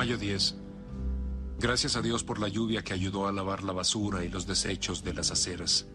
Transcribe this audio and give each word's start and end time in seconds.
Mayo 0.00 0.16
10. 0.16 0.54
Gracias 1.58 1.94
a 1.94 2.00
Dios 2.00 2.24
por 2.24 2.38
la 2.38 2.48
lluvia 2.48 2.82
que 2.82 2.94
ayudó 2.94 3.28
a 3.28 3.32
lavar 3.32 3.62
la 3.62 3.74
basura 3.74 4.24
y 4.24 4.30
los 4.30 4.46
desechos 4.46 5.04
de 5.04 5.12
las 5.12 5.30
aceras. 5.30 5.88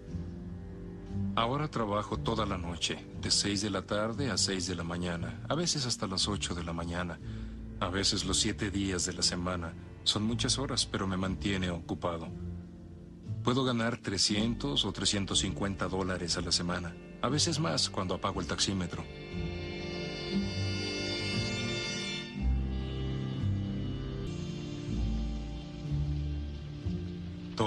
Ahora 1.35 1.71
trabajo 1.71 2.17
toda 2.17 2.45
la 2.45 2.59
noche, 2.59 3.03
de 3.19 3.31
6 3.31 3.63
de 3.63 3.71
la 3.71 3.81
tarde 3.81 4.29
a 4.29 4.37
6 4.37 4.67
de 4.67 4.75
la 4.75 4.83
mañana, 4.83 5.41
a 5.49 5.55
veces 5.55 5.87
hasta 5.87 6.05
las 6.05 6.27
8 6.27 6.53
de 6.53 6.63
la 6.63 6.71
mañana, 6.71 7.19
a 7.79 7.89
veces 7.89 8.25
los 8.25 8.37
7 8.37 8.69
días 8.69 9.07
de 9.07 9.13
la 9.13 9.23
semana. 9.23 9.73
Son 10.03 10.21
muchas 10.21 10.59
horas, 10.59 10.85
pero 10.85 11.07
me 11.07 11.17
mantiene 11.17 11.71
ocupado. 11.71 12.27
Puedo 13.43 13.63
ganar 13.63 13.97
300 13.97 14.85
o 14.85 14.91
350 14.91 15.87
dólares 15.87 16.37
a 16.37 16.41
la 16.41 16.51
semana, 16.51 16.95
a 17.23 17.27
veces 17.27 17.59
más 17.59 17.89
cuando 17.89 18.13
apago 18.13 18.39
el 18.39 18.45
taxímetro. 18.45 19.03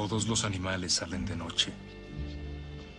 Todos 0.08 0.26
los 0.26 0.44
animales 0.44 0.94
salen 0.94 1.26
de 1.26 1.36
noche. 1.36 1.70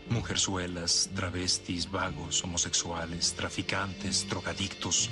Mujerzuelas, 0.10 1.10
travestis, 1.16 1.90
vagos, 1.90 2.44
homosexuales, 2.44 3.34
traficantes, 3.34 4.30
drogadictos, 4.30 5.10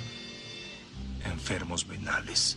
enfermos 1.24 1.88
venales. 1.88 2.56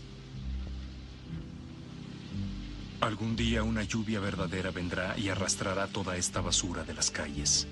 Algún 3.00 3.36
día 3.36 3.64
una 3.64 3.82
lluvia 3.82 4.20
verdadera 4.20 4.70
vendrá 4.70 5.18
y 5.18 5.30
arrastrará 5.30 5.88
toda 5.88 6.18
esta 6.18 6.42
basura 6.42 6.84
de 6.84 6.94
las 6.94 7.10
calles. 7.10 7.66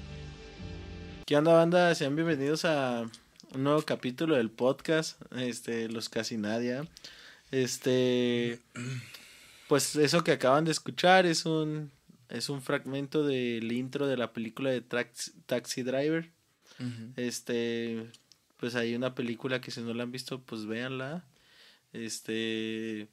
¿Qué 1.27 1.37
onda, 1.37 1.53
banda? 1.53 1.93
Sean 1.93 2.15
bienvenidos 2.15 2.65
a 2.65 3.05
un 3.53 3.63
nuevo 3.63 3.83
capítulo 3.83 4.37
del 4.37 4.49
podcast, 4.49 5.21
este, 5.37 5.87
Los 5.87 6.09
Casi 6.09 6.35
Nadia. 6.35 6.87
Este, 7.51 8.59
pues 9.69 9.95
eso 9.95 10.23
que 10.23 10.31
acaban 10.31 10.65
de 10.65 10.71
escuchar 10.71 11.27
es 11.27 11.45
un 11.45 11.91
es 12.27 12.49
un 12.49 12.61
fragmento 12.63 13.23
del 13.23 13.71
intro 13.71 14.07
de 14.07 14.17
la 14.17 14.33
película 14.33 14.71
de 14.71 14.81
Taxi, 14.81 15.83
Driver. 15.83 16.31
Este, 17.15 18.09
pues 18.57 18.73
hay 18.75 18.95
una 18.95 19.13
película 19.13 19.61
que 19.61 19.69
si 19.69 19.81
no 19.81 19.93
la 19.93 20.03
han 20.03 20.11
visto, 20.11 20.41
pues 20.41 20.65
véanla. 20.65 21.23
Este, 21.93 23.09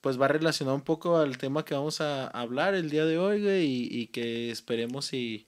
pues 0.00 0.20
va 0.20 0.28
relacionado 0.28 0.76
un 0.76 0.82
poco 0.82 1.18
al 1.18 1.36
tema 1.36 1.64
que 1.64 1.74
vamos 1.74 2.00
a 2.00 2.28
hablar 2.28 2.74
el 2.74 2.90
día 2.90 3.04
de 3.04 3.18
hoy, 3.18 3.48
y, 3.48 4.06
que 4.08 4.50
esperemos 4.50 5.12
y, 5.12 5.46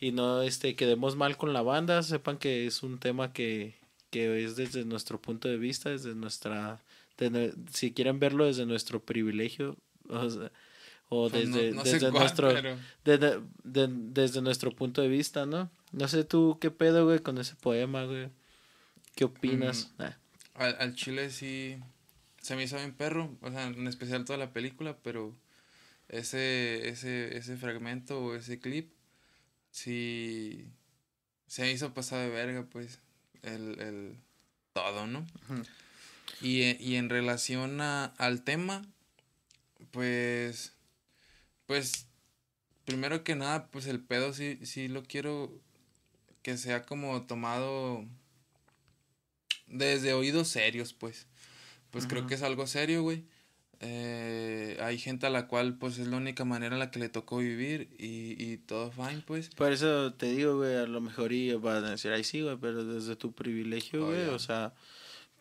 y 0.00 0.12
no 0.12 0.42
este, 0.42 0.76
quedemos 0.76 1.16
mal 1.16 1.36
con 1.36 1.52
la 1.52 1.62
banda. 1.62 2.02
Sepan 2.04 2.38
que 2.38 2.66
es 2.66 2.84
un 2.84 2.98
tema 2.98 3.32
que, 3.32 3.74
que 4.10 4.44
es 4.44 4.54
desde 4.54 4.84
nuestro 4.84 5.20
punto 5.20 5.48
de 5.48 5.58
vista, 5.58 5.90
desde 5.90 6.14
nuestra, 6.14 6.82
si 7.72 7.92
quieren 7.92 8.18
verlo 8.18 8.46
desde 8.46 8.66
nuestro 8.66 9.04
privilegio, 9.04 9.76
o 10.08 10.30
sea, 10.30 10.52
o 11.08 11.30
pues 11.30 11.52
desde, 11.52 11.72
desde 11.72 12.10
nuestro 12.10 12.52
desde, 13.04 14.42
nuestro 14.42 14.72
punto 14.72 15.02
de 15.02 15.08
vista, 15.08 15.46
¿no? 15.46 15.70
No 15.92 16.08
sé 16.08 16.24
tú 16.24 16.58
qué 16.60 16.70
pedo, 16.70 17.04
güey, 17.04 17.20
con 17.20 17.38
ese 17.38 17.54
poema, 17.54 18.04
güey. 18.04 18.28
¿Qué 19.14 19.24
opinas? 19.24 19.92
Mm, 19.98 20.02
ah. 20.02 20.16
al, 20.78 20.94
chile 20.94 21.30
sí 21.30 21.76
se 22.42 22.56
me 22.56 22.64
hizo 22.64 22.76
bien 22.76 22.92
perro, 22.92 23.36
o 23.40 23.50
sea, 23.50 23.66
en 23.66 23.86
especial 23.86 24.24
toda 24.24 24.38
la 24.38 24.52
película, 24.52 24.96
pero 25.02 25.34
ese 26.08 26.88
ese 26.88 27.36
ese 27.36 27.56
fragmento 27.56 28.20
o 28.20 28.34
ese 28.34 28.60
clip 28.60 28.92
sí 29.70 30.68
se 31.46 31.70
hizo 31.70 31.94
pasar 31.94 32.20
de 32.20 32.30
verga, 32.30 32.66
pues 32.70 33.00
el, 33.42 33.80
el 33.80 34.16
todo, 34.72 35.06
¿no? 35.06 35.24
Y, 36.40 36.76
y 36.82 36.96
en 36.96 37.08
relación 37.10 37.80
a, 37.80 38.06
al 38.18 38.42
tema, 38.42 38.82
pues 39.90 40.76
pues, 41.66 42.06
primero 42.84 43.24
que 43.24 43.34
nada, 43.34 43.66
pues 43.68 43.86
el 43.86 44.00
pedo 44.00 44.32
sí, 44.32 44.58
sí 44.62 44.88
lo 44.88 45.02
quiero 45.02 45.52
que 46.42 46.56
sea 46.56 46.84
como 46.84 47.22
tomado 47.26 48.04
desde 49.66 50.14
oídos 50.14 50.48
serios, 50.48 50.92
pues. 50.92 51.26
Pues 51.90 52.06
creo 52.06 52.26
que 52.26 52.34
es 52.34 52.42
algo 52.42 52.66
serio, 52.66 53.02
güey. 53.02 53.24
Eh, 53.80 54.78
hay 54.80 54.98
gente 54.98 55.26
a 55.26 55.30
la 55.30 55.48
cual 55.48 55.76
pues 55.76 55.98
es 55.98 56.06
la 56.06 56.16
única 56.16 56.44
manera 56.44 56.74
en 56.74 56.78
la 56.78 56.90
que 56.90 56.98
le 56.98 57.08
tocó 57.08 57.38
vivir 57.38 57.90
y, 57.98 58.42
y 58.42 58.58
todo 58.58 58.90
fine, 58.90 59.22
pues. 59.26 59.48
Por 59.50 59.72
eso 59.72 60.12
te 60.14 60.26
digo, 60.26 60.56
güey, 60.58 60.76
a 60.76 60.86
lo 60.86 61.00
mejor 61.00 61.32
y 61.32 61.52
van 61.54 61.84
a 61.84 61.90
decir, 61.90 62.12
ay 62.12 62.22
sí, 62.22 62.42
güey, 62.42 62.56
pero 62.58 62.84
desde 62.84 63.16
tu 63.16 63.32
privilegio, 63.32 64.04
oh, 64.04 64.06
güey, 64.08 64.28
o 64.28 64.38
sea, 64.38 64.74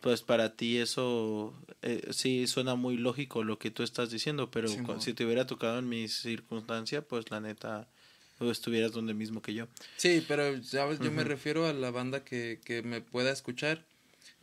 pues 0.02 0.22
para 0.22 0.56
ti 0.56 0.78
eso 0.78 1.54
eh, 1.82 2.08
sí 2.12 2.48
suena 2.48 2.76
muy 2.76 2.98
lógico 2.98 3.44
lo 3.44 3.58
que 3.58 3.72
tú 3.72 3.84
estás 3.84 4.12
diciendo, 4.12 4.52
pero 4.52 4.68
si 5.00 5.14
te 5.14 5.26
hubiera 5.26 5.48
tocado 5.48 5.80
en 5.80 5.90
mi 5.90 6.08
circunstancia, 6.08 7.02
pues 7.02 7.32
la 7.32 7.40
neta 7.40 7.88
estuvieras 8.40 8.92
donde 8.92 9.14
mismo 9.14 9.42
que 9.42 9.54
yo. 9.54 9.68
Sí, 9.98 10.24
pero 10.28 10.62
sabes, 10.64 11.00
yo 11.00 11.12
me 11.12 11.24
refiero 11.24 11.66
a 11.66 11.74
la 11.74 11.92
banda 11.92 12.24
que, 12.24 12.60
que 12.64 12.84
me 12.84 13.02
pueda 13.02 13.32
escuchar. 13.32 13.86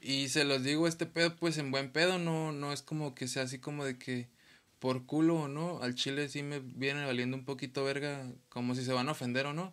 Y 0.01 0.29
se 0.29 0.45
los 0.45 0.65
digo 0.65 0.89
este 0.89 1.07
pedo 1.07 1.37
pues 1.37 1.59
en 1.59 1.71
buen 1.71 1.91
pedo, 1.93 2.19
no 2.19 2.51
no 2.51 2.73
es 2.73 2.83
como 2.83 3.15
que 3.15 3.29
sea 3.29 3.45
así 3.45 3.59
como 3.59 3.85
de 3.85 3.99
que 3.99 4.27
por 4.83 5.07
culo 5.07 5.43
o 5.43 5.47
no, 5.47 5.79
al 5.81 5.95
chile 5.95 6.29
sí 6.29 6.43
me 6.43 6.59
viene 6.59 7.07
valiendo 7.07 7.37
un 7.37 7.45
poquito 7.45 7.85
verga, 7.85 8.29
como 8.49 8.75
si 8.75 8.85
se 8.85 8.93
van 8.93 9.09
a 9.09 9.13
ofender 9.13 9.47
o 9.47 9.53
no, 9.53 9.73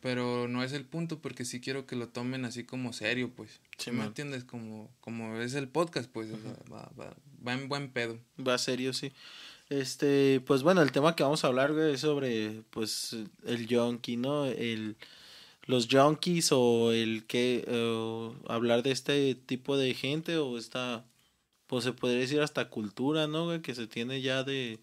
pero 0.00 0.48
no 0.48 0.64
es 0.64 0.72
el 0.72 0.84
punto 0.84 1.20
porque 1.20 1.44
sí 1.44 1.60
quiero 1.60 1.86
que 1.86 1.94
lo 1.94 2.08
tomen 2.08 2.44
así 2.44 2.64
como 2.64 2.92
serio, 2.92 3.30
pues. 3.36 3.60
Sí, 3.76 3.92
¿Me 3.92 4.02
entiendes? 4.02 4.42
Como, 4.42 4.90
como 5.00 5.36
es 5.36 5.54
el 5.54 5.68
podcast, 5.68 6.10
pues, 6.10 6.32
va, 6.72 6.90
va, 6.98 7.14
va 7.46 7.52
en 7.52 7.68
buen 7.68 7.88
pedo. 7.92 8.18
Va 8.44 8.58
serio, 8.58 8.92
sí. 8.92 9.12
Este, 9.68 10.40
pues 10.44 10.64
bueno, 10.64 10.82
el 10.82 10.90
tema 10.90 11.14
que 11.14 11.22
vamos 11.22 11.44
a 11.44 11.46
hablar, 11.46 11.72
güey, 11.72 11.94
es 11.94 12.00
sobre, 12.00 12.64
pues, 12.70 13.16
el 13.46 13.68
junkie, 13.72 14.16
¿no? 14.16 14.44
El, 14.46 14.96
los 15.66 15.86
junkies 15.88 16.50
o 16.50 16.90
el 16.90 17.26
que, 17.26 17.64
hablar 18.48 18.82
de 18.82 18.90
este 18.90 19.36
tipo 19.36 19.76
de 19.76 19.94
gente 19.94 20.36
o 20.36 20.58
esta 20.58 21.04
pues 21.68 21.84
se 21.84 21.92
podría 21.92 22.18
decir 22.18 22.40
hasta 22.40 22.68
cultura, 22.68 23.28
¿no? 23.28 23.44
Güey? 23.44 23.62
Que 23.62 23.74
se 23.74 23.86
tiene 23.86 24.20
ya 24.20 24.42
de, 24.42 24.80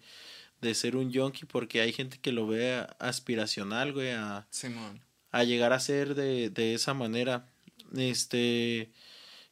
de 0.62 0.74
ser 0.74 0.96
un 0.96 1.10
yonki 1.10 1.44
porque 1.44 1.82
hay 1.82 1.92
gente 1.92 2.18
que 2.18 2.32
lo 2.32 2.46
ve 2.46 2.86
aspiracional, 2.98 3.92
güey, 3.92 4.12
a, 4.12 4.46
a 5.32 5.44
llegar 5.44 5.72
a 5.74 5.80
ser 5.80 6.14
de, 6.14 6.48
de 6.48 6.72
esa 6.74 6.94
manera. 6.94 7.46
Este, 7.94 8.90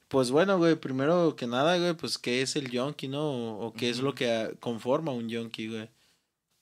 pues 0.09 0.31
bueno, 0.31 0.59
güey, 0.59 0.77
primero 0.77 1.34
que 1.37 1.47
nada, 1.47 1.77
güey, 1.77 1.94
pues 1.94 2.19
qué 2.19 2.41
es 2.41 2.56
el 2.56 2.71
yonki, 2.71 3.09
¿no? 3.09 3.59
O, 3.59 3.73
qué 3.73 3.91
es 3.91 3.99
lo 3.99 4.15
que 4.15 4.56
conforma 4.61 5.12
un 5.12 5.28
yonki, 5.28 5.69
güey. 5.69 5.89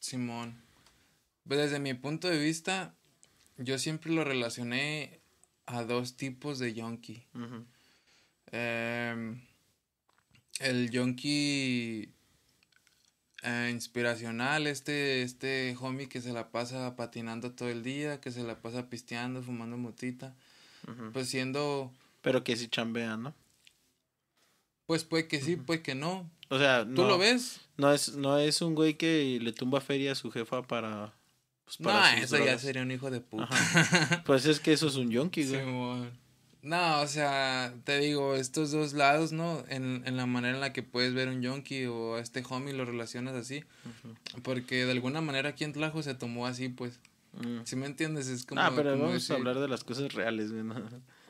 Simón. 0.01 0.61
Pues 1.47 1.61
desde 1.61 1.79
mi 1.81 1.93
punto 1.95 2.29
de 2.29 2.39
vista, 2.39 2.95
yo 3.59 3.79
siempre 3.79 4.11
lo 4.11 4.25
relacioné 4.25 5.21
a 5.67 5.83
dos 5.85 6.17
tipos 6.17 6.59
de 6.59 6.73
yonki. 6.73 7.25
eh, 8.53 9.37
el 10.61 10.91
yonki 10.91 12.13
eh, 13.43 13.71
inspiracional, 13.73 14.67
este, 14.67 15.23
este 15.23 15.77
homie 15.81 16.09
que 16.09 16.21
se 16.21 16.33
la 16.33 16.51
pasa 16.51 16.95
patinando 16.95 17.53
todo 17.53 17.69
el 17.69 17.83
día, 17.83 18.21
que 18.21 18.31
se 18.31 18.45
la 18.45 18.61
pasa 18.61 18.89
pisteando, 18.89 19.43
fumando 19.43 19.77
motita, 19.77 20.35
pues 21.13 21.29
siendo... 21.29 21.93
Pero 22.21 22.45
que 22.45 22.57
sí 22.57 22.69
chambea, 22.69 23.17
¿no? 23.17 23.35
Pues 24.87 25.05
puede 25.05 25.27
que 25.27 25.41
sí, 25.41 25.57
puede 25.57 25.83
que 25.83 25.95
no. 25.95 26.31
O 26.51 26.59
sea, 26.59 26.85
¿tú 26.85 27.05
lo 27.05 27.19
ves? 27.19 27.61
No 27.77 27.93
es, 27.93 28.15
no 28.15 28.39
es 28.39 28.63
un 28.63 28.75
güey 28.75 28.95
que 28.95 29.39
le 29.41 29.53
tumba 29.53 29.81
feria 29.81 30.13
a 30.13 30.17
su 30.17 30.31
jefa 30.31 30.63
para... 30.63 31.13
Pues, 31.65 31.79
para 31.79 32.15
no, 32.15 32.23
eso 32.23 32.45
ya 32.45 32.59
sería 32.59 32.83
un 32.83 32.91
hijo 32.93 33.11
de 33.11 33.21
puta. 33.21 33.49
pues 34.27 34.47
es 34.47 34.61
que 34.61 34.73
eso 34.73 34.87
es 34.87 34.97
un 34.97 35.11
yonki, 35.11 35.45
güey. 35.47 36.11
No, 36.63 37.01
o 37.01 37.09
sea, 37.09 37.75
te 37.83 37.99
digo, 37.99 38.37
estos 38.37 38.71
dos 38.71 38.93
lados, 38.93 39.33
¿no? 39.33 39.65
En, 39.69 40.05
en 40.07 40.17
la 40.17 40.27
manera 40.27 40.55
en 40.55 40.61
la 40.61 40.73
que 40.73 40.85
puedes 40.85 41.13
ver 41.13 41.29
un 41.29 41.43
yonki 41.43 41.87
o 41.87 42.15
a 42.15 42.21
este 42.21 42.45
homie 42.49 42.73
lo 42.73 42.85
relacionas 42.85 43.35
así. 43.35 43.65
Porque 44.45 44.85
de 44.85 44.93
alguna 44.93 45.21
manera 45.21 45.51
aquí 45.51 45.65
en 45.65 45.73
Tlajo 45.73 46.05
se 46.05 46.15
tomó 46.15 46.47
así, 46.47 46.69
pues. 46.69 47.01
Mm. 47.33 47.63
Si 47.65 47.75
me 47.75 47.87
entiendes, 47.87 48.29
es 48.29 48.47
como. 48.47 48.61
Ah, 48.61 48.73
pero 48.75 48.97
vamos 48.97 49.29
a 49.29 49.35
hablar 49.35 49.59
de 49.59 49.67
las 49.67 49.83
cosas 49.83 50.15
reales, 50.15 50.53
¿no? 50.53 50.75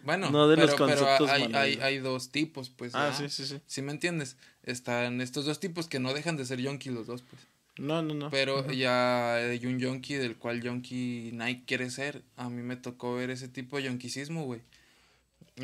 Bueno, 0.04 0.30
no 0.30 0.48
de 0.48 0.56
los 0.58 0.74
conceptos 0.74 1.30
hay, 1.30 1.44
hay, 1.54 1.78
hay, 1.80 1.98
dos 1.98 2.28
tipos, 2.30 2.68
pues. 2.68 2.94
Ah, 2.94 3.14
sí, 3.16 3.30
sí, 3.30 3.46
sí. 3.46 3.60
Si 3.66 3.80
me 3.80 3.92
entiendes, 3.92 4.36
están 4.64 5.22
estos 5.22 5.46
dos 5.46 5.60
tipos 5.60 5.86
que 5.86 5.98
no 5.98 6.12
dejan 6.12 6.36
de 6.36 6.44
ser 6.44 6.60
yonki 6.60 6.90
los 6.90 7.06
dos, 7.06 7.22
pues. 7.22 7.40
No, 7.78 8.02
no, 8.02 8.12
no. 8.12 8.30
Pero 8.30 8.70
ya 8.70 9.36
hay 9.36 9.64
un 9.64 9.78
yonki 9.78 10.14
del 10.14 10.36
cual 10.36 10.60
yonki 10.60 11.30
Nike 11.32 11.62
quiere 11.66 11.88
ser. 11.88 12.22
A 12.36 12.50
mí 12.50 12.60
me 12.60 12.76
tocó 12.76 13.14
ver 13.14 13.30
ese 13.30 13.48
tipo 13.48 13.78
de 13.78 13.84
yonkismo, 13.84 14.44
güey 14.44 14.60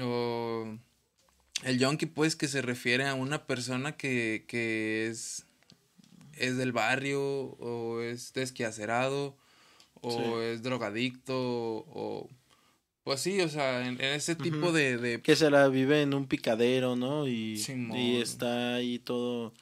o 0.00 0.76
el 1.64 1.78
yonki, 1.78 2.06
pues, 2.06 2.36
que 2.36 2.48
se 2.48 2.62
refiere 2.62 3.06
a 3.06 3.14
una 3.14 3.46
persona 3.46 3.96
que, 3.96 4.44
que 4.46 5.08
es, 5.08 5.44
es 6.36 6.56
del 6.56 6.72
barrio, 6.72 7.20
o 7.22 8.00
es 8.00 8.32
desquiacerado, 8.32 9.36
o 10.00 10.40
es 10.40 10.62
drogadicto, 10.62 11.34
o 11.36 12.28
Pues 13.04 13.20
sí, 13.20 13.40
o 13.40 13.48
sea, 13.48 13.86
en, 13.86 13.94
en 14.00 14.14
ese 14.14 14.36
tipo 14.36 14.70
de, 14.70 14.98
de... 14.98 15.22
Que 15.22 15.34
se 15.34 15.50
la 15.50 15.68
vive 15.68 16.02
en 16.02 16.14
un 16.14 16.26
picadero, 16.26 16.94
¿no? 16.94 17.26
Y, 17.26 17.60
y 17.94 18.20
está 18.20 18.74
ahí 18.76 18.98
todo 18.98 19.52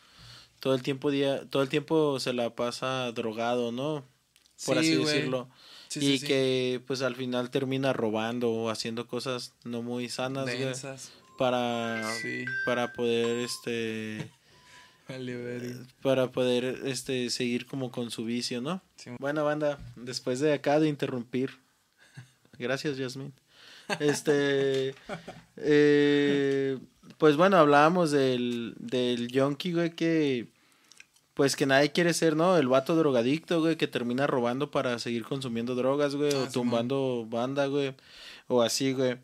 todo 0.58 0.74
el 0.74 0.82
tiempo 0.82 1.10
día 1.10 1.48
todo 1.48 1.62
el 1.62 1.68
tiempo 1.68 2.18
se 2.18 2.32
la 2.32 2.54
pasa 2.56 3.12
drogado, 3.12 3.70
¿no? 3.72 4.04
Por 4.64 4.78
así 4.78 4.96
decirlo. 4.96 5.48
Y 5.94 6.20
que 6.20 6.80
pues 6.86 7.02
al 7.02 7.16
final 7.16 7.50
termina 7.50 7.92
robando 7.92 8.50
o 8.50 8.70
haciendo 8.70 9.06
cosas 9.06 9.52
no 9.64 9.82
muy 9.82 10.08
sanas 10.08 10.50
para 11.38 12.02
para 12.64 12.92
poder 12.92 13.38
este 13.38 14.28
para 16.02 16.32
poder 16.32 16.82
este 16.84 17.30
seguir 17.30 17.66
como 17.66 17.90
con 17.90 18.10
su 18.10 18.24
vicio, 18.24 18.60
¿no? 18.60 18.82
Bueno, 19.18 19.44
banda, 19.44 19.78
después 19.94 20.40
de 20.40 20.52
acá 20.52 20.80
de 20.80 20.88
interrumpir. 20.88 21.58
Gracias, 22.58 22.96
Yasmin. 22.96 23.32
Este 24.00 24.94
eh, 25.56 26.78
pues 27.18 27.36
bueno, 27.36 27.56
hablábamos 27.56 28.10
del 28.10 28.74
del 28.78 29.28
yonki, 29.28 29.72
güey, 29.72 29.90
que 29.90 30.48
pues 31.36 31.54
que 31.54 31.66
nadie 31.66 31.92
quiere 31.92 32.14
ser, 32.14 32.34
¿no? 32.34 32.56
El 32.56 32.66
vato 32.66 32.96
drogadicto, 32.96 33.60
güey, 33.60 33.76
que 33.76 33.86
termina 33.86 34.26
robando 34.26 34.70
para 34.70 34.98
seguir 34.98 35.24
consumiendo 35.24 35.74
drogas, 35.74 36.14
güey, 36.14 36.32
o 36.32 36.44
ah, 36.44 36.48
tumbando 36.50 37.26
banda, 37.28 37.66
güey, 37.66 37.94
o 38.48 38.62
así, 38.62 38.94
güey. 38.94 39.18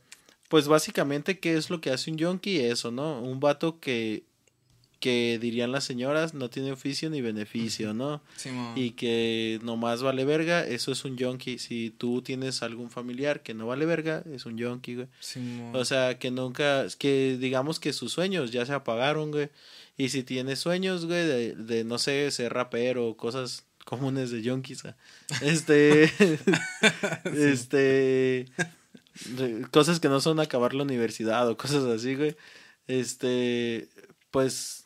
Pues 0.51 0.69
básicamente, 0.69 1.41
¿qué 1.41 1.57
es 1.57 1.71
lo 1.71 1.81
que 1.81 1.91
hace 1.91 2.11
un 2.11 2.19
yonki? 2.19 2.61
Eso, 2.61 2.91
¿no? 2.91 3.23
Un 3.23 3.41
vato 3.41 3.81
que, 3.81 4.25
que 5.03 5.41
dirían 5.41 5.73
las 5.73 5.83
señoras, 5.83 6.33
no 6.33 6.49
tiene 6.49 6.71
oficio 6.71 7.11
ni 7.11 7.21
beneficio, 7.21 7.93
¿no? 7.93 8.23
y 8.77 8.93
que 8.93 9.59
nomás 9.65 10.01
vale 10.01 10.25
verga, 10.25 10.65
eso 10.65 10.93
es 10.93 11.05
un 11.05 11.17
yonki. 11.17 11.59
Si 11.59 11.91
tú 11.91 12.23
tienes 12.23 12.63
algún 12.63 12.89
familiar 12.89 13.43
que 13.43 13.53
no 13.53 13.67
vale 13.67 13.85
verga, 13.85 14.23
es 14.33 14.47
un 14.47 14.57
yonki, 14.57 14.95
güey. 14.95 15.09
o 15.73 15.85
sea, 15.85 16.21
que 16.21 16.31
nunca, 16.31 16.87
que 17.01 17.37
digamos 17.37 17.81
que 17.81 17.93
sus 17.93 18.13
sueños 18.13 18.53
ya 18.53 18.65
se 18.65 18.75
apagaron, 18.75 19.33
güey. 19.33 19.49
Y 19.97 20.11
si 20.11 20.23
tienes 20.23 20.61
sueños, 20.61 21.07
güey, 21.07 21.27
de, 21.27 21.57
de 21.57 21.83
no 21.83 21.99
sé, 21.99 22.31
ser 22.31 22.53
rapero 22.53 23.09
o 23.09 23.17
cosas 23.17 23.65
comunes 23.85 24.31
de 24.31 24.41
yonkis, 24.41 24.85
este, 25.43 26.05
este, 27.25 28.47
cosas 29.73 29.99
que 29.99 30.09
no 30.09 30.21
son 30.21 30.39
acabar 30.39 30.75
la 30.75 30.85
universidad 30.85 31.49
o 31.49 31.57
cosas 31.57 31.83
así, 31.87 32.15
güey, 32.15 32.37
este, 32.87 33.89
pues, 34.31 34.82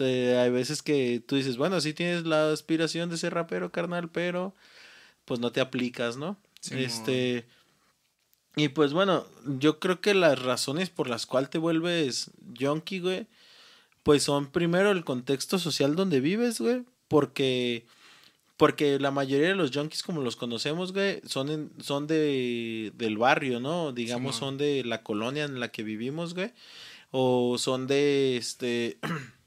hay 0.00 0.50
veces 0.50 0.82
que 0.82 1.22
tú 1.26 1.36
dices, 1.36 1.56
bueno, 1.56 1.80
sí 1.80 1.92
tienes 1.92 2.24
la 2.24 2.50
aspiración 2.52 3.10
de 3.10 3.16
ser 3.16 3.34
rapero, 3.34 3.72
carnal, 3.72 4.08
pero, 4.08 4.54
pues 5.24 5.40
no 5.40 5.52
te 5.52 5.60
aplicas, 5.60 6.16
¿no? 6.16 6.36
este, 6.70 7.44
y 8.54 8.68
pues 8.68 8.92
bueno, 8.92 9.26
yo 9.58 9.80
creo 9.80 10.00
que 10.00 10.14
las 10.14 10.40
razones 10.40 10.90
por 10.90 11.08
las 11.08 11.26
cuales 11.26 11.50
te 11.50 11.58
vuelves 11.58 12.30
yonki, 12.52 13.00
güey, 13.00 13.26
pues 14.02 14.22
son 14.22 14.46
primero 14.46 14.90
el 14.90 15.04
contexto 15.04 15.58
social 15.58 15.96
donde 15.96 16.20
vives, 16.20 16.60
güey, 16.60 16.84
porque 17.08 17.86
porque 18.56 19.00
la 19.00 19.10
mayoría 19.10 19.48
de 19.48 19.54
los 19.56 19.72
junkies 19.72 20.02
como 20.04 20.20
los 20.20 20.36
conocemos, 20.36 20.92
güey, 20.92 21.20
son 21.26 21.72
son 21.80 22.06
de 22.06 22.92
del 22.94 23.18
barrio, 23.18 23.58
¿no? 23.58 23.92
Digamos 23.92 24.36
son 24.36 24.56
de 24.58 24.84
la 24.84 25.02
colonia 25.02 25.44
en 25.44 25.58
la 25.58 25.72
que 25.72 25.82
vivimos, 25.82 26.34
güey, 26.34 26.52
o 27.10 27.58
son 27.58 27.86
de 27.86 28.36
este 28.36 28.98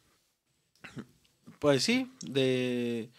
pues 1.66 1.84
sí, 1.84 2.12
de 2.22 3.10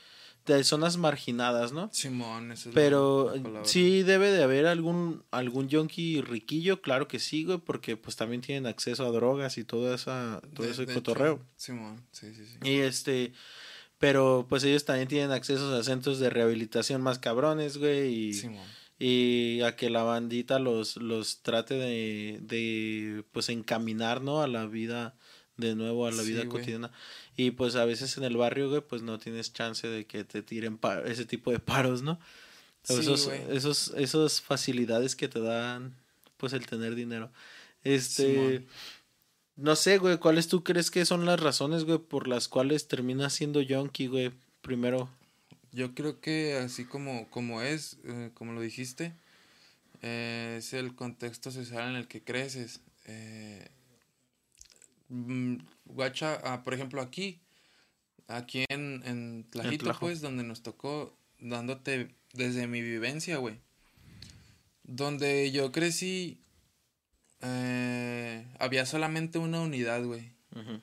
de 0.46 0.62
zonas 0.62 0.96
marginadas, 0.96 1.72
¿no? 1.72 1.90
Simón, 1.93 2.52
eso 2.52 2.69
es 2.69 2.75
Pero 2.75 3.34
sí 3.64 4.04
debe 4.04 4.31
de 4.31 4.44
haber 4.44 4.66
algún 4.66 5.25
algún 5.32 5.69
yonki 5.69 6.20
riquillo, 6.20 6.81
claro 6.81 7.08
que 7.08 7.19
sí, 7.19 7.44
güey, 7.44 7.58
porque 7.58 7.96
pues 7.96 8.14
también 8.14 8.43
tienen 8.43 8.66
acceso 8.66 9.04
a 9.04 9.10
drogas 9.10 9.58
y 9.58 9.64
todo 9.64 9.93
esa 9.93 10.40
todo 10.54 10.69
ese 10.69 10.87
cotorreo. 10.87 11.40
Simón, 11.56 12.00
sí, 12.12 12.32
sí, 12.34 12.46
sí. 12.46 12.58
Y 12.62 12.78
este 12.78 13.32
pero 13.98 14.46
pues 14.49 14.62
ellos 14.62 14.84
también 14.84 15.08
tienen 15.08 15.32
acceso 15.32 15.75
a 15.75 15.82
centros 15.82 16.20
de 16.20 16.31
rehabilitación 16.31 17.02
más 17.02 17.19
cabrones, 17.19 17.78
güey, 17.78 18.14
y 18.14 18.32
Simón. 18.34 18.69
y 19.00 19.62
a 19.62 19.75
que 19.75 19.90
la 19.90 20.04
bandita 20.04 20.60
los 20.60 20.96
los 20.99 21.42
trate 21.42 21.75
de 21.75 22.38
de 22.42 23.25
pues 23.32 23.49
encaminar, 23.49 24.22
¿no? 24.22 24.42
a 24.42 24.46
la 24.46 24.66
vida 24.66 25.16
de 25.56 25.74
nuevo 25.74 26.06
a 26.06 26.12
la 26.12 26.22
vida 26.22 26.46
cotidiana. 26.48 26.90
Y 27.36 27.52
pues 27.52 27.76
a 27.76 27.84
veces 27.84 28.16
en 28.16 28.24
el 28.24 28.36
barrio, 28.36 28.68
güey, 28.68 28.82
pues 28.82 29.02
no 29.02 29.18
tienes 29.18 29.52
chance 29.52 29.86
de 29.86 30.06
que 30.06 30.24
te 30.24 30.42
tiren 30.42 30.78
ese 31.04 31.24
tipo 31.24 31.50
de 31.50 31.58
paros, 31.58 32.02
¿no? 32.02 32.18
esos, 32.88 33.28
esos, 33.50 33.92
esos 33.96 34.40
facilidades 34.40 35.16
que 35.16 35.28
te 35.28 35.40
dan, 35.40 35.94
pues 36.36 36.52
el 36.52 36.66
tener 36.66 36.94
dinero. 36.94 37.30
Este, 37.82 38.64
no 39.56 39.76
sé, 39.76 39.98
güey, 39.98 40.18
¿cuáles 40.18 40.48
tú 40.48 40.62
crees 40.62 40.90
que 40.90 41.04
son 41.04 41.24
las 41.24 41.40
razones, 41.40 41.84
güey, 41.84 41.98
por 41.98 42.28
las 42.28 42.48
cuales 42.48 42.88
terminas 42.88 43.32
siendo 43.32 43.60
yonki, 43.60 44.06
güey, 44.06 44.32
primero? 44.60 45.08
Yo 45.72 45.94
creo 45.94 46.20
que 46.20 46.54
así 46.54 46.84
como, 46.84 47.28
como 47.30 47.62
es, 47.62 47.98
eh, 48.04 48.30
como 48.34 48.52
lo 48.52 48.60
dijiste, 48.60 49.14
eh, 50.02 50.56
es 50.58 50.72
el 50.72 50.94
contexto 50.94 51.50
social 51.50 51.90
en 51.90 51.96
el 51.96 52.08
que 52.08 52.22
creces. 52.22 52.80
Eh, 53.06 53.68
guacha, 55.08 56.40
ah, 56.44 56.62
por 56.62 56.74
ejemplo, 56.74 57.00
aquí, 57.00 57.40
aquí 58.28 58.64
en, 58.68 59.02
en 59.04 59.44
Tlajito, 59.50 59.92
pues, 59.98 60.20
donde 60.20 60.44
nos 60.44 60.62
tocó, 60.62 61.16
dándote 61.38 62.14
desde 62.32 62.66
mi 62.66 62.82
vivencia, 62.82 63.38
güey. 63.38 63.60
Donde 64.84 65.50
yo 65.50 65.72
crecí, 65.72 66.40
eh, 67.42 68.46
había 68.58 68.86
solamente 68.86 69.38
una 69.38 69.60
unidad, 69.60 70.04
güey. 70.04 70.34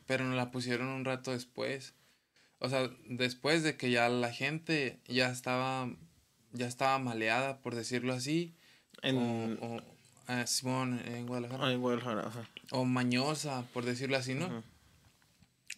Pero 0.05 0.25
nos 0.25 0.35
la 0.35 0.51
pusieron 0.51 0.87
un 0.89 1.03
rato 1.03 1.31
después. 1.31 1.95
O 2.59 2.69
sea, 2.69 2.91
después 3.07 3.63
de 3.63 3.75
que 3.75 3.89
ya 3.89 4.07
la 4.07 4.31
gente 4.31 4.99
ya 5.07 5.31
estaba, 5.31 5.89
ya 6.51 6.67
estaba 6.67 6.99
maleada, 6.99 7.59
por 7.61 7.73
decirlo 7.73 8.13
así. 8.13 8.53
En... 9.01 9.57
Ah, 10.27 10.45
Simón, 10.47 11.01
en 11.05 11.27
Guadalajara. 11.27 11.65
Ah, 11.65 11.71
en 11.71 11.81
Guadalajara, 11.81 12.31
O 12.71 12.85
mañosa, 12.85 13.65
por 13.73 13.85
decirlo 13.85 14.17
así, 14.17 14.33
¿no? 14.33 14.63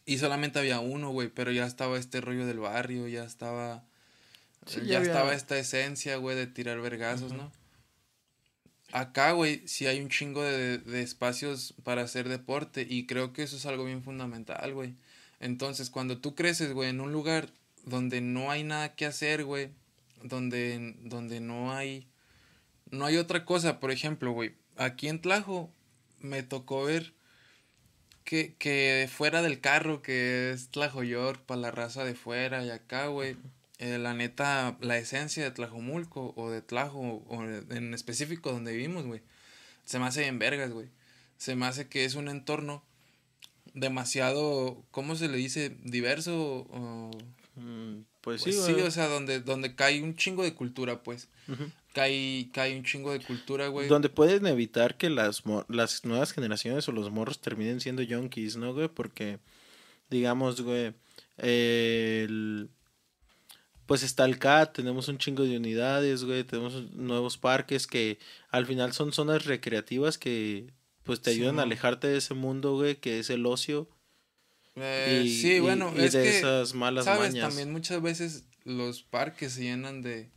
Y 0.06 0.20
solamente 0.20 0.60
había 0.60 0.80
uno, 0.80 1.10
güey, 1.10 1.30
pero 1.30 1.52
ya 1.52 1.66
estaba 1.66 1.98
este 1.98 2.22
rollo 2.22 2.46
del 2.46 2.60
barrio, 2.60 3.08
ya 3.08 3.24
estaba... 3.24 3.84
ya, 4.86 5.02
estaba 5.02 5.34
esta 5.34 5.58
esencia, 5.58 6.18
güey, 6.18 6.36
de 6.36 6.46
tirar 6.46 6.80
vergazos, 6.80 7.34
¿no? 7.34 7.52
Acá, 8.92 9.32
güey, 9.32 9.68
sí 9.68 9.88
hay 9.88 10.00
un 10.00 10.10
chingo 10.10 10.44
de, 10.44 10.78
de 10.78 11.02
espacios 11.02 11.74
para 11.84 12.04
hacer 12.04 12.30
deporte 12.30 12.86
y 12.88 13.08
creo 13.08 13.34
que 13.34 13.44
eso 13.44 13.58
es 13.58 13.66
algo 13.66 13.84
bien 13.84 14.04
fundamental, 14.04 14.74
güey. 14.74 14.94
Entonces, 15.40 15.90
cuando 15.90 16.20
tú 16.20 16.36
creces, 16.36 16.72
güey, 16.72 16.90
en 16.90 17.02
un 17.02 17.12
lugar 17.12 17.50
donde 17.84 18.22
no 18.22 18.52
hay 18.52 18.64
nada 18.64 18.96
que 18.96 19.06
hacer, 19.06 19.44
güey, 19.44 19.70
donde, 20.24 20.96
donde 21.02 21.40
no 21.40 21.74
hay 21.74 22.08
no 22.92 23.06
hay 23.06 23.18
otra 23.18 23.46
cosa, 23.46 23.80
por 23.80 23.92
ejemplo, 23.92 24.32
güey, 24.32 24.56
aquí 24.78 25.08
en 25.08 25.22
Tlajo 25.22 25.72
me 26.20 26.44
tocó 26.44 26.84
ver 26.84 27.14
que, 28.24 28.56
que 28.56 29.10
fuera 29.12 29.42
del 29.42 29.60
carro, 29.60 30.02
que 30.02 30.52
es 30.52 30.70
Tlajo 30.70 31.04
York, 31.04 31.42
para 31.46 31.62
la 31.62 31.72
raza 31.72 32.04
de 32.04 32.16
fuera 32.16 32.64
y 32.66 32.70
acá, 32.70 33.08
güey, 33.08 33.38
eh, 33.78 33.98
la 33.98 34.14
neta, 34.14 34.78
la 34.82 34.98
esencia 34.98 35.44
de 35.44 35.52
Tlajomulco 35.52 36.34
o 36.36 36.50
de 36.50 36.62
Tlajo, 36.62 37.24
o 37.28 37.44
en 37.44 37.94
específico 37.94 38.52
donde 38.52 38.72
vivimos, 38.72 39.06
güey, 39.06 39.22
se 39.84 40.00
me 40.00 40.06
hace 40.06 40.22
bien 40.22 40.40
vergas, 40.40 40.72
güey. 40.72 40.90
Se 41.38 41.56
me 41.56 41.66
hace 41.66 41.88
que 41.88 42.06
es 42.06 42.16
un 42.16 42.30
entorno 42.30 42.84
demasiado, 43.74 44.84
¿cómo 44.92 45.16
se 45.16 45.28
le 45.28 45.38
dice? 45.38 45.76
Diverso 45.84 46.68
o... 46.72 47.12
Mm, 47.56 48.06
pues, 48.22 48.42
pues, 48.44 48.56
sí, 48.56 48.74
sí, 48.74 48.82
o 48.82 48.92
sea, 48.92 49.08
donde, 49.08 49.40
donde 49.40 49.76
cae 49.76 50.02
un 50.02 50.16
chingo 50.16 50.44
de 50.44 50.56
cultura, 50.56 51.04
pues 51.04 51.30
cae, 51.96 52.50
cae 52.52 52.76
un 52.76 52.84
chingo 52.84 53.14
de 53.14 53.22
cultura, 53.22 53.70
güey. 53.70 53.88
Donde 53.88 54.10
pueden 54.10 54.46
evitar 54.48 54.98
que 54.98 55.10
las, 55.10 55.44
las 55.70 56.04
nuevas 56.04 56.34
generaciones 56.34 56.88
o 56.90 56.92
los 56.92 57.10
morros 57.10 57.40
terminen 57.40 57.80
siendo 57.80 58.02
yonkis, 58.02 58.58
¿no, 58.58 58.74
güey? 58.74 58.90
Porque, 58.90 59.40
digamos, 60.10 60.62
güey, 60.62 60.94
el... 61.38 62.70
Pues 63.86 64.04
está 64.04 64.26
el 64.26 64.40
CAT, 64.40 64.76
tenemos 64.76 65.08
un 65.08 65.20
chingo 65.20 65.44
de 65.44 65.56
unidades, 65.56 66.24
güey, 66.24 66.44
tenemos 66.44 66.92
nuevos 66.92 67.38
parques 67.38 67.88
que 67.88 68.18
al 68.50 68.66
final 68.66 68.94
son 68.94 69.14
zonas 69.14 69.46
recreativas 69.46 70.18
que 70.18 70.74
pues 71.04 71.22
te 71.22 71.30
ayudan 71.30 71.60
a 71.60 71.64
alejarte 71.64 72.08
de 72.08 72.18
ese 72.18 72.34
mundo, 72.34 72.74
güey, 72.74 72.96
que 72.96 73.20
es 73.20 73.30
el 73.30 73.46
ocio. 73.46 73.88
Eh, 74.76 75.24
sí, 75.28 75.60
bueno, 75.60 75.94
es 75.96 76.14
de 76.14 76.40
esas 76.40 76.74
malas 76.74 77.06
¿sabes? 77.06 77.36
También 77.36 77.72
muchas 77.72 78.02
veces 78.02 78.46
los 78.64 79.04
parques 79.04 79.54
se 79.54 79.62
llenan 79.62 80.02
de 80.02 80.32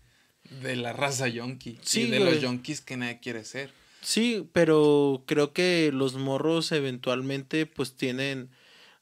de 0.63 0.77
la 0.77 0.93
raza 0.93 1.29
yonki. 1.29 1.79
Sí, 1.83 2.03
y 2.03 2.11
de 2.11 2.21
los 2.21 2.41
yonkis 2.41 2.81
que 2.81 2.97
nadie 2.97 3.21
quiere 3.21 3.45
ser. 3.45 3.73
Sí, 4.01 4.49
pero 4.53 5.25
creo 5.27 5.53
que 5.53 5.91
los 5.93 6.15
morros 6.15 6.73
eventualmente 6.73 7.67
pues 7.67 7.95
tienen 7.95 8.51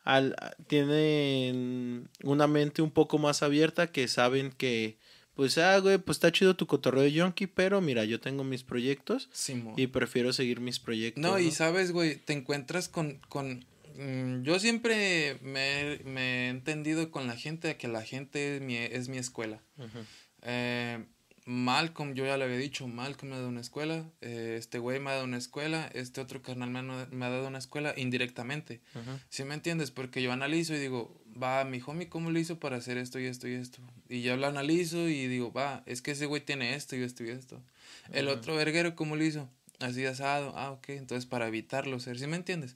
al 0.05 0.37
tienen 0.69 2.09
una 2.23 2.47
mente 2.47 2.81
un 2.81 2.91
poco 2.91 3.19
más 3.19 3.43
abierta 3.43 3.89
que 3.89 4.09
saben 4.09 4.53
que 4.53 4.99
pues, 5.37 5.59
ah, 5.59 5.79
güey, 5.81 5.99
pues 5.99 6.17
está 6.17 6.33
chido 6.33 6.57
tu 6.57 6.67
cotorreo 6.67 7.03
de 7.03 7.13
yonki, 7.13 7.47
pero 7.47 7.83
mira, 7.83 8.07
yo 8.07 8.19
tengo 8.19 8.43
mis 8.43 8.63
proyectos 8.63 9.29
Simón. 9.33 9.75
y 9.77 9.87
prefiero 9.87 10.33
seguir 10.33 10.61
mis 10.61 10.81
proyectos. 10.81 11.23
No, 11.23 11.39
y 11.39 11.51
sabes, 11.51 11.93
güey, 11.93 12.17
te 12.17 12.33
encuentras 12.33 12.89
con... 12.89 13.21
con 13.29 13.67
mm, 13.99 14.45
yo 14.45 14.59
siempre 14.59 15.39
me, 15.43 16.01
me 16.07 16.47
he 16.47 16.49
entendido 16.49 17.11
con 17.11 17.27
la 17.27 17.37
gente 17.37 17.77
que 17.77 17.87
la 17.87 18.03
gente 18.03 18.57
es 18.57 18.63
mi, 18.63 18.77
es 18.79 19.09
mi 19.09 19.19
escuela. 19.19 19.61
Eh, 20.41 21.05
Malcolm, 21.49 22.15
yo 22.15 22.27
ya 22.27 22.37
le 22.37 22.45
había 22.45 22.57
dicho, 22.57 22.89
Malcolm 22.89 23.31
me 23.31 23.35
ha 23.37 23.39
dado 23.39 23.49
una 23.51 23.61
escuela, 23.61 24.05
eh, 24.21 24.57
este 24.59 24.81
güey 24.81 24.99
me 24.99 25.11
ha 25.11 25.13
dado 25.15 25.25
una 25.27 25.37
escuela, 25.39 25.89
este 25.95 26.21
otro 26.21 26.43
carnal 26.43 26.71
me 26.71 26.81
ha, 26.81 26.83
me 26.83 27.25
ha 27.25 27.31
dado 27.31 27.47
una 27.47 27.59
escuela 27.59 27.95
indirectamente. 27.97 28.81
Ujú. 28.97 29.19
¿Sí 29.29 29.45
me 29.45 29.55
entiendes? 29.55 29.93
Porque 29.93 30.21
yo 30.23 30.33
analizo 30.33 30.75
y 30.75 30.79
digo, 30.81 31.23
va, 31.41 31.65
mi 31.65 31.81
homie, 31.87 32.09
¿cómo 32.09 32.33
lo 32.33 32.39
hizo 32.41 32.59
para 32.59 32.77
hacer 32.79 32.99
esto 32.99 33.21
y 33.21 33.27
esto 33.27 33.47
y 33.47 33.55
esto? 33.55 33.79
Y 34.09 34.23
yo 34.23 34.37
lo 34.37 34.49
analizo 34.49 35.09
y 35.09 35.29
digo, 35.29 35.53
va, 35.53 35.85
es 35.87 36.03
que 36.03 36.11
ese 36.11 36.27
güey 36.27 36.45
tiene 36.45 36.75
esto 36.75 36.97
y 36.97 37.03
esto 37.03 37.23
y 37.25 37.29
esto. 37.31 37.63
El 38.13 38.27
otro 38.27 38.57
verguero, 38.57 38.97
¿cómo 38.97 39.15
lo 39.15 39.23
hizo? 39.25 39.49
Así 39.79 40.05
asado, 40.05 40.53
ah, 40.57 40.73
ok, 40.73 40.89
entonces 40.89 41.27
para 41.27 41.47
evitarlo 41.47 42.01
ser, 42.01 42.19
¿sí 42.19 42.27
me 42.27 42.37
entiendes? 42.37 42.75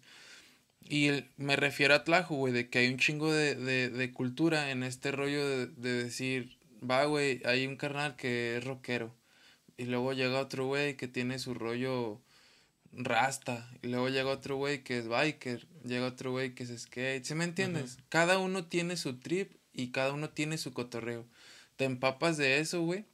Y 0.88 1.08
el- 1.08 1.28
me 1.36 1.56
refiero 1.56 1.94
a 1.94 2.04
Tlajo, 2.04 2.36
güey, 2.36 2.52
de 2.52 2.68
que 2.68 2.78
hay 2.78 2.88
un 2.88 2.98
chingo 2.98 3.32
de, 3.32 3.56
de, 3.56 3.90
de 3.90 4.12
cultura 4.12 4.70
en 4.70 4.82
este 4.84 5.10
rollo 5.10 5.46
de, 5.48 5.66
de 5.66 6.04
decir, 6.04 6.56
va, 6.88 7.04
güey, 7.04 7.42
hay 7.44 7.66
un 7.66 7.76
carnal 7.76 8.16
que 8.16 8.56
es 8.56 8.64
rockero. 8.64 9.14
Y 9.76 9.84
luego 9.84 10.12
llega 10.12 10.40
otro 10.40 10.66
güey 10.66 10.96
que 10.96 11.08
tiene 11.08 11.38
su 11.38 11.54
rollo 11.54 12.20
rasta. 12.92 13.70
Y 13.82 13.88
luego 13.88 14.08
llega 14.08 14.28
otro 14.28 14.56
güey 14.56 14.82
que 14.84 14.99
es 14.99 15.08
biker. 15.08 15.66
Llega 15.84 16.06
otro 16.06 16.32
güey 16.32 16.54
que 16.54 16.64
es 16.64 16.82
skate. 16.82 17.25
¿Sí 17.25 17.34
me 17.34 17.44
entiendes? 17.44 17.99
Cada 18.08 18.38
uno 18.38 18.66
tiene 18.66 18.96
su 18.96 19.18
trip 19.18 19.52
y 19.72 19.90
cada 19.90 20.12
uno 20.12 20.30
tiene 20.30 20.58
su 20.58 20.72
cotorreo. 20.72 21.26
Te 21.76 21.87
empapas 21.87 22.37
de 22.37 22.58
eso, 22.58 22.82
güey. 22.82 23.06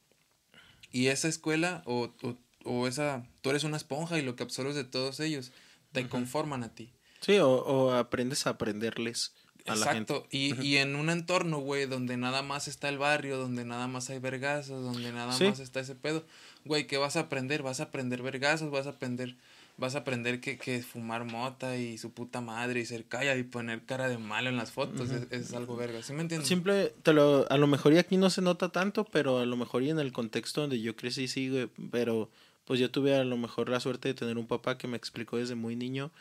Y 0.91 1.07
esa 1.07 1.27
escuela 1.27 1.83
o, 1.85 2.13
o, 2.21 2.37
o 2.65 2.87
esa... 2.87 3.25
Tú 3.41 3.49
eres 3.49 3.63
una 3.63 3.77
esponja 3.77 4.17
y 4.19 4.21
lo 4.21 4.35
que 4.35 4.43
absorbes 4.43 4.75
de 4.75 4.83
todos 4.83 5.19
ellos 5.19 5.51
te 5.93 6.07
conforman 6.09 6.63
a 6.63 6.75
ti. 6.75 6.91
Sí, 7.21 7.37
o, 7.37 7.49
o 7.49 7.93
aprendes 7.93 8.45
a 8.45 8.51
aprenderles 8.51 9.33
a 9.67 9.75
la 9.75 9.93
gente. 9.93 10.13
Exacto. 10.13 10.27
Y, 10.31 10.59
y 10.65 10.77
en 10.77 10.95
un 10.95 11.09
entorno, 11.09 11.59
güey, 11.59 11.85
donde 11.85 12.17
nada 12.17 12.41
más 12.41 12.67
está 12.67 12.89
el 12.89 12.97
barrio, 12.97 13.37
donde 13.37 13.65
nada 13.65 13.87
más 13.87 14.09
hay 14.09 14.19
vergazos, 14.19 14.83
donde 14.83 15.11
nada 15.11 15.33
Sí. 15.33 15.45
más 15.45 15.59
está 15.59 15.79
ese 15.79 15.95
pedo. 15.95 16.23
Güey, 16.65 16.87
¿qué 16.87 16.97
vas 16.97 17.15
a 17.15 17.21
aprender? 17.21 17.63
Vas 17.63 17.79
a 17.79 17.83
aprender 17.83 18.21
vergazos, 18.21 18.71
vas 18.71 18.87
a 18.87 18.91
aprender, 18.91 19.35
vas 19.77 19.95
a 19.95 19.99
aprender 19.99 20.41
que, 20.41 20.57
que 20.57 20.81
fumar 20.81 21.23
mota 21.23 21.77
y 21.77 21.97
su 21.97 22.11
puta 22.11 22.41
madre 22.41 22.79
y 22.81 22.85
ser 22.85 23.05
calla 23.05 23.35
y 23.37 23.43
poner 23.43 23.83
cara 23.83 24.09
de 24.09 24.17
malo 24.17 24.49
en 24.49 24.57
las 24.57 24.71
fotos 24.71 25.09
es, 25.11 25.27
es 25.31 25.53
algo 25.53 25.75
verga. 25.75 26.01
¿Sí 26.03 26.13
me 26.13 26.21
entiendes? 26.21 26.47
Simple, 26.47 26.93
te 27.03 27.13
lo, 27.13 27.49
a 27.49 27.57
lo 27.57 27.67
mejor 27.67 27.93
y 27.93 27.97
aquí 27.99 28.17
no 28.17 28.29
se 28.29 28.41
nota 28.41 28.69
tanto, 28.69 29.05
pero 29.05 29.39
a 29.39 29.45
lo 29.45 29.55
mejor 29.55 29.83
y 29.83 29.89
en 29.91 29.99
el 29.99 30.11
contexto 30.11 30.61
donde 30.61 30.81
yo 30.81 30.95
crecí 30.95 31.27
sí, 31.27 31.49
güey, 31.49 31.69
pero 31.91 32.29
pues 32.65 32.79
yo 32.81 32.91
tuve 32.91 33.15
a 33.15 33.23
lo 33.23 33.37
mejor 33.37 33.69
la 33.69 33.79
suerte 33.79 34.09
de 34.09 34.13
tener 34.13 34.37
un 34.37 34.45
papá 34.47 34.77
que 34.77 34.89
me 34.89 34.97
explicó 34.97 35.37
desde 35.37 35.55
muy 35.55 35.77
niño 35.77 36.11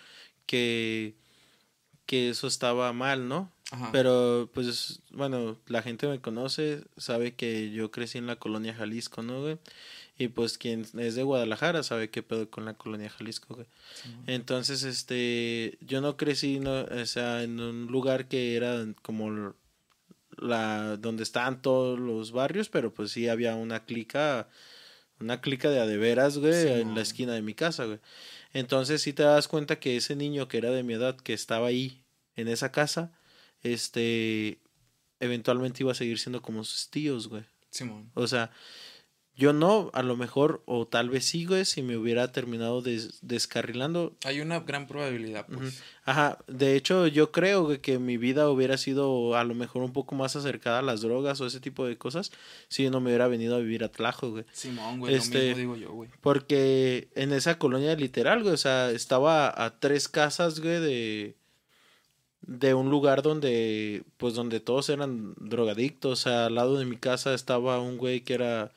que, 0.46 1.14
que 2.06 2.30
eso 2.30 2.46
estaba 2.46 2.92
mal, 2.92 3.28
¿no? 3.28 3.52
Ajá. 3.72 3.90
Pero 3.92 4.48
pues 4.54 5.00
bueno, 5.10 5.58
la 5.66 5.82
gente 5.82 6.06
me 6.06 6.20
conoce, 6.20 6.84
sabe 6.96 7.34
que 7.34 7.72
yo 7.72 7.90
crecí 7.90 8.18
en 8.18 8.26
la 8.26 8.36
colonia 8.36 8.74
Jalisco, 8.74 9.22
¿no, 9.22 9.42
güey? 9.42 9.58
Y 10.18 10.28
pues 10.28 10.56
quien 10.56 10.86
es 10.98 11.14
de 11.14 11.22
Guadalajara 11.24 11.82
sabe 11.82 12.08
qué 12.08 12.22
pedo 12.22 12.48
con 12.48 12.64
la 12.64 12.74
colonia 12.74 13.10
Jalisco, 13.10 13.54
güey. 13.54 13.66
Entonces, 14.26 14.82
este, 14.82 15.76
yo 15.82 16.00
no 16.00 16.16
crecí, 16.16 16.58
no, 16.58 16.84
o 16.84 17.06
sea, 17.06 17.42
en 17.42 17.60
un 17.60 17.86
lugar 17.88 18.26
que 18.26 18.56
era 18.56 18.86
como 19.02 19.54
la 20.38 20.96
donde 20.96 21.22
estaban 21.22 21.60
todos 21.60 21.98
los 21.98 22.32
barrios, 22.32 22.70
pero 22.70 22.94
pues 22.94 23.10
sí 23.10 23.28
había 23.28 23.56
una 23.56 23.84
clica, 23.84 24.48
una 25.20 25.42
clica 25.42 25.68
de 25.68 25.80
adeveras, 25.80 26.38
güey, 26.38 26.80
en 26.80 26.94
la 26.94 27.02
esquina 27.02 27.34
de 27.34 27.42
mi 27.42 27.52
casa, 27.52 27.84
güey. 27.84 27.98
Entonces 28.52 29.02
sí 29.02 29.12
te 29.12 29.22
das 29.22 29.48
cuenta 29.48 29.78
que 29.78 29.96
ese 29.96 30.16
niño 30.16 30.48
que 30.48 30.58
era 30.58 30.70
de 30.70 30.82
mi 30.82 30.94
edad, 30.94 31.16
que 31.16 31.32
estaba 31.32 31.68
ahí, 31.68 32.04
en 32.36 32.48
esa 32.48 32.70
casa, 32.70 33.12
este, 33.62 34.60
eventualmente 35.20 35.82
iba 35.82 35.92
a 35.92 35.96
seguir 35.96 36.18
siendo 36.18 36.42
como 36.42 36.64
sus 36.64 36.90
tíos, 36.90 37.28
güey. 37.28 37.44
Simón. 37.70 38.10
O 38.14 38.26
sea, 38.26 38.50
yo 39.36 39.52
no, 39.52 39.90
a 39.92 40.02
lo 40.02 40.16
mejor, 40.16 40.62
o 40.64 40.86
tal 40.86 41.10
vez 41.10 41.26
sí, 41.26 41.44
güey, 41.44 41.66
si 41.66 41.82
me 41.82 41.96
hubiera 41.98 42.32
terminado 42.32 42.80
des- 42.80 43.18
descarrilando. 43.20 44.14
Hay 44.24 44.40
una 44.40 44.60
gran 44.60 44.86
probabilidad, 44.86 45.46
pues. 45.46 45.82
Ajá, 46.04 46.38
de 46.46 46.74
hecho, 46.74 47.06
yo 47.06 47.32
creo 47.32 47.64
güey, 47.64 47.80
que 47.80 47.98
mi 47.98 48.16
vida 48.16 48.48
hubiera 48.48 48.78
sido 48.78 49.36
a 49.36 49.44
lo 49.44 49.54
mejor 49.54 49.82
un 49.82 49.92
poco 49.92 50.14
más 50.14 50.36
acercada 50.36 50.78
a 50.78 50.82
las 50.82 51.02
drogas 51.02 51.40
o 51.42 51.46
ese 51.46 51.60
tipo 51.60 51.84
de 51.84 51.98
cosas 51.98 52.32
si 52.68 52.88
no 52.88 53.00
me 53.00 53.10
hubiera 53.10 53.28
venido 53.28 53.56
a 53.56 53.58
vivir 53.58 53.84
a 53.84 53.88
Tlajo, 53.92 54.30
güey. 54.30 54.44
Simón, 54.52 55.00
güey, 55.00 55.14
Este- 55.14 55.50
lo 55.50 55.56
mismo 55.56 55.74
digo 55.74 55.76
yo, 55.76 55.92
güey. 55.92 56.08
Porque 56.22 57.08
en 57.14 57.32
esa 57.32 57.58
colonia 57.58 57.94
literal, 57.94 58.42
güey, 58.42 58.54
o 58.54 58.58
sea, 58.58 58.90
estaba 58.90 59.52
a 59.64 59.78
tres 59.78 60.08
casas, 60.08 60.60
güey, 60.60 60.80
de 60.80 61.36
de 62.48 62.74
un 62.74 62.90
lugar 62.90 63.22
donde 63.22 64.04
pues 64.18 64.34
donde 64.34 64.60
todos 64.60 64.88
eran 64.88 65.34
drogadictos, 65.40 66.20
o 66.20 66.22
sea, 66.22 66.46
al 66.46 66.54
lado 66.54 66.78
de 66.78 66.84
mi 66.84 66.96
casa 66.96 67.34
estaba 67.34 67.80
un 67.80 67.96
güey 67.98 68.20
que 68.20 68.34
era 68.34 68.72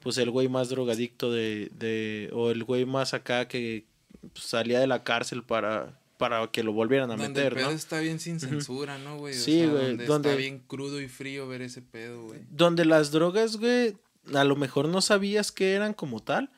pues 0.00 0.16
el 0.18 0.30
güey 0.30 0.48
más 0.48 0.68
drogadicto 0.68 1.30
de 1.32 1.70
de 1.78 2.30
o 2.32 2.50
el 2.50 2.64
güey 2.64 2.84
más 2.86 3.14
acá 3.14 3.48
que 3.48 3.84
pues, 4.32 4.44
salía 4.44 4.80
de 4.80 4.86
la 4.86 5.02
cárcel 5.04 5.42
para 5.42 5.98
para 6.18 6.44
que 6.50 6.64
lo 6.64 6.72
volvieran 6.72 7.10
a 7.12 7.16
Donde 7.16 7.28
meter, 7.28 7.52
el 7.52 7.54
pedo 7.58 7.70
¿no? 7.70 7.76
está 7.76 8.00
bien 8.00 8.18
sin 8.18 8.40
censura, 8.40 8.98
¿no, 8.98 9.18
güey? 9.18 9.34
O 9.34 9.38
Sí, 9.38 9.60
sea, 9.60 9.68
güey, 9.68 9.86
Donde, 9.88 10.06
donde- 10.06 10.28
está 10.30 10.36
bien 10.38 10.58
crudo 10.66 11.00
y 11.00 11.06
frío 11.08 11.46
ver 11.46 11.62
ese 11.62 11.80
pedo, 11.80 12.24
güey. 12.24 12.40
donde 12.50 12.84
las 12.84 13.12
drogas, 13.12 13.56
güey, 13.56 13.96
a 14.34 14.42
lo 14.44 14.56
mejor 14.56 14.88
no 14.88 15.00
sabías 15.00 15.52
que 15.52 15.74
eran 15.74 15.94
como 15.94 16.20
tal, 16.20 16.50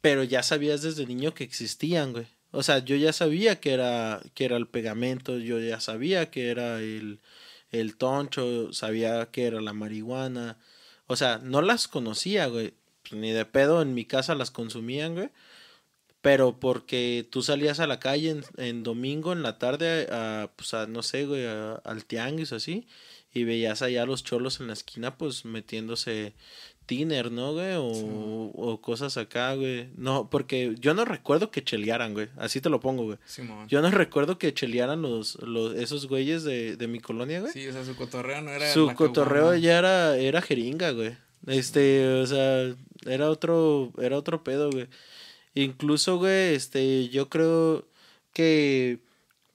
pero 0.00 0.22
ya 0.24 0.42
sabías 0.42 0.82
desde 0.82 1.06
niño 1.06 1.34
que 1.34 1.44
existían, 1.44 2.12
güey. 2.12 2.26
O 2.50 2.62
sea, 2.62 2.78
yo 2.78 2.96
ya 2.96 3.12
sabía 3.12 3.60
que 3.60 3.72
era, 3.72 4.22
que 4.34 4.44
era 4.46 4.56
el 4.56 4.66
pegamento, 4.68 5.38
yo 5.38 5.58
ya 5.60 5.78
sabía 5.80 6.30
que 6.30 6.48
era 6.50 6.80
el, 6.80 7.20
el 7.70 7.96
toncho, 7.96 8.72
sabía 8.72 9.26
que 9.30 9.44
era 9.46 9.60
la 9.60 9.72
marihuana. 9.74 10.56
O 11.06 11.16
sea, 11.16 11.38
no 11.38 11.62
las 11.62 11.88
conocía, 11.88 12.46
güey. 12.46 12.74
Pues, 13.02 13.20
Ni 13.20 13.32
de 13.32 13.44
pedo 13.44 13.82
en 13.82 13.94
mi 13.94 14.04
casa 14.04 14.34
las 14.34 14.50
consumían, 14.50 15.14
güey. 15.14 15.30
Pero 16.20 16.58
porque 16.58 17.26
tú 17.30 17.42
salías 17.42 17.78
a 17.78 17.86
la 17.86 18.00
calle 18.00 18.30
en, 18.30 18.44
en 18.56 18.82
domingo 18.82 19.32
en 19.32 19.42
la 19.42 19.58
tarde 19.58 20.08
a, 20.10 20.50
pues 20.56 20.74
a, 20.74 20.86
no 20.86 21.02
sé, 21.02 21.24
güey, 21.26 21.46
al 21.46 22.04
tianguis 22.06 22.52
o 22.52 22.56
así. 22.56 22.86
Y 23.32 23.44
veías 23.44 23.82
allá 23.82 24.02
a 24.02 24.06
los 24.06 24.24
cholos 24.24 24.60
en 24.60 24.68
la 24.68 24.72
esquina, 24.72 25.16
pues 25.18 25.44
metiéndose 25.44 26.34
tiner, 26.86 27.30
¿no, 27.30 27.52
güey? 27.52 27.74
O, 27.74 28.52
o 28.54 28.80
cosas 28.80 29.16
acá, 29.16 29.54
güey. 29.54 29.88
No, 29.96 30.30
porque 30.30 30.74
yo 30.78 30.94
no 30.94 31.04
recuerdo 31.04 31.50
que 31.50 31.62
chelearan, 31.62 32.14
güey. 32.14 32.28
Así 32.36 32.60
te 32.60 32.70
lo 32.70 32.80
pongo, 32.80 33.04
güey. 33.04 33.18
Yo 33.68 33.82
no 33.82 33.90
recuerdo 33.90 34.38
que 34.38 34.54
chelearan 34.54 35.02
los, 35.02 35.36
los, 35.42 35.74
esos 35.74 36.06
güeyes 36.06 36.44
de, 36.44 36.76
de 36.76 36.86
mi 36.86 37.00
colonia, 37.00 37.40
güey. 37.40 37.52
Sí, 37.52 37.66
o 37.66 37.72
sea, 37.72 37.84
su 37.84 37.96
cotorreo 37.96 38.40
no 38.40 38.50
era. 38.50 38.72
Su 38.72 38.92
cotorreo 38.94 39.54
ya 39.56 39.78
era, 39.78 40.16
era 40.16 40.40
jeringa, 40.40 40.92
güey. 40.92 41.16
Este, 41.46 42.06
o 42.20 42.26
sea, 42.26 42.74
era 43.04 43.30
otro, 43.30 43.92
era 43.98 44.16
otro 44.16 44.42
pedo, 44.42 44.70
güey. 44.70 44.86
Incluso, 45.54 46.18
güey, 46.18 46.54
este, 46.54 47.08
yo 47.08 47.28
creo 47.28 47.86
que 48.32 48.98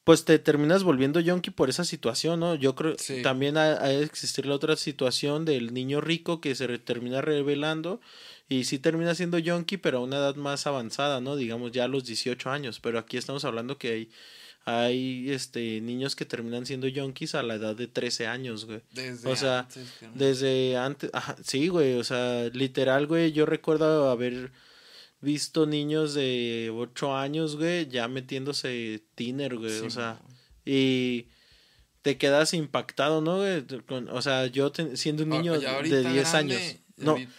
pues 0.03 0.25
te 0.25 0.39
terminas 0.39 0.83
volviendo 0.83 1.19
yonki 1.19 1.51
por 1.51 1.69
esa 1.69 1.83
situación, 1.85 2.39
¿no? 2.39 2.55
Yo 2.55 2.73
creo 2.75 2.95
Sí. 2.97 3.21
también 3.21 3.57
ha, 3.57 3.73
ha 3.73 3.87
de 3.89 4.03
existir 4.03 4.45
la 4.45 4.55
otra 4.55 4.75
situación 4.75 5.45
del 5.45 5.73
niño 5.73 6.01
rico 6.01 6.41
que 6.41 6.55
se 6.55 6.65
re- 6.67 6.79
termina 6.79 7.21
revelando 7.21 8.01
y 8.49 8.63
sí 8.63 8.79
termina 8.79 9.13
siendo 9.15 9.37
yonki, 9.37 9.77
pero 9.77 9.99
a 9.99 10.01
una 10.01 10.17
edad 10.17 10.35
más 10.35 10.65
avanzada, 10.67 11.21
¿no? 11.21 11.35
Digamos 11.35 11.71
ya 11.71 11.85
a 11.85 11.87
los 11.87 12.03
18 12.05 12.49
años, 12.49 12.79
pero 12.79 12.97
aquí 12.99 13.17
estamos 13.17 13.45
hablando 13.45 13.77
que 13.77 13.91
hay 13.91 14.09
hay 14.63 15.31
este 15.31 15.81
niños 15.81 16.15
que 16.15 16.23
terminan 16.23 16.67
siendo 16.67 16.87
yonkis 16.87 17.33
a 17.33 17.41
la 17.41 17.55
edad 17.55 17.75
de 17.75 17.87
13 17.87 18.27
años, 18.27 18.65
güey. 18.65 18.81
Desde 18.91 19.27
o 19.27 19.35
sea, 19.35 19.59
antes. 19.61 19.87
Desde 20.13 20.77
antes, 20.77 21.09
ajá, 21.13 21.35
sí, 21.43 21.67
güey, 21.67 21.95
o 21.95 22.03
sea, 22.03 22.47
literal, 22.53 23.07
güey, 23.07 23.31
yo 23.31 23.47
recuerdo 23.47 24.11
haber 24.11 24.51
visto 25.21 25.65
niños 25.65 26.13
de 26.13 26.71
8 26.73 27.15
años, 27.15 27.55
güey, 27.57 27.87
ya 27.87 28.07
metiéndose 28.07 29.03
tiner, 29.15 29.55
güey, 29.57 29.79
o 29.79 29.89
sea, 29.89 30.19
y 30.65 31.27
te 32.01 32.17
quedas 32.17 32.53
impactado, 32.53 33.21
¿no, 33.21 33.37
güey? 33.37 33.65
Con- 33.87 34.09
O 34.09 34.21
sea, 34.21 34.47
yo 34.47 34.71
ten- 34.71 34.97
siendo 34.97 35.23
un 35.23 35.33
Ah, 35.33 35.37
niño 35.37 35.53
de 35.59 35.59
10 36.03 36.31
grande, 36.31 36.55
años. 36.55 36.75
No, 36.97 37.11
ahorita- 37.11 37.31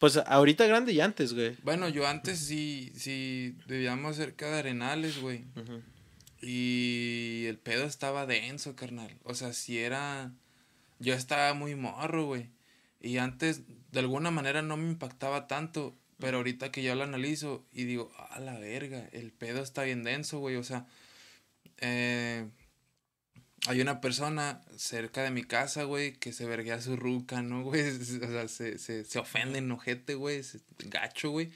pues 0.00 0.16
ahorita 0.16 0.66
grande 0.66 0.92
y 0.92 1.00
antes, 1.00 1.34
güey. 1.34 1.56
Bueno, 1.62 1.88
yo 1.88 2.06
antes 2.06 2.38
sí, 2.40 2.92
sí 2.96 3.56
vivíamos 3.66 4.16
cerca 4.16 4.50
de 4.50 4.58
Arenales, 4.58 5.20
güey. 5.20 5.44
Y 6.40 7.44
el 7.46 7.58
pedo 7.58 7.84
estaba 7.84 8.26
denso, 8.26 8.76
carnal. 8.76 9.10
O 9.24 9.34
sea, 9.34 9.52
si 9.52 9.78
era. 9.78 10.32
Yo 11.00 11.14
estaba 11.14 11.54
muy 11.54 11.74
morro, 11.74 12.26
güey. 12.26 12.50
Y 13.00 13.18
antes, 13.18 13.62
de 13.92 13.98
alguna 14.00 14.30
manera, 14.30 14.62
no 14.62 14.76
me 14.76 14.88
impactaba 14.88 15.46
tanto. 15.46 15.96
Pero 16.18 16.38
ahorita 16.38 16.72
que 16.72 16.82
yo 16.82 16.94
lo 16.94 17.04
analizo 17.04 17.64
y 17.72 17.84
digo, 17.84 18.12
a 18.30 18.40
la 18.40 18.58
verga, 18.58 19.08
el 19.12 19.32
pedo 19.32 19.62
está 19.62 19.84
bien 19.84 20.02
denso, 20.02 20.40
güey. 20.40 20.56
O 20.56 20.64
sea, 20.64 20.86
eh, 21.78 22.48
hay 23.66 23.80
una 23.80 24.00
persona 24.00 24.62
cerca 24.76 25.22
de 25.22 25.30
mi 25.30 25.44
casa, 25.44 25.84
güey, 25.84 26.14
que 26.14 26.32
se 26.32 26.46
verguea 26.46 26.80
su 26.80 26.96
ruca, 26.96 27.42
¿no, 27.42 27.62
güey? 27.62 27.82
O 28.22 28.26
sea, 28.26 28.48
se, 28.48 28.78
se, 28.78 29.04
se 29.04 29.18
ofende 29.18 29.58
en 29.58 29.70
ojete, 29.70 30.14
güey, 30.14 30.42
gacho, 30.78 31.30
güey. 31.30 31.52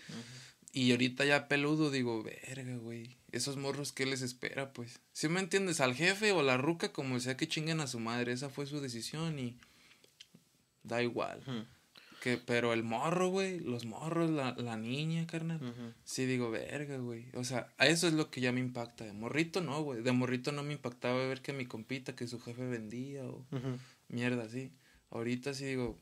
Y 0.73 0.93
ahorita 0.93 1.25
ya 1.25 1.49
peludo 1.49 1.91
digo, 1.91 2.23
verga, 2.23 2.77
güey. 2.77 3.17
Esos 3.31 3.57
morros, 3.57 3.93
¿qué 3.93 4.07
les 4.07 4.23
espera, 4.23 4.73
pues? 4.73 5.01
Si 5.13 5.29
me 5.29 5.41
entiendes, 5.41 5.81
al 5.81 5.95
jefe 5.95 6.33
o 6.33 6.43
la 6.43 6.57
ruca, 6.57 6.93
como 6.93 7.19
sea 7.21 7.37
que 7.37 7.49
chinguen 7.49 7.81
a 7.81 7.87
su 7.87 7.99
madre, 7.99 8.33
esa 8.33 8.49
fue 8.49 8.67
su 8.67 8.81
decisión 8.81 9.39
y 9.39 9.59
da 10.83 11.03
igual. 11.03 11.43
Que, 12.23 12.39
pero 12.39 12.73
el 12.73 12.85
morro, 12.85 13.31
güey, 13.31 13.59
los 13.59 13.85
morros, 13.85 14.31
la, 14.31 14.55
la 14.57 14.77
niña, 14.77 15.27
carnal. 15.27 15.59
Sí 16.05 16.25
digo, 16.25 16.53
verga, 16.53 16.99
güey. 16.99 17.25
O 17.35 17.43
sea, 17.43 17.67
a 17.79 17.89
eso 17.89 18.07
es 18.07 18.13
lo 18.13 18.31
que 18.31 18.41
ya 18.41 18.53
me 18.53 18.61
impacta. 18.61 19.05
De 19.05 19.13
morrito 19.13 19.61
no, 19.61 19.83
güey. 19.83 20.03
De 20.03 20.13
morrito 20.13 20.53
no 20.53 20.63
me 20.63 20.73
impactaba 20.73 21.27
ver 21.27 21.43
que 21.43 21.53
mi 21.53 21.67
compita, 21.67 22.15
que 22.15 22.29
su 22.29 22.39
jefe 22.39 22.65
vendía 22.69 23.25
o 23.25 23.45
mierda 24.07 24.45
así. 24.45 24.71
Ahorita 25.11 25.53
sí 25.53 25.65
digo, 25.65 25.99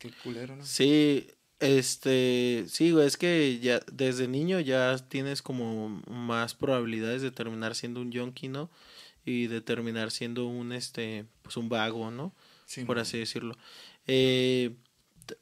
qué 0.00 0.10
culero, 0.24 0.56
¿no? 0.56 0.66
Sí, 0.66 1.28
este, 1.60 2.64
sí, 2.66 2.90
güey, 2.90 3.06
es 3.06 3.16
que 3.16 3.60
ya 3.60 3.78
desde 3.92 4.26
niño 4.26 4.58
ya 4.58 4.98
tienes 4.98 5.42
como 5.42 6.02
más 6.08 6.56
probabilidades 6.56 7.22
de 7.22 7.30
terminar 7.30 7.76
siendo 7.76 8.00
un 8.00 8.10
yonki, 8.10 8.48
¿no? 8.48 8.68
Y 9.24 9.46
de 9.46 9.60
terminar 9.60 10.10
siendo 10.10 10.48
un, 10.48 10.72
este, 10.72 11.24
pues 11.42 11.56
un 11.56 11.68
vago, 11.68 12.10
¿no? 12.10 12.34
Sí, 12.64 12.84
Por 12.84 12.98
así 12.98 13.16
decirlo. 13.16 13.56
Eh, 14.08 14.74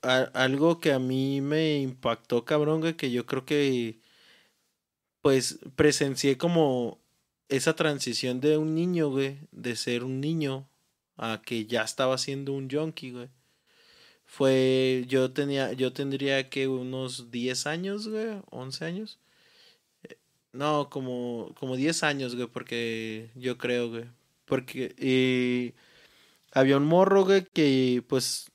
algo 0.02 0.80
que 0.80 0.92
a 0.92 0.98
mí 0.98 1.40
me 1.40 1.78
impactó, 1.80 2.44
cabrón, 2.44 2.80
güey, 2.80 2.94
que 2.94 3.10
yo 3.10 3.26
creo 3.26 3.44
que 3.44 3.98
pues 5.22 5.58
presencié 5.76 6.36
como 6.36 6.98
esa 7.48 7.74
transición 7.76 8.40
de 8.40 8.58
un 8.58 8.74
niño, 8.74 9.10
güey, 9.10 9.38
de 9.52 9.76
ser 9.76 10.04
un 10.04 10.20
niño 10.20 10.68
a 11.16 11.42
que 11.44 11.66
ya 11.66 11.82
estaba 11.82 12.18
siendo 12.18 12.52
un 12.52 12.70
junkie, 12.70 13.12
güey. 13.12 13.28
Fue, 14.26 15.04
yo 15.08 15.32
tenía, 15.32 15.72
yo 15.72 15.92
tendría 15.92 16.50
que 16.50 16.68
unos 16.68 17.30
10 17.30 17.66
años, 17.66 18.08
güey, 18.08 18.40
11 18.50 18.84
años. 18.84 19.18
Eh, 20.02 20.16
no, 20.52 20.90
como, 20.90 21.54
como 21.58 21.76
10 21.76 22.02
años, 22.02 22.34
güey, 22.34 22.48
porque 22.48 23.30
yo 23.34 23.58
creo, 23.58 23.90
güey. 23.90 24.04
Porque 24.46 24.94
y 24.98 25.74
había 26.52 26.76
un 26.76 26.86
morro, 26.86 27.24
güey, 27.24 27.44
que 27.44 28.02
pues 28.08 28.50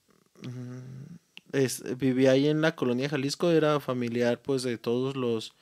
mm, 1.53 1.98
vivía 1.98 2.32
ahí 2.32 2.48
en 2.48 2.62
la 2.62 2.75
colonia 2.75 3.10
Jalisco, 3.10 3.51
era 3.51 3.79
familiar 3.79 4.41
pues 4.41 4.63
de 4.63 4.77
todos 4.77 5.15
los, 5.15 5.53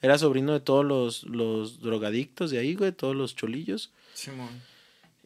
era 0.00 0.18
sobrino 0.18 0.52
de 0.52 0.60
todos 0.60 0.84
los, 0.84 1.24
los 1.24 1.80
drogadictos 1.80 2.50
de 2.50 2.58
ahí, 2.58 2.74
güey, 2.74 2.92
todos 2.92 3.16
los 3.16 3.34
cholillos. 3.34 3.92
Simón. 4.14 4.62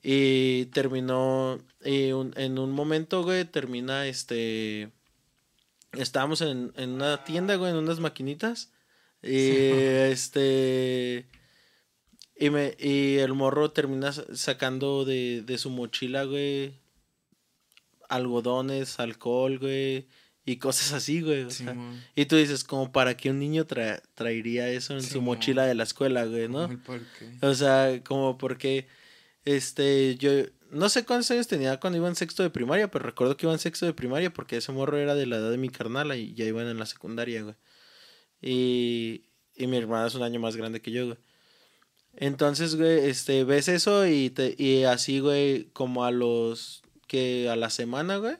Y 0.03 0.67
terminó, 0.67 1.59
y 1.85 2.11
en 2.11 2.59
un 2.59 2.71
momento, 2.71 3.23
güey, 3.25 3.45
termina 3.45 4.07
este, 4.07 4.91
estábamos 5.93 6.41
en, 6.41 6.73
en 6.77 6.91
una 6.91 7.25
tienda, 7.25 7.57
güey, 7.57 7.73
en 7.73 7.79
unas 7.79 8.01
maquinitas. 8.01 8.71
Y 9.23 9.49
este, 9.49 11.27
y, 12.37 12.51
me, 12.51 12.77
y 12.79 13.17
el 13.17 13.35
morro 13.35 13.73
termina 13.73 14.13
sacando 14.13 15.05
de, 15.05 15.43
de 15.43 15.59
su 15.59 15.71
mochila, 15.71 16.25
güey, 16.25 16.75
algodones, 18.09 18.99
alcohol, 18.99 19.59
güey, 19.59 20.07
y 20.45 20.57
cosas 20.57 20.93
así, 20.93 21.21
güey. 21.21 21.47
y 22.15 22.27
tú 22.27 22.37
dices, 22.37 22.65
como 22.65 22.91
para 22.91 23.17
que 23.17 23.31
un 23.31 23.39
niño 23.39 23.67
traería 23.67 24.69
eso 24.71 24.95
en 24.95 25.03
su 25.03 25.21
mochila 25.21 25.67
de 25.67 25.75
la 25.75 25.83
escuela, 25.83 26.25
güey, 26.25 26.49
¿no? 26.49 26.69
O 27.43 27.55
sea, 27.55 28.03
como 28.03 28.39
porque, 28.39 28.89
este, 29.45 30.17
yo, 30.17 30.31
no 30.71 30.89
sé 30.89 31.05
cuántos 31.05 31.31
años 31.31 31.49
tenía 31.49 31.79
cuando 31.79 31.99
iba 31.99 32.09
en 32.09 32.17
sexto 32.17 32.43
de 32.43 32.51
primaria, 32.51 32.91
pero 32.91 33.05
recuerdo 33.05 33.37
que 33.37 33.47
iba 33.47 33.53
en 33.53 33.59
sexto 33.59 33.87
de 33.87 33.95
primaria 33.95 34.33
porque 34.33 34.57
ese 34.57 34.73
morro 34.73 34.99
era 34.99 35.15
de 35.15 35.27
la 35.27 35.37
edad 35.37 35.51
de 35.51 35.59
mi 35.59 35.69
carnal 35.69 36.15
y 36.17 36.35
ya 36.35 36.45
iban 36.45 36.67
en 36.67 36.79
la 36.79 36.87
secundaria, 36.87 37.43
güey. 37.43 37.55
Y, 38.41 39.25
y 39.57 39.67
mi 39.67 39.77
hermana 39.77 40.07
es 40.07 40.15
un 40.15 40.23
año 40.23 40.41
más 40.41 40.57
grande 40.57 40.81
que 40.81 40.93
yo, 40.93 41.07
güey. 41.07 41.19
Entonces, 42.21 42.75
güey, 42.77 43.09
este, 43.09 43.45
ves 43.45 43.69
eso 43.69 44.07
y, 44.07 44.31
te, 44.31 44.55
y 44.59 44.85
así, 44.85 45.21
güey, 45.21 45.67
como 45.73 46.05
a 46.05 46.11
los 46.11 46.83
que 47.09 47.49
a 47.49 47.57
la 47.57 47.71
semana, 47.71 48.19
güey. 48.19 48.37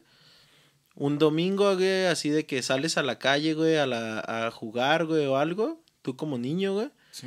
Un 0.95 1.19
domingo, 1.19 1.75
güey, 1.75 2.07
así 2.07 2.29
de 2.29 2.47
que 2.47 2.63
sales 2.63 2.97
a 2.97 3.03
la 3.03 3.19
calle, 3.19 3.55
güey, 3.55 3.77
a, 3.77 3.87
la, 3.87 4.21
a 4.21 4.51
jugar, 4.51 5.07
güey, 5.07 5.27
o 5.27 5.37
algo. 5.37 5.83
Tú 6.03 6.17
como 6.17 6.39
niño, 6.39 6.75
güey. 6.75 6.91
Sí, 7.11 7.27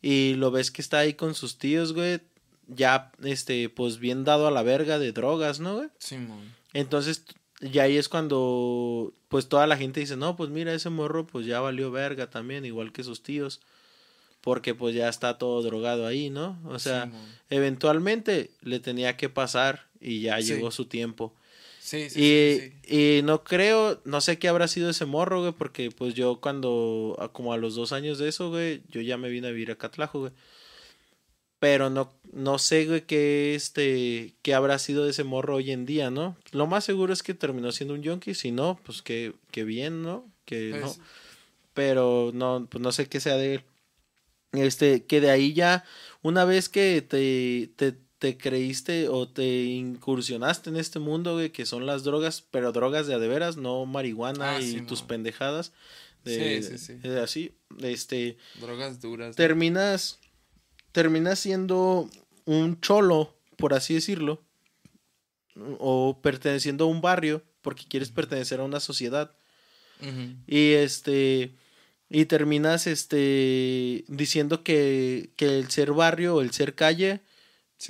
y 0.00 0.34
lo 0.34 0.50
ves 0.50 0.70
que 0.70 0.80
está 0.80 1.00
ahí 1.00 1.14
con 1.14 1.34
sus 1.34 1.58
tíos, 1.58 1.92
güey. 1.92 2.20
Ya, 2.68 3.12
este, 3.22 3.68
pues 3.68 3.98
bien 3.98 4.24
dado 4.24 4.46
a 4.46 4.50
la 4.50 4.62
verga 4.62 4.98
de 4.98 5.12
drogas, 5.12 5.60
¿no, 5.60 5.76
güey? 5.76 5.88
Sí, 5.98 6.16
Entonces, 6.72 7.24
ya 7.60 7.84
ahí 7.84 7.96
es 7.96 8.08
cuando, 8.08 9.12
pues 9.28 9.48
toda 9.48 9.66
la 9.66 9.76
gente 9.76 10.00
dice, 10.00 10.16
no, 10.16 10.36
pues 10.36 10.50
mira, 10.50 10.72
ese 10.72 10.90
morro, 10.90 11.26
pues 11.26 11.46
ya 11.46 11.60
valió 11.60 11.90
verga 11.90 12.30
también, 12.30 12.64
igual 12.64 12.92
que 12.92 13.04
sus 13.04 13.22
tíos 13.22 13.60
porque 14.46 14.76
pues 14.76 14.94
ya 14.94 15.08
está 15.08 15.38
todo 15.38 15.60
drogado 15.60 16.06
ahí, 16.06 16.30
¿no? 16.30 16.56
O 16.66 16.78
sea, 16.78 17.10
eventualmente 17.50 18.50
le 18.62 18.78
tenía 18.78 19.16
que 19.16 19.28
pasar 19.28 19.88
y 20.00 20.20
ya 20.20 20.38
llegó 20.38 20.70
su 20.70 20.84
tiempo. 20.84 21.34
Sí, 21.80 22.08
sí, 22.10 22.22
y, 22.22 22.60
sí, 22.60 23.18
y 23.18 23.22
no 23.22 23.42
creo, 23.42 24.00
no 24.04 24.20
sé 24.20 24.38
qué 24.38 24.46
habrá 24.46 24.68
sido 24.68 24.88
ese 24.88 25.04
morro, 25.04 25.40
güey, 25.40 25.50
porque 25.50 25.90
pues 25.90 26.14
yo 26.14 26.40
cuando, 26.40 27.18
como 27.32 27.54
a 27.54 27.56
los 27.56 27.74
dos 27.74 27.90
años 27.90 28.18
de 28.18 28.28
eso, 28.28 28.50
güey, 28.50 28.82
yo 28.88 29.00
ya 29.00 29.16
me 29.16 29.30
vine 29.30 29.48
a 29.48 29.50
vivir 29.50 29.72
a 29.72 29.78
Catlajo, 29.78 30.20
güey. 30.20 30.32
Pero 31.58 31.90
no, 31.90 32.12
no 32.32 32.60
sé, 32.60 32.86
güey, 32.86 33.00
qué, 33.00 33.56
este, 33.56 34.34
qué 34.42 34.54
habrá 34.54 34.78
sido 34.78 35.02
de 35.02 35.10
ese 35.10 35.24
morro 35.24 35.56
hoy 35.56 35.72
en 35.72 35.86
día, 35.86 36.12
¿no? 36.12 36.36
Lo 36.52 36.68
más 36.68 36.84
seguro 36.84 37.12
es 37.12 37.24
que 37.24 37.34
terminó 37.34 37.72
siendo 37.72 37.94
un 37.94 38.04
junkie, 38.04 38.36
si 38.36 38.52
no, 38.52 38.78
pues 38.84 39.02
que, 39.02 39.32
que 39.50 39.64
bien, 39.64 40.02
¿no? 40.02 40.24
Que 40.44 40.68
no. 40.70 40.82
Pues 40.82 41.00
Pero 41.74 42.30
no, 42.32 42.68
pues 42.70 42.80
no 42.80 42.92
sé 42.92 43.08
qué 43.08 43.18
sea 43.18 43.36
de 43.36 43.54
él. 43.54 43.64
Este, 44.52 45.04
que 45.04 45.20
de 45.20 45.30
ahí 45.30 45.52
ya, 45.52 45.84
una 46.22 46.44
vez 46.44 46.68
que 46.68 47.02
te, 47.02 47.70
te, 47.76 47.98
te 48.18 48.38
creíste 48.38 49.08
o 49.08 49.28
te 49.28 49.64
incursionaste 49.64 50.70
en 50.70 50.76
este 50.76 50.98
mundo, 50.98 51.34
güey, 51.34 51.50
que 51.50 51.66
son 51.66 51.86
las 51.86 52.04
drogas, 52.04 52.42
pero 52.50 52.72
drogas 52.72 53.06
de 53.06 53.14
a 53.14 53.18
de 53.18 53.28
veras, 53.28 53.56
no 53.56 53.84
marihuana 53.86 54.56
ah, 54.56 54.60
y 54.60 54.80
tus 54.82 55.02
pendejadas. 55.02 55.72
De, 56.24 56.62
sí, 56.62 56.78
sí, 56.78 56.98
sí. 57.02 57.08
así, 57.10 57.56
este. 57.80 58.36
Drogas 58.60 59.00
duras. 59.00 59.36
Terminas, 59.36 60.18
terminas 60.92 61.38
siendo 61.38 62.10
un 62.46 62.80
cholo, 62.80 63.36
por 63.56 63.74
así 63.74 63.94
decirlo, 63.94 64.42
o 65.78 66.20
perteneciendo 66.22 66.84
a 66.84 66.88
un 66.88 67.00
barrio, 67.00 67.44
porque 67.62 67.86
quieres 67.86 68.10
pertenecer 68.10 68.60
a 68.60 68.64
una 68.64 68.80
sociedad. 68.80 69.36
Y 70.46 70.72
este 70.72 71.54
y 72.08 72.26
terminas 72.26 72.86
este 72.86 74.04
diciendo 74.08 74.62
que, 74.62 75.30
que 75.36 75.58
el 75.58 75.70
ser 75.70 75.92
barrio 75.92 76.36
o 76.36 76.40
el 76.40 76.52
ser 76.52 76.74
calle 76.74 77.20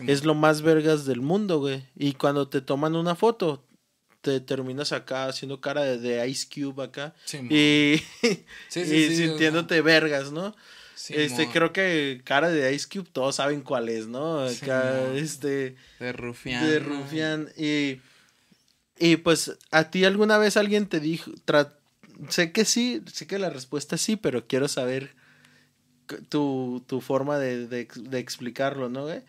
es 0.06 0.24
lo 0.24 0.34
más 0.34 0.62
vergas 0.62 1.04
del 1.04 1.20
mundo, 1.20 1.60
güey. 1.60 1.84
Y 1.94 2.14
cuando 2.14 2.48
te 2.48 2.60
toman 2.60 2.96
una 2.96 3.14
foto, 3.14 3.64
te 4.20 4.40
terminas 4.40 4.92
acá 4.92 5.26
haciendo 5.26 5.60
cara 5.60 5.82
de, 5.82 6.28
Ice 6.28 6.46
Cube 6.52 6.82
acá. 6.82 7.14
y, 7.50 8.02
y 8.74 9.16
sintiéndote 9.16 9.80
vergas, 9.82 10.32
¿no? 10.32 10.54
este, 11.10 11.48
creo 11.50 11.72
que 11.72 12.22
cara 12.24 12.48
de 12.48 12.74
Ice 12.74 12.88
Cube 12.90 13.08
todos 13.12 13.36
saben 13.36 13.60
cuál 13.60 13.88
es, 13.88 14.06
¿no? 14.06 14.40
Acá, 14.40 15.12
este. 15.14 15.76
De 16.00 16.12
rufián. 16.12 16.66
De 16.66 16.78
rufián. 16.80 17.48
Y. 17.56 18.00
Y 18.98 19.16
pues, 19.16 19.52
¿a 19.70 19.90
ti 19.90 20.06
alguna 20.06 20.38
vez 20.38 20.56
alguien 20.56 20.86
te 20.86 21.00
dijo, 21.00 21.30
sé 22.28 22.52
que 22.52 22.64
sí, 22.64 23.02
sé 23.12 23.26
que 23.26 23.38
la 23.38 23.50
respuesta 23.50 23.96
es 23.96 24.02
sí, 24.02 24.16
pero 24.16 24.46
quiero 24.46 24.68
saber 24.68 25.14
tu, 26.28 26.84
tu 26.86 27.00
forma 27.00 27.38
de, 27.38 27.66
de, 27.66 27.88
de, 27.94 28.18
explicarlo, 28.18 28.88
¿no, 28.88 29.04
güey? 29.04 29.22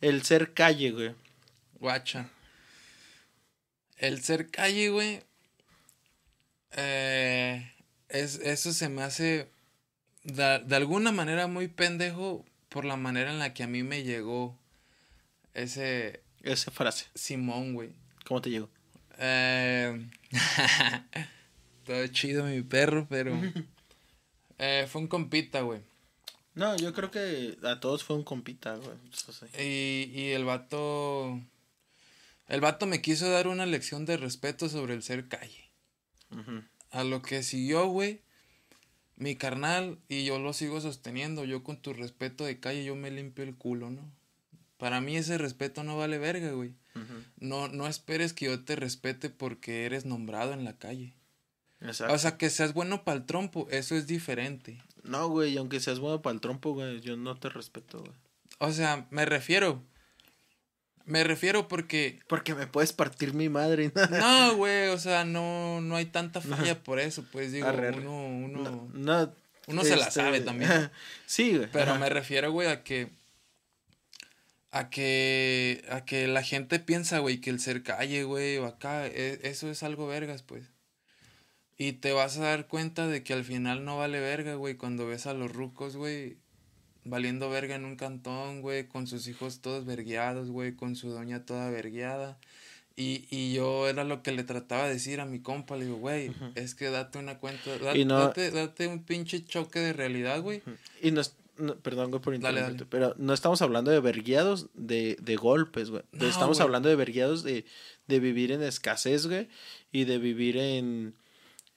El 0.00 0.22
ser 0.22 0.52
calle, 0.52 0.90
güey. 0.90 1.14
Guacha. 1.80 2.28
El 3.98 4.22
ser 4.22 4.50
calle, 4.50 4.90
güey. 4.90 5.22
Eh, 6.72 7.72
es, 8.08 8.36
eso 8.36 8.72
se 8.72 8.88
me 8.88 9.02
hace 9.02 9.48
de, 10.24 10.58
de, 10.58 10.76
alguna 10.76 11.12
manera 11.12 11.46
muy 11.46 11.68
pendejo 11.68 12.44
por 12.68 12.84
la 12.84 12.96
manera 12.96 13.30
en 13.30 13.38
la 13.38 13.54
que 13.54 13.62
a 13.62 13.68
mí 13.68 13.82
me 13.82 14.02
llegó 14.02 14.58
ese... 15.54 16.20
Esa 16.42 16.70
frase. 16.70 17.06
Simón, 17.14 17.72
güey. 17.74 17.90
¿Cómo 18.26 18.42
te 18.42 18.50
llegó? 18.50 18.68
Eh... 19.18 20.06
todo 21.84 22.06
chido 22.08 22.44
mi 22.44 22.62
perro, 22.62 23.06
pero 23.08 23.32
eh, 24.58 24.86
fue 24.90 25.02
un 25.02 25.08
compita, 25.08 25.60
güey. 25.60 25.80
No, 26.54 26.76
yo 26.76 26.92
creo 26.92 27.10
que 27.10 27.56
a 27.64 27.80
todos 27.80 28.04
fue 28.04 28.16
un 28.16 28.22
compita, 28.22 28.76
güey. 28.76 28.96
Y, 29.58 30.10
y 30.14 30.30
el 30.30 30.44
vato... 30.44 31.40
El 32.48 32.60
vato 32.60 32.86
me 32.86 33.00
quiso 33.00 33.28
dar 33.30 33.48
una 33.48 33.66
lección 33.66 34.04
de 34.04 34.16
respeto 34.16 34.68
sobre 34.68 34.94
el 34.94 35.02
ser 35.02 35.28
calle. 35.28 35.64
A 36.90 37.04
lo 37.04 37.22
que 37.22 37.42
siguió, 37.42 37.86
güey, 37.86 38.20
mi 39.16 39.36
carnal, 39.36 39.98
y 40.08 40.24
yo 40.24 40.38
lo 40.38 40.52
sigo 40.52 40.80
sosteniendo, 40.80 41.44
yo 41.44 41.62
con 41.62 41.80
tu 41.80 41.92
respeto 41.92 42.44
de 42.44 42.60
calle, 42.60 42.84
yo 42.84 42.96
me 42.96 43.10
limpio 43.10 43.44
el 43.44 43.54
culo, 43.54 43.90
¿no? 43.90 44.02
Para 44.78 45.00
mí 45.00 45.16
ese 45.16 45.38
respeto 45.38 45.84
no 45.84 45.96
vale 45.96 46.18
verga, 46.18 46.50
güey. 46.50 46.74
No, 47.38 47.68
no 47.68 47.86
esperes 47.86 48.32
que 48.32 48.46
yo 48.46 48.64
te 48.64 48.76
respete 48.76 49.30
porque 49.30 49.84
eres 49.84 50.04
nombrado 50.04 50.52
en 50.52 50.64
la 50.64 50.76
calle. 50.76 51.12
Exacto. 51.80 52.14
O 52.14 52.18
sea, 52.18 52.36
que 52.38 52.50
seas 52.50 52.72
bueno 52.72 53.04
para 53.04 53.18
el 53.18 53.26
trompo, 53.26 53.66
eso 53.70 53.94
es 53.94 54.06
diferente. 54.06 54.82
no, 55.02 55.28
güey, 55.28 55.56
aunque 55.58 55.80
seas 55.80 55.98
bueno 55.98 56.22
para 56.22 56.34
el 56.34 56.40
trompo, 56.40 56.72
güey, 56.72 57.00
yo 57.00 57.16
no 57.16 57.36
te 57.36 57.48
respeto, 57.50 58.00
güey. 58.00 58.12
O 58.58 58.72
sea, 58.72 59.06
me 59.10 59.24
refiero. 59.26 59.82
Me 61.06 61.22
refiero 61.24 61.68
porque. 61.68 62.20
Porque 62.28 62.54
me 62.54 62.66
puedes 62.66 62.92
partir 62.94 63.34
mi 63.34 63.48
madre. 63.50 63.92
No, 64.10 64.54
güey, 64.56 64.88
o 64.88 64.98
sea, 64.98 65.24
no, 65.26 65.80
no 65.82 65.96
hay 65.96 66.06
tanta 66.06 66.40
falla 66.40 66.82
por 66.82 66.98
eso, 66.98 67.24
pues 67.30 67.52
digo, 67.52 67.66
Arre, 67.68 67.88
arre. 67.88 67.98
uno, 68.06 68.26
uno, 68.26 68.88
No, 68.94 69.34
uno 69.66 69.82
se 69.84 69.96
la 69.96 70.04
este, 70.06 70.12
sabe 70.22 70.40
también. 70.40 70.90
sí, 71.26 71.56
güey. 71.56 71.68
Pero 71.70 71.90
ajá. 71.90 72.00
me 72.00 72.08
refiero, 72.08 72.50
güey, 72.52 72.68
a 72.68 72.82
que. 72.82 73.10
A 74.70 74.88
que. 74.88 75.84
A 75.90 76.04
que 76.06 76.26
la 76.26 76.42
gente 76.42 76.78
piensa, 76.80 77.18
güey, 77.18 77.38
que 77.40 77.50
el 77.50 77.60
ser 77.60 77.82
calle, 77.82 78.24
güey, 78.24 78.56
o 78.56 78.64
acá, 78.66 79.06
e- 79.06 79.40
eso 79.42 79.70
es 79.70 79.82
algo 79.82 80.06
vergas, 80.06 80.42
pues. 80.42 80.64
Y 81.76 81.94
te 81.94 82.12
vas 82.12 82.38
a 82.38 82.42
dar 82.44 82.68
cuenta 82.68 83.06
de 83.08 83.22
que 83.24 83.32
al 83.32 83.44
final 83.44 83.84
no 83.84 83.98
vale 83.98 84.20
verga, 84.20 84.54
güey, 84.54 84.76
cuando 84.76 85.06
ves 85.06 85.26
a 85.26 85.34
los 85.34 85.50
rucos, 85.52 85.96
güey, 85.96 86.36
valiendo 87.04 87.50
verga 87.50 87.74
en 87.74 87.84
un 87.84 87.96
cantón, 87.96 88.60
güey, 88.62 88.86
con 88.86 89.06
sus 89.06 89.26
hijos 89.26 89.60
todos 89.60 89.84
vergueados, 89.84 90.50
güey, 90.50 90.74
con 90.76 90.94
su 90.96 91.10
doña 91.10 91.44
toda 91.44 91.70
vergueada. 91.70 92.38
Y, 92.96 93.26
y 93.28 93.52
yo 93.54 93.88
era 93.88 94.04
lo 94.04 94.22
que 94.22 94.30
le 94.30 94.44
trataba 94.44 94.86
de 94.86 94.94
decir 94.94 95.20
a 95.20 95.26
mi 95.26 95.40
compa, 95.40 95.76
le 95.76 95.86
digo, 95.86 95.96
güey, 95.96 96.30
es 96.54 96.76
que 96.76 96.90
date 96.90 97.18
una 97.18 97.38
cuenta, 97.38 97.76
da- 97.78 97.96
Y 97.96 98.04
no- 98.04 98.20
date, 98.20 98.52
date 98.52 98.86
un 98.86 99.02
pinche 99.02 99.44
choque 99.44 99.80
de 99.80 99.92
realidad, 99.92 100.40
güey. 100.42 100.62
Y 101.02 101.10
no, 101.10 101.20
es- 101.22 101.34
no- 101.58 101.74
perdón, 101.76 102.10
güey, 102.12 102.22
por 102.22 102.38
Dale, 102.38 102.60
interrumpirte, 102.60 102.96
dale. 102.98 103.12
pero 103.12 103.20
no 103.22 103.34
estamos 103.34 103.62
hablando 103.62 103.90
de 103.90 103.98
verguiados 103.98 104.68
de, 104.74 105.16
de 105.20 105.34
golpes, 105.34 105.90
güey. 105.90 106.04
No, 106.12 106.28
estamos 106.28 106.58
güey. 106.58 106.66
hablando 106.66 106.88
de 106.88 106.94
verguiados 106.94 107.42
de, 107.42 107.64
de 108.06 108.20
vivir 108.20 108.52
en 108.52 108.62
escasez, 108.62 109.26
güey, 109.26 109.48
y 109.90 110.04
de 110.04 110.18
vivir 110.18 110.56
en, 110.56 111.16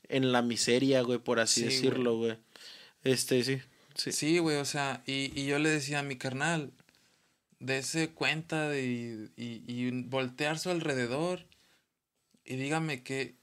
en 0.10 0.32
la 0.32 0.42
miseria, 0.42 1.02
güey, 1.02 1.20
por 1.20 1.40
así 1.40 1.62
Sí, 1.62 1.66
decirlo, 1.68 2.18
güey. 2.18 2.38
Este, 3.04 3.44
sí, 3.44 3.60
sí. 3.96 4.12
Sí, 4.12 4.38
güey, 4.40 4.58
o 4.58 4.66
sea, 4.66 5.04
y, 5.06 5.32
y 5.40 5.46
yo 5.46 5.60
le 5.60 5.70
decía 5.70 6.00
a 6.00 6.04
mi 6.04 6.18
carnal, 6.18 6.72
dése 7.60 8.10
cuenta 8.10 8.70
de, 8.70 9.30
y, 9.36 9.64
y 9.68 9.90
voltear 10.04 10.60
su 10.60 10.70
alrededor 10.70 11.46
y 12.46 12.56
dígame 12.56 13.04
que, 13.04 13.36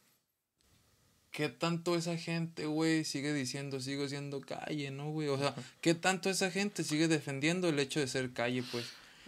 qué 1.30 1.48
tanto 1.48 1.96
esa 1.96 2.16
gente, 2.16 2.66
güey, 2.66 3.04
sigue 3.04 3.34
diciendo, 3.34 3.80
sigo 3.80 4.08
siendo 4.08 4.40
calle, 4.40 4.90
¿no, 4.90 5.10
güey? 5.10 5.28
O 5.28 5.36
sea, 5.36 5.54
qué 5.80 5.94
tanto 5.94 6.30
esa 6.30 6.50
gente 6.50 6.84
sigue 6.84 7.08
defendiendo 7.08 7.68
el 7.68 7.78
hecho 7.80 8.00
de 8.00 8.06
ser 8.06 8.32
calle, 8.32 8.62
pues. 8.70 8.86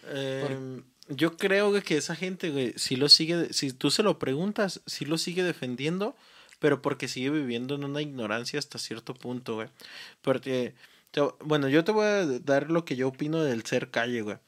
Em, 0.08 0.84
yo 1.08 1.36
creo 1.36 1.72
que 1.82 1.96
esa 1.96 2.14
gente, 2.14 2.50
güey, 2.50 2.72
si 2.76 2.96
lo 2.96 3.08
sigue, 3.08 3.52
si 3.52 3.72
tú 3.72 3.90
se 3.90 4.02
lo 4.02 4.18
preguntas, 4.18 4.80
sí 4.86 5.04
lo 5.04 5.18
sigue 5.18 5.42
defendiendo, 5.42 6.16
pero 6.58 6.82
porque 6.82 7.08
sigue 7.08 7.30
viviendo 7.30 7.74
en 7.74 7.84
una 7.84 8.02
ignorancia 8.02 8.58
hasta 8.58 8.78
cierto 8.78 9.14
punto, 9.14 9.56
güey. 9.56 9.68
Porque, 10.22 10.74
bueno, 11.44 11.68
yo 11.68 11.84
te 11.84 11.92
voy 11.92 12.06
a 12.06 12.26
dar 12.40 12.70
lo 12.70 12.84
que 12.84 12.96
yo 12.96 13.08
opino 13.08 13.42
del 13.42 13.64
ser 13.64 13.90
calle, 13.90 14.22
güey. 14.22 14.38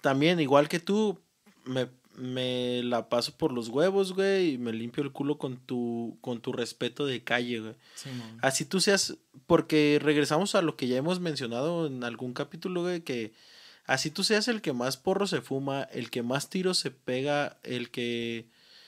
También, 0.00 0.40
igual 0.40 0.68
que 0.68 0.80
tú, 0.80 1.20
me, 1.64 1.88
me 2.16 2.82
la 2.82 3.08
paso 3.08 3.36
por 3.36 3.52
los 3.52 3.68
huevos, 3.68 4.14
güey, 4.14 4.54
y 4.54 4.58
me 4.58 4.72
limpio 4.72 5.02
el 5.02 5.12
culo 5.12 5.38
con 5.38 5.58
tu, 5.58 6.16
con 6.20 6.40
tu 6.40 6.52
respeto 6.52 7.06
de 7.06 7.22
calle, 7.22 7.60
güey. 7.60 7.74
Simón. 7.94 8.38
Así 8.40 8.64
tú 8.64 8.80
seas, 8.80 9.16
porque 9.46 9.98
regresamos 10.00 10.54
a 10.54 10.62
lo 10.62 10.76
que 10.76 10.88
ya 10.88 10.96
hemos 10.96 11.20
mencionado 11.20 11.86
en 11.86 12.04
algún 12.04 12.32
capítulo, 12.32 12.82
güey, 12.82 13.02
que 13.02 13.32
así 13.84 14.10
tú 14.10 14.24
seas 14.24 14.48
el 14.48 14.62
que 14.62 14.72
más 14.72 14.96
porro 14.96 15.26
se 15.26 15.42
fuma, 15.42 15.82
el 15.82 16.10
que 16.10 16.22
más 16.22 16.48
tiros 16.48 16.78
se 16.78 16.90
pega, 16.90 17.58
el 17.62 17.90
que 17.90 18.46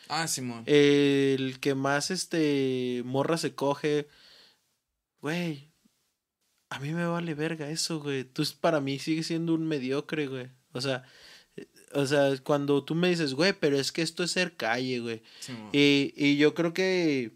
Ah, 0.09 0.27
Simón. 0.27 0.65
el 0.67 1.59
que 1.61 1.75
más 1.75 2.11
este 2.11 3.03
morra 3.05 3.37
se 3.39 3.55
coge, 3.55 4.09
güey. 5.21 5.69
A 6.71 6.81
mí 6.81 6.93
me 6.93 7.07
vale 7.07 7.35
verga 7.35 7.71
eso, 7.71 8.01
güey. 8.01 8.25
Tú 8.25 8.43
es- 8.43 8.53
para 8.53 8.81
mí 8.81 8.99
sigue 8.99 9.23
siendo 9.23 9.55
un 9.55 9.67
mediocre, 9.67 10.27
güey. 10.27 10.49
O 10.73 10.81
sea, 10.81 11.05
o 11.93 12.05
sea, 12.07 12.37
cuando 12.45 12.85
tú 12.85 12.95
me 12.95 13.09
dices, 13.09 13.35
güey, 13.35 13.53
pero 13.59 13.79
es 13.79 13.91
que 13.93 14.03
esto 14.03 14.23
es 14.23 14.31
ser 14.33 14.57
calle, 14.57 15.01
güey. 15.01 15.23
Simón. 15.41 15.71
Y, 15.73 16.13
y 16.17 16.37
yo 16.37 16.55
creo 16.55 16.73
que 16.75 17.33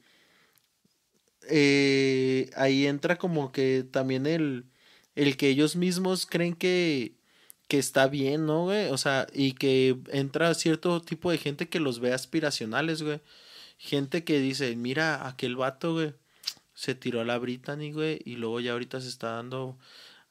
eh, 1.48 2.50
ahí 2.56 2.86
entra 2.86 3.18
como 3.18 3.52
que 3.52 3.84
también 3.90 4.26
el, 4.26 4.66
el 5.14 5.36
que 5.36 5.48
ellos 5.48 5.76
mismos 5.76 6.26
creen 6.26 6.54
que, 6.54 7.14
que 7.72 7.78
está 7.78 8.06
bien, 8.06 8.44
¿no, 8.44 8.64
güey? 8.64 8.90
O 8.90 8.98
sea, 8.98 9.26
y 9.32 9.52
que 9.52 9.96
entra 10.10 10.52
cierto 10.52 11.00
tipo 11.00 11.30
de 11.30 11.38
gente 11.38 11.70
que 11.70 11.80
los 11.80 12.00
ve 12.00 12.12
aspiracionales, 12.12 13.02
güey. 13.02 13.22
Gente 13.78 14.24
que 14.24 14.40
dice, 14.40 14.76
mira, 14.76 15.26
aquel 15.26 15.56
vato, 15.56 15.94
güey, 15.94 16.12
se 16.74 16.94
tiró 16.94 17.22
a 17.22 17.24
la 17.24 17.38
Brittany, 17.38 17.90
güey, 17.90 18.20
y 18.26 18.36
luego 18.36 18.60
ya 18.60 18.72
ahorita 18.72 19.00
se 19.00 19.08
está 19.08 19.36
dando 19.36 19.78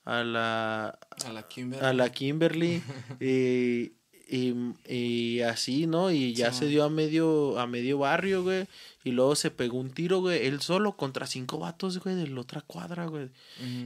a 0.05 0.23
la, 0.23 0.99
A 1.25 1.33
la 1.33 1.47
Kimber. 1.47 1.83
a 1.83 1.93
la 1.93 2.11
Kimberly 2.11 2.83
y, 3.19 3.93
y, 4.29 4.53
y 4.87 5.41
así, 5.41 5.87
¿no? 5.87 6.11
Y 6.11 6.35
ya 6.35 6.53
Sí, 6.53 6.59
se 6.59 6.65
dio 6.67 6.83
a 6.83 6.91
medio, 6.91 7.57
a 7.59 7.65
medio 7.65 7.97
barrio, 7.97 8.43
güey. 8.43 8.67
Y 9.03 9.11
luego 9.11 9.35
se 9.35 9.49
pegó 9.51 9.79
un 9.79 9.91
tiro, 9.91 10.19
güey, 10.19 10.45
él 10.45 10.61
solo 10.61 10.95
contra 10.95 11.25
cinco 11.25 11.59
vatos, 11.59 11.99
güey, 11.99 12.15
de 12.15 12.27
la 12.27 12.41
otra 12.41 12.61
cuadra, 12.61 13.05
güey. 13.07 13.29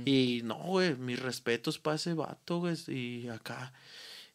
Y 0.05 0.41
no, 0.43 0.57
güey, 0.57 0.95
mis 0.95 1.19
respetos 1.19 1.79
para 1.79 1.95
ese 1.95 2.13
vato, 2.13 2.59
güey. 2.59 2.75
Y 2.87 3.29
acá. 3.29 3.71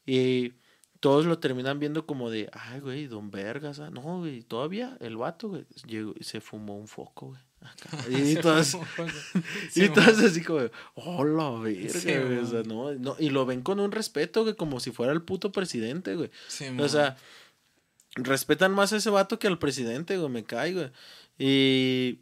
Y 0.07 0.55
todos 1.01 1.27
lo 1.27 1.39
terminan 1.39 1.79
viendo 1.79 2.07
como 2.07 2.31
de, 2.31 2.49
ay, 2.53 2.81
güey, 2.81 3.07
don 3.07 3.31
Vergas. 3.31 3.81
ah". 3.81 3.91
No, 3.91 4.21
güey, 4.21 4.43
todavía 4.43 4.97
el 5.01 5.17
vato, 5.17 5.49
güey, 5.49 5.65
llegó 5.87 6.15
y 6.19 6.25
se 6.25 6.41
fumó 6.41 6.77
un 6.77 6.89
foco, 6.89 7.29
güey. 7.29 7.41
Acá. 7.61 7.91
Y 8.11 8.37
todos, 8.37 8.77
y 9.75 9.89
todos 9.91 10.19
así 10.19 10.43
como, 10.43 10.61
de, 10.61 10.73
oh, 10.95 11.61
verga, 11.61 11.91
Sí, 11.91 12.13
güey. 12.13 12.39
O 12.39 12.47
sea, 12.47 12.61
man. 12.61 12.69
no, 12.69 12.93
no, 12.95 13.17
y 13.19 13.31
lo 13.31 13.45
ven 13.45 13.63
con 13.63 13.81
un 13.81 13.93
respeto, 13.93 14.43
güey, 14.45 14.55
como 14.57 14.81
si 14.81 14.93
fuera 14.93 15.13
el 15.13 15.23
puto 15.23 15.53
presidente, 15.53 16.17
güey. 16.17 16.31
Simón. 16.49 16.81
O 16.85 16.89
sea, 16.89 17.17
respetan 18.17 18.73
más 18.73 18.93
a 18.93 18.97
ese 18.97 19.11
vato 19.11 19.39
que 19.39 19.47
al 19.47 19.59
presidente, 19.59 20.17
güey, 20.19 20.31
me 20.31 20.45
cae, 20.45 20.73
güey. 20.73 20.91
Y. 21.39 22.21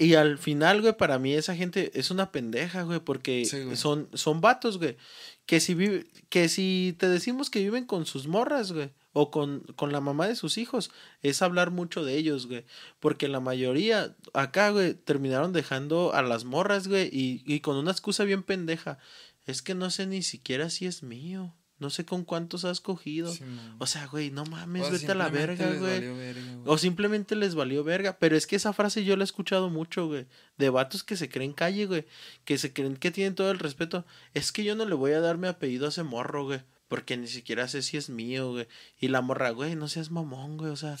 Y 0.00 0.14
al 0.14 0.38
final, 0.38 0.80
güey, 0.80 0.96
para 0.96 1.18
mí 1.18 1.34
esa 1.34 1.56
gente 1.56 1.90
es 1.98 2.12
una 2.12 2.30
pendeja, 2.30 2.82
güey, 2.82 3.00
porque 3.00 3.44
Sí, 3.44 3.62
güey. 3.64 3.76
son, 3.76 4.08
son 4.14 4.40
vatos, 4.40 4.78
güey. 4.78 4.96
Que 5.44 5.58
si, 5.58 5.74
vive, 5.74 6.06
que 6.28 6.48
si 6.48 6.94
te 7.00 7.08
decimos 7.08 7.50
que 7.50 7.58
viven 7.58 7.84
con 7.84 8.06
sus 8.06 8.28
morras, 8.28 8.70
güey, 8.70 8.90
o 9.12 9.32
con, 9.32 9.60
con 9.74 9.90
la 9.90 10.00
mamá 10.00 10.28
de 10.28 10.36
sus 10.36 10.56
hijos, 10.56 10.92
es 11.22 11.42
hablar 11.42 11.72
mucho 11.72 12.04
de 12.04 12.16
ellos, 12.16 12.46
güey. 12.46 12.64
Porque 13.00 13.26
la 13.26 13.40
mayoría 13.40 14.14
acá, 14.34 14.70
güey, 14.70 14.94
terminaron 14.94 15.52
dejando 15.52 16.14
a 16.14 16.22
las 16.22 16.44
morras, 16.44 16.86
güey, 16.86 17.08
y, 17.12 17.42
y 17.44 17.58
con 17.58 17.74
una 17.76 17.90
excusa 17.90 18.22
bien 18.22 18.44
pendeja. 18.44 18.98
Es 19.46 19.62
que 19.62 19.74
no 19.74 19.90
sé 19.90 20.06
ni 20.06 20.22
siquiera 20.22 20.70
si 20.70 20.86
es 20.86 21.02
mío. 21.02 21.56
No 21.78 21.90
sé 21.90 22.04
con 22.04 22.24
cuántos 22.24 22.64
has 22.64 22.80
cogido. 22.80 23.32
O 23.78 23.86
sea, 23.86 24.06
güey, 24.06 24.30
no 24.30 24.44
mames, 24.44 24.88
O 24.88 24.90
vete 24.90 25.12
a 25.12 25.14
la 25.14 25.28
verga, 25.28 25.70
les 25.70 25.78
güey. 25.78 25.92
valió 25.92 26.16
verga, 26.16 26.52
güey. 26.54 26.62
O 26.66 26.76
simplemente 26.78 27.36
les 27.36 27.54
valió 27.54 27.84
verga. 27.84 28.18
Pero 28.18 28.36
es 28.36 28.46
que 28.48 28.56
esa 28.56 28.72
frase 28.72 29.04
yo 29.04 29.16
la 29.16 29.22
he 29.22 29.24
escuchado 29.24 29.70
mucho, 29.70 30.06
güey. 30.08 30.26
De 30.56 30.70
vatos 30.70 31.04
que 31.04 31.16
se 31.16 31.28
creen 31.28 31.52
calle, 31.52 31.86
güey. 31.86 32.04
Que 32.44 32.58
se 32.58 32.72
creen 32.72 32.96
que 32.96 33.10
tienen 33.12 33.34
todo 33.36 33.50
el 33.52 33.60
respeto. 33.60 34.04
Es 34.34 34.50
que 34.50 34.64
yo 34.64 34.74
no 34.74 34.86
le 34.86 34.94
voy 34.94 35.12
a 35.12 35.20
dar 35.20 35.38
mi 35.38 35.46
apellido 35.46 35.86
a 35.86 35.90
ese 35.90 36.02
morro, 36.02 36.44
güey. 36.44 36.62
Porque 36.88 37.16
ni 37.16 37.26
siquiera 37.26 37.68
sé 37.68 37.82
si 37.82 37.96
es 37.96 38.08
mío, 38.08 38.50
güey. 38.50 38.66
Y 38.98 39.08
la 39.08 39.20
morra, 39.20 39.50
güey, 39.50 39.76
no 39.76 39.88
seas 39.88 40.10
mamón, 40.10 40.56
güey. 40.56 40.72
O 40.72 40.76
sea, 40.76 40.96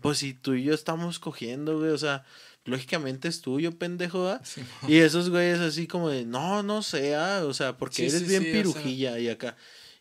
pues 0.00 0.18
si 0.18 0.32
tú 0.34 0.54
y 0.54 0.64
yo 0.64 0.74
estamos 0.74 1.18
cogiendo, 1.18 1.78
güey. 1.78 1.90
O 1.90 1.98
sea, 1.98 2.24
lógicamente 2.64 3.28
es 3.28 3.42
tuyo, 3.42 3.78
pendejo. 3.78 4.40
Y 4.88 4.96
esos 4.96 5.30
güeyes 5.30 5.60
así 5.60 5.86
como 5.86 6.08
de, 6.08 6.24
no, 6.24 6.62
no 6.62 6.82
sea, 6.82 7.44
o 7.44 7.54
sea, 7.54 7.76
porque 7.76 8.06
eres 8.06 8.26
bien 8.26 8.42
sí, 8.42 8.48
o 8.48 8.52
sea. 8.52 8.62
pirujilla 8.62 9.18
y 9.18 9.28
acá. 9.28 9.56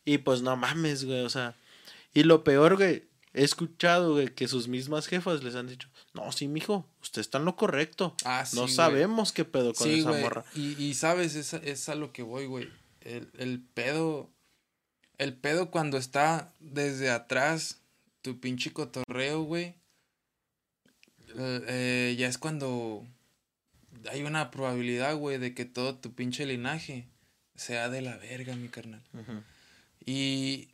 Y 0.05 0.19
pues 0.19 0.41
no 0.41 0.55
mames, 0.55 1.03
güey, 1.05 1.21
o 1.21 1.29
sea. 1.29 1.55
Y 2.13 2.23
lo 2.23 2.43
peor, 2.43 2.77
güey, 2.77 3.03
he 3.33 3.43
escuchado, 3.43 4.13
güey, 4.13 4.27
que 4.29 4.47
sus 4.47 4.67
mismas 4.67 5.07
jefas 5.07 5.43
les 5.43 5.55
han 5.55 5.67
dicho, 5.67 5.89
no, 6.13 6.31
sí, 6.31 6.47
mijo, 6.47 6.87
usted 7.01 7.19
está 7.21 7.39
en 7.39 7.45
lo 7.45 7.55
correcto. 7.55 8.15
Ah, 8.23 8.45
sí, 8.45 8.55
no 8.55 8.63
güey. 8.63 8.73
sabemos 8.73 9.31
qué 9.33 9.43
pedo 9.45 9.73
con 9.73 9.87
Sí, 9.87 9.99
esa 9.99 10.09
güey. 10.11 10.21
morra. 10.21 10.45
Y, 10.55 10.81
y 10.81 10.93
sabes, 10.93 11.35
es, 11.35 11.53
a- 11.53 11.57
es 11.57 11.89
a 11.89 11.95
lo 11.95 12.13
que 12.13 12.23
voy, 12.23 12.45
güey. 12.45 12.69
El, 13.01 13.27
el 13.37 13.59
pedo. 13.73 14.29
El 15.17 15.33
pedo 15.33 15.71
cuando 15.71 15.97
está 15.97 16.53
desde 16.59 17.09
atrás 17.09 17.79
tu 18.21 18.39
pinche 18.39 18.71
cotorreo, 18.73 19.43
güey. 19.43 19.75
eh, 21.37 21.61
eh, 21.67 22.15
ya 22.17 22.27
es 22.27 22.37
cuando 22.37 23.05
hay 24.11 24.23
una 24.23 24.51
probabilidad, 24.51 25.15
güey, 25.15 25.37
de 25.37 25.53
que 25.53 25.65
todo 25.65 25.95
tu 25.95 26.13
pinche 26.13 26.45
linaje 26.45 27.07
sea 27.55 27.89
de 27.89 28.01
la 28.01 28.17
verga, 28.17 28.55
mi 28.55 28.67
carnal. 28.69 29.01
Ujú. 29.13 29.41
Y, 30.05 30.69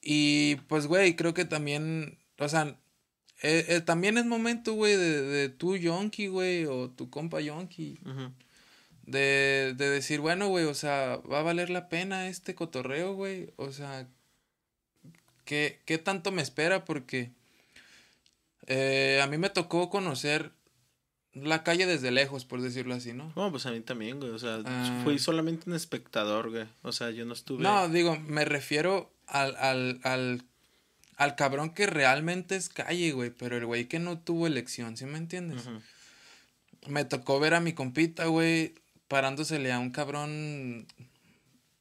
y 0.00 0.56
pues, 0.68 0.86
güey, 0.86 1.16
creo 1.16 1.34
que 1.34 1.44
también, 1.44 2.18
o 2.38 2.48
sea, 2.48 2.76
eh, 3.42 3.66
eh, 3.68 3.80
también 3.80 4.16
es 4.16 4.24
momento, 4.24 4.72
güey, 4.74 4.96
de, 4.96 5.22
de 5.22 5.48
tu 5.50 5.76
yonki, 5.76 6.28
güey, 6.28 6.64
o 6.66 6.90
tu 6.90 7.10
compa 7.10 7.40
yonki. 7.40 7.98
De, 9.06 9.74
de 9.76 9.90
decir, 9.90 10.20
bueno, 10.20 10.48
güey, 10.48 10.64
o 10.64 10.74
sea, 10.74 11.18
va 11.30 11.40
a 11.40 11.42
valer 11.42 11.68
la 11.68 11.90
pena 11.90 12.28
este 12.28 12.54
cotorreo, 12.54 13.14
güey. 13.14 13.52
O 13.56 13.70
sea, 13.70 14.08
¿qué, 15.44 15.80
qué 15.84 15.98
tanto 15.98 16.32
me 16.32 16.40
espera? 16.40 16.86
Porque 16.86 17.32
eh, 18.66 19.20
a 19.22 19.26
mí 19.26 19.36
me 19.36 19.50
tocó 19.50 19.90
conocer 19.90 20.52
la 21.34 21.62
calle 21.64 21.86
desde 21.86 22.10
lejos, 22.10 22.44
por 22.44 22.60
decirlo 22.62 22.94
así, 22.94 23.12
¿no? 23.12 23.32
No, 23.36 23.50
pues 23.50 23.66
a 23.66 23.70
mí 23.72 23.80
también, 23.80 24.18
güey. 24.20 24.30
O 24.32 24.38
sea, 24.38 24.60
Ah. 24.64 25.00
fui 25.04 25.18
solamente 25.18 25.68
un 25.68 25.76
espectador, 25.76 26.50
güey. 26.50 26.66
O 26.82 26.92
sea, 26.92 27.10
yo 27.10 27.24
no 27.24 27.32
estuve. 27.34 27.62
No, 27.62 27.88
digo, 27.88 28.16
me 28.20 28.44
refiero 28.44 29.12
al, 29.26 29.56
al, 29.56 30.00
al, 30.04 30.42
al 31.16 31.34
cabrón 31.36 31.70
que 31.74 31.86
realmente 31.86 32.56
es 32.56 32.68
calle, 32.68 33.12
güey, 33.12 33.30
pero 33.30 33.56
el 33.56 33.66
güey 33.66 33.86
que 33.86 33.98
no 33.98 34.18
tuvo 34.18 34.46
elección, 34.46 34.96
¿sí 34.96 35.06
me 35.06 35.18
entiendes? 35.18 35.62
Me 36.86 37.04
tocó 37.04 37.40
ver 37.40 37.54
a 37.54 37.60
mi 37.60 37.72
compita, 37.72 38.26
güey, 38.26 38.74
parándosele 39.08 39.72
a 39.72 39.78
un 39.78 39.90
cabrón 39.90 40.86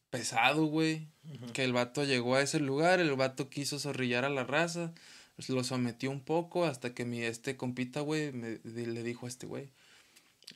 pesado, 0.09 0.65
güey. 0.65 1.07
Que 1.53 1.63
el 1.63 1.73
vato 1.73 2.03
llegó 2.03 2.35
a 2.35 2.41
ese 2.41 2.59
lugar, 2.59 2.99
el 2.99 3.13
vato 3.15 3.49
quiso 3.49 3.79
zorrillar 3.79 4.25
a 4.25 4.29
la 4.29 4.43
raza, 4.43 4.91
lo 5.47 5.63
sometió 5.63 6.11
un 6.11 6.21
poco 6.21 6.65
hasta 6.65 6.93
que 6.93 7.05
mi 7.05 7.21
este 7.21 7.57
compita, 7.57 8.01
güey, 8.01 8.31
me, 8.31 8.59
le 8.63 9.03
dijo 9.03 9.25
a 9.25 9.29
este 9.29 9.45
güey, 9.47 9.69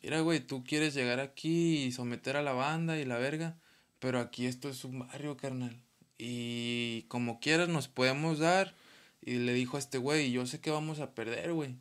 mira, 0.03 0.21
güey, 0.21 0.39
tú 0.39 0.63
quieres 0.63 0.93
llegar 0.93 1.19
aquí 1.19 1.83
y 1.83 1.91
someter 1.91 2.37
a 2.37 2.41
la 2.43 2.53
banda 2.53 2.99
y 2.99 3.05
la 3.05 3.17
verga, 3.17 3.57
pero 3.99 4.19
aquí 4.19 4.45
esto 4.45 4.69
es 4.69 4.83
un 4.83 4.99
barrio, 4.99 5.37
carnal. 5.37 5.75
Y 6.17 7.03
como 7.09 7.39
quieras 7.39 7.69
nos 7.69 7.87
podemos 7.87 8.39
dar. 8.39 8.73
Y 9.21 9.39
le 9.39 9.53
dijo 9.53 9.75
a 9.77 9.79
este 9.79 9.97
güey, 9.97 10.31
yo 10.31 10.45
sé 10.45 10.59
que 10.61 10.71
vamos 10.71 10.99
a 10.99 11.13
perder, 11.13 11.53
güey. 11.53 11.75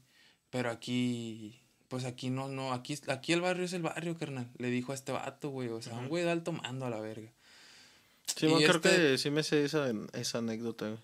Pero 0.50 0.70
aquí, 0.70 1.60
pues 1.88 2.04
aquí 2.04 2.28
no, 2.30 2.48
no, 2.48 2.72
aquí, 2.72 2.98
aquí 3.08 3.32
el 3.32 3.40
barrio 3.40 3.64
es 3.64 3.72
el 3.72 3.82
barrio, 3.82 4.16
carnal. 4.18 4.50
Le 4.58 4.68
dijo 4.70 4.92
a 4.92 4.94
este 4.94 5.12
vato, 5.12 5.50
güey. 5.50 5.68
O 5.68 5.80
sea, 5.80 5.94
un 5.94 6.08
güey 6.08 6.24
de 6.24 6.30
alto 6.30 6.52
mando 6.52 6.86
a 6.86 6.90
la 6.90 7.00
verga. 7.00 7.30
Sí, 8.26 8.46
Y 8.46 8.48
bueno, 8.50 8.66
creo 8.66 8.76
este- 8.76 9.12
que 9.12 9.18
sí 9.18 9.30
me 9.30 9.42
sé 9.42 9.64
esa, 9.64 9.92
esa 10.14 10.38
anécdota, 10.38 10.86
güey. 10.88 11.00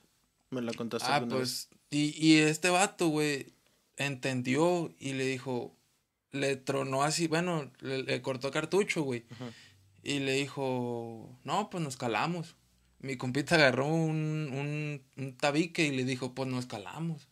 Me 0.52 0.62
la 0.62 0.72
contaste 0.72 1.08
Ah, 1.10 1.18
vez. 1.20 1.28
pues, 1.30 1.68
y, 1.90 2.14
y 2.24 2.36
este 2.38 2.70
vato, 2.70 3.08
güey, 3.08 3.52
entendió 3.96 4.94
y 4.98 5.14
le 5.14 5.26
dijo, 5.26 5.76
le 6.30 6.56
tronó 6.56 7.02
así, 7.02 7.26
bueno, 7.26 7.70
le, 7.80 8.02
le 8.04 8.22
cortó 8.22 8.50
cartucho, 8.50 9.02
güey. 9.02 9.24
Ajá. 9.30 9.50
Y 10.02 10.18
le 10.20 10.32
dijo, 10.34 11.38
no, 11.44 11.70
pues 11.70 11.82
nos 11.82 11.96
calamos. 11.96 12.56
Mi 13.00 13.16
compita 13.16 13.54
agarró 13.56 13.86
un, 13.86 14.48
un, 14.52 15.02
un 15.16 15.36
tabique 15.36 15.84
y 15.86 15.90
le 15.90 16.04
dijo, 16.04 16.34
pues 16.34 16.48
nos 16.48 16.66
calamos. 16.66 17.28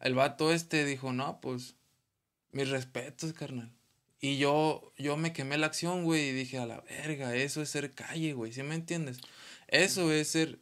El 0.00 0.14
vato 0.14 0.52
este 0.52 0.84
dijo, 0.84 1.12
no, 1.12 1.40
pues, 1.40 1.76
mis 2.52 2.68
respetos, 2.68 3.32
carnal. 3.32 3.72
Y 4.20 4.36
yo, 4.38 4.92
yo 4.96 5.16
me 5.16 5.32
quemé 5.32 5.58
la 5.58 5.66
acción, 5.66 6.04
güey, 6.04 6.28
y 6.28 6.32
dije, 6.32 6.58
a 6.58 6.66
la 6.66 6.80
verga, 6.82 7.34
eso 7.34 7.60
es 7.62 7.70
ser 7.70 7.92
calle, 7.92 8.34
güey, 8.34 8.52
¿sí 8.52 8.62
me 8.62 8.74
entiendes? 8.76 9.18
Eso 9.66 10.12
es 10.12 10.28
ser, 10.28 10.60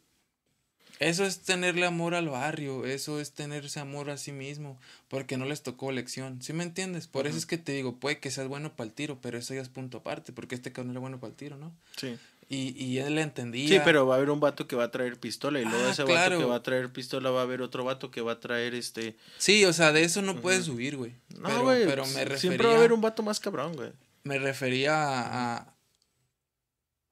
eso 1.01 1.25
es 1.25 1.41
tenerle 1.41 1.85
amor 1.85 2.13
al 2.15 2.29
barrio, 2.29 2.85
eso 2.85 3.19
es 3.19 3.31
tenerse 3.33 3.79
amor 3.79 4.09
a 4.11 4.17
sí 4.17 4.31
mismo, 4.31 4.79
porque 5.09 5.35
no 5.35 5.45
les 5.45 5.63
tocó 5.63 5.89
elección, 5.89 6.41
¿sí 6.41 6.53
me 6.53 6.63
entiendes? 6.63 7.07
Por 7.07 7.25
eso 7.27 7.37
es 7.37 7.45
que 7.45 7.57
te 7.57 7.71
digo, 7.73 7.95
puede 7.95 8.19
que 8.19 8.29
seas 8.31 8.47
bueno 8.47 8.71
para 8.75 8.87
el 8.87 8.93
tiro, 8.93 9.17
pero 9.21 9.37
eso 9.39 9.53
ya 9.53 9.61
es 9.61 9.69
punto 9.69 9.97
aparte, 9.97 10.31
porque 10.31 10.55
este 10.55 10.71
cabrón 10.71 10.91
era 10.91 10.99
bueno 10.99 11.19
para 11.19 11.31
el 11.31 11.35
tiro, 11.35 11.57
¿no? 11.57 11.71
Sí. 11.97 12.17
Y, 12.49 12.75
y 12.83 12.99
él 12.99 13.15
le 13.15 13.21
entendía. 13.21 13.67
Sí, 13.67 13.79
pero 13.85 14.05
va 14.05 14.15
a 14.15 14.17
haber 14.17 14.29
un 14.29 14.41
vato 14.41 14.67
que 14.67 14.75
va 14.75 14.83
a 14.83 14.91
traer 14.91 15.17
pistola 15.17 15.59
y 15.61 15.63
luego 15.65 15.85
Ah, 15.87 15.91
ese 15.91 16.03
claro. 16.03 16.35
vato 16.35 16.39
que 16.39 16.49
va 16.49 16.55
a 16.57 16.63
traer 16.63 16.89
pistola 16.91 17.29
va 17.31 17.39
a 17.39 17.43
haber 17.43 17.61
otro 17.61 17.83
vato 17.85 18.11
que 18.11 18.19
va 18.21 18.33
a 18.33 18.39
traer 18.41 18.75
este... 18.75 19.15
Sí, 19.37 19.63
o 19.65 19.71
sea, 19.73 19.93
de 19.93 20.03
eso 20.03 20.21
no 20.21 20.39
puedes 20.41 20.65
subir, 20.65 20.97
güey. 20.97 21.13
No, 21.39 21.63
güey, 21.63 21.85
pero 21.85 22.05
me 22.07 22.11
refería, 22.25 22.37
siempre 22.37 22.67
va 22.67 22.73
a 22.73 22.77
haber 22.77 22.91
un 22.93 22.99
vato 23.01 23.23
más 23.23 23.39
cabrón, 23.39 23.73
güey. 23.75 23.91
me 24.23 24.37
refería 24.37 24.93
a, 25.01 25.57
a, 25.59 25.70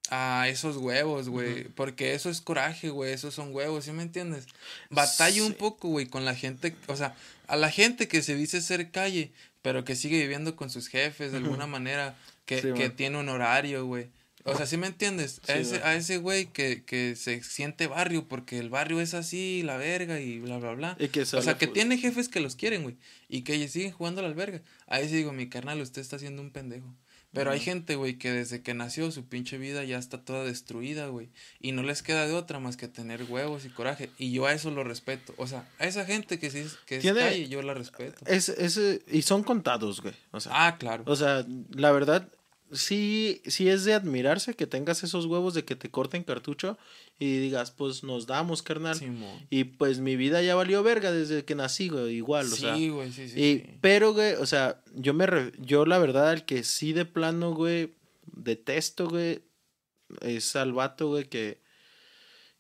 a 0.10 0.48
esos 0.48 0.78
huevos, 0.78 1.30
güey. 1.30 1.66
Porque 1.70 2.14
eso 2.14 2.30
es 2.30 2.42
coraje, 2.42 2.90
güey. 2.90 3.14
Esos 3.14 3.34
son 3.34 3.54
huevos, 3.54 3.86
¿sí 3.86 3.92
me 3.92 4.04
entiendes? 4.04 4.46
Batallo 4.90 5.46
un 5.46 5.54
poco, 5.54 5.90
güey, 5.90 6.08
con 6.08 6.26
la 6.26 6.36
gente, 6.36 6.76
o 6.88 6.96
sea, 6.96 7.16
a 7.48 7.56
la 7.56 7.72
gente 7.72 8.08
que 8.08 8.22
se 8.22 8.36
dice 8.36 8.62
ser 8.62 8.92
calle, 8.92 9.32
pero 9.62 9.84
que 9.84 9.96
sigue 9.96 10.20
viviendo 10.20 10.56
con 10.56 10.70
sus 10.70 10.88
jefes 10.88 11.32
de 11.32 11.38
alguna 11.38 11.68
manera, 11.68 12.16
que, 12.46 12.62
Sí, 12.62 12.74
que 12.74 12.90
tiene 12.90 13.18
un 13.18 13.30
horario, 13.30 13.86
güey. 13.86 14.08
O 14.46 14.56
sea, 14.56 14.66
¿sí 14.66 14.78
me 14.78 14.88
entiendes? 14.88 15.42
a, 15.48 15.56
ese, 15.56 15.84
a 15.84 15.96
ese 15.96 16.18
güey 16.18 16.48
que, 16.48 16.84
que 16.84 17.16
se 17.16 17.44
siente 17.44 17.88
barrio 17.88 18.28
porque 18.28 18.58
el 18.58 18.70
barrio 18.70 19.02
es 19.02 19.14
así, 19.14 19.62
la 19.64 19.78
verga 19.78 20.20
y 20.20 20.40
bla, 20.40 20.58
bla, 20.58 20.74
bla. 20.74 20.98
Y 21.00 21.10
que 21.10 21.22
O 21.22 21.26
sea, 21.26 21.58
que 21.58 21.68
tiene 21.68 21.98
jefes 21.98 22.30
que 22.30 22.40
los 22.40 22.56
quieren, 22.56 22.84
güey. 22.84 22.96
Y 23.28 23.42
que 23.42 23.68
siguen 23.68 23.92
jugando 23.92 24.22
a 24.22 24.24
la 24.24 24.30
alberga. 24.30 24.62
Ahí 24.88 25.10
sí 25.10 25.18
digo, 25.18 25.34
mi 25.34 25.50
carnal, 25.50 25.82
usted 25.82 26.02
está 26.02 26.16
haciendo 26.16 26.42
un 26.42 26.52
pendejo. 26.52 26.96
Pero 27.32 27.52
hay 27.52 27.60
gente, 27.60 27.96
güey, 27.96 28.18
que 28.18 28.32
desde 28.32 28.64
que 28.64 28.74
nació 28.74 29.12
su 29.12 29.24
pinche 29.26 29.58
vida 29.60 29.84
ya 29.84 30.00
está 30.00 30.18
toda 30.20 30.44
destruida, 30.44 31.08
güey. 31.08 31.30
Y 31.60 31.74
no 31.74 31.84
les 31.84 32.02
queda 32.02 32.26
de 32.28 32.34
otra 32.34 32.60
más 32.60 32.76
que 32.76 32.88
tener 32.88 33.24
huevos 33.30 33.66
y 33.66 33.70
coraje. 33.70 34.10
Y 34.18 34.32
yo 34.32 34.48
a 34.48 34.54
eso 34.54 34.72
lo 34.72 34.84
respeto. 34.84 35.34
O 35.38 35.46
sea, 35.46 35.68
a 35.78 35.86
esa 35.86 36.06
gente 36.06 36.40
que 36.40 36.50
sí 36.50 36.66
que 36.88 36.98
Tiene- 37.00 37.20
calle, 37.20 37.48
yo 37.48 37.62
la 37.62 37.76
respeto. 37.76 38.18
Es, 38.26 38.50
es, 38.50 38.80
y 39.12 39.22
son 39.22 39.44
contados, 39.44 40.02
güey. 40.02 40.16
O 40.32 40.40
sea, 40.40 40.52
Ah, 40.68 40.78
claro. 40.78 41.04
o 41.06 41.16
sea, 41.16 41.46
la 41.72 41.92
verdad, 41.92 42.28
sí, 42.72 43.42
sí 43.46 43.70
es 43.70 43.84
de 43.86 43.94
admirarse 43.94 44.54
que 44.56 44.68
tengas 44.68 45.04
esos 45.04 45.26
huevos 45.26 45.54
de 45.54 45.66
que 45.66 45.76
te 45.76 45.90
corten 45.90 46.24
cartucho 46.24 46.78
y 47.20 47.38
digas, 47.38 47.72
pues 47.72 48.04
nos 48.04 48.28
damos, 48.28 48.62
carnal. 48.62 48.98
Y 49.50 49.64
pues 49.66 50.00
mi 50.00 50.16
vida 50.16 50.42
ya 50.42 50.56
valió 50.56 50.82
verga 50.84 51.12
desde 51.12 51.46
que 51.46 51.56
nací, 51.56 51.90
güey, 51.90 52.16
igual, 52.16 52.46
o 52.52 52.56
sea. 52.56 52.76
Sí, 52.76 52.90
güey, 52.90 53.12
sí, 53.12 53.28
sí. 53.30 53.40
y, 53.40 53.58
sí. 53.60 53.78
Pero, 53.82 54.14
güey, 54.14 54.34
o 54.36 54.46
sea, 54.46 54.82
yo 54.96 55.14
me, 55.14 55.26
re- 55.26 55.52
yo 55.60 55.86
la 55.86 55.98
verdad, 56.00 56.30
al 56.30 56.46
que 56.46 56.64
sí 56.64 56.94
de 56.94 57.06
plano, 57.06 57.54
güey, 57.54 57.94
detesto, 58.26 59.10
güey, 59.10 59.42
es 60.22 60.56
al 60.56 60.74
vato, 60.74 61.10
güey, 61.10 61.26
que, 61.26 61.59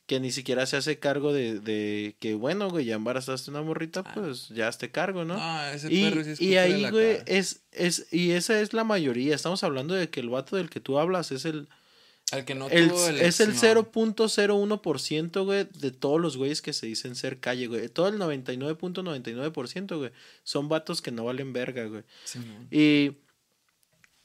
que 0.09 0.19
ni 0.19 0.31
siquiera 0.31 0.65
se 0.65 0.75
hace 0.75 0.97
cargo 0.97 1.31
de, 1.31 1.59
de 1.59 2.15
que, 2.19 2.33
bueno, 2.33 2.67
güey, 2.71 2.83
ya 2.85 2.95
embarazaste 2.95 3.51
una 3.51 3.61
morrita, 3.61 4.01
Ah. 4.03 4.11
pues 4.15 4.49
ya 4.49 4.67
hazte 4.67 4.89
cargo, 4.89 5.23
¿no? 5.23 5.35
Ah, 5.37 5.71
ese 5.71 5.93
Y, 5.93 6.09
perro 6.09 6.23
sí 6.23 6.29
y 6.29 6.31
escúpele 6.33 6.57
en 6.65 6.73
ahí, 6.73 6.81
la 6.81 6.89
güey, 6.89 7.17
cara. 7.19 7.23
es, 7.27 7.61
es, 7.71 8.07
y 8.11 8.31
esa 8.31 8.59
es 8.59 8.73
la 8.73 8.83
mayoría. 8.83 9.35
Estamos 9.35 9.63
hablando 9.63 9.93
de 9.93 10.09
que 10.09 10.19
el 10.19 10.29
vato 10.29 10.55
del 10.55 10.71
que 10.71 10.79
tú 10.79 10.97
hablas 10.97 11.31
es 11.31 11.45
el, 11.45 11.67
Al 12.31 12.43
que 12.43 12.55
no 12.55 12.69
el 12.69 12.89
tuvo 12.89 13.07
es 13.07 13.39
el 13.39 13.49
elección. 13.49 13.85
0.01%, 13.85 15.45
güey, 15.45 15.67
de 15.79 15.91
todos 15.91 16.19
los 16.19 16.37
güeyes 16.37 16.63
que 16.63 16.73
se 16.73 16.87
dicen 16.87 17.15
ser 17.15 17.39
calle, 17.39 17.67
güey. 17.67 17.87
Todo 17.89 18.07
el 18.07 18.17
99.99%, 18.17 19.97
güey, 19.97 20.11
son 20.43 20.69
vatos 20.69 21.01
que 21.03 21.11
no 21.11 21.23
valen 21.25 21.53
verga, 21.53 21.85
güey. 21.85 22.01
Simón. 22.23 22.67
Y, 22.71 23.11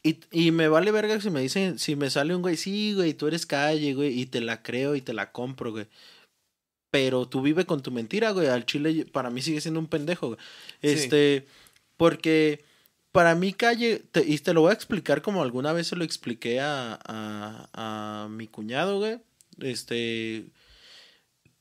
y, 0.04 0.20
y 0.30 0.50
me 0.52 0.68
vale 0.68 0.92
verga 0.92 1.20
si 1.20 1.30
me 1.30 1.40
dicen, 1.40 1.78
si 1.78 1.96
me 1.96 2.10
sale 2.10 2.34
un 2.36 2.42
güey, 2.42 2.56
sí, 2.56 2.92
güey, 2.94 3.14
tú 3.14 3.26
eres 3.26 3.46
calle, 3.46 3.94
güey, 3.94 4.20
y 4.20 4.26
te 4.26 4.40
la 4.40 4.62
creo 4.62 4.94
y 4.94 5.00
te 5.00 5.14
la 5.14 5.32
compro, 5.32 5.72
güey. 5.72 5.86
Pero 6.90 7.26
tú 7.26 7.42
vive 7.42 7.66
con 7.66 7.82
tu 7.82 7.90
mentira, 7.90 8.30
güey. 8.30 8.46
Al 8.46 8.66
chile, 8.66 9.06
para 9.12 9.30
mí 9.30 9.42
sigue 9.42 9.60
siendo 9.60 9.80
un 9.80 9.88
pendejo, 9.88 10.28
güey. 10.28 10.38
Sí. 10.82 10.88
Este, 10.90 11.46
porque 11.96 12.64
para 13.12 13.34
mí 13.34 13.52
calle, 13.52 14.02
te- 14.12 14.24
y 14.26 14.38
te 14.38 14.52
lo 14.54 14.60
voy 14.62 14.70
a 14.70 14.74
explicar 14.74 15.22
como 15.22 15.42
alguna 15.42 15.72
vez 15.72 15.88
se 15.88 15.96
lo 15.96 16.04
expliqué 16.04 16.60
a, 16.60 16.98
a, 17.04 17.68
a 18.24 18.28
mi 18.28 18.46
cuñado, 18.46 18.98
güey. 18.98 19.18
Este, 19.60 20.44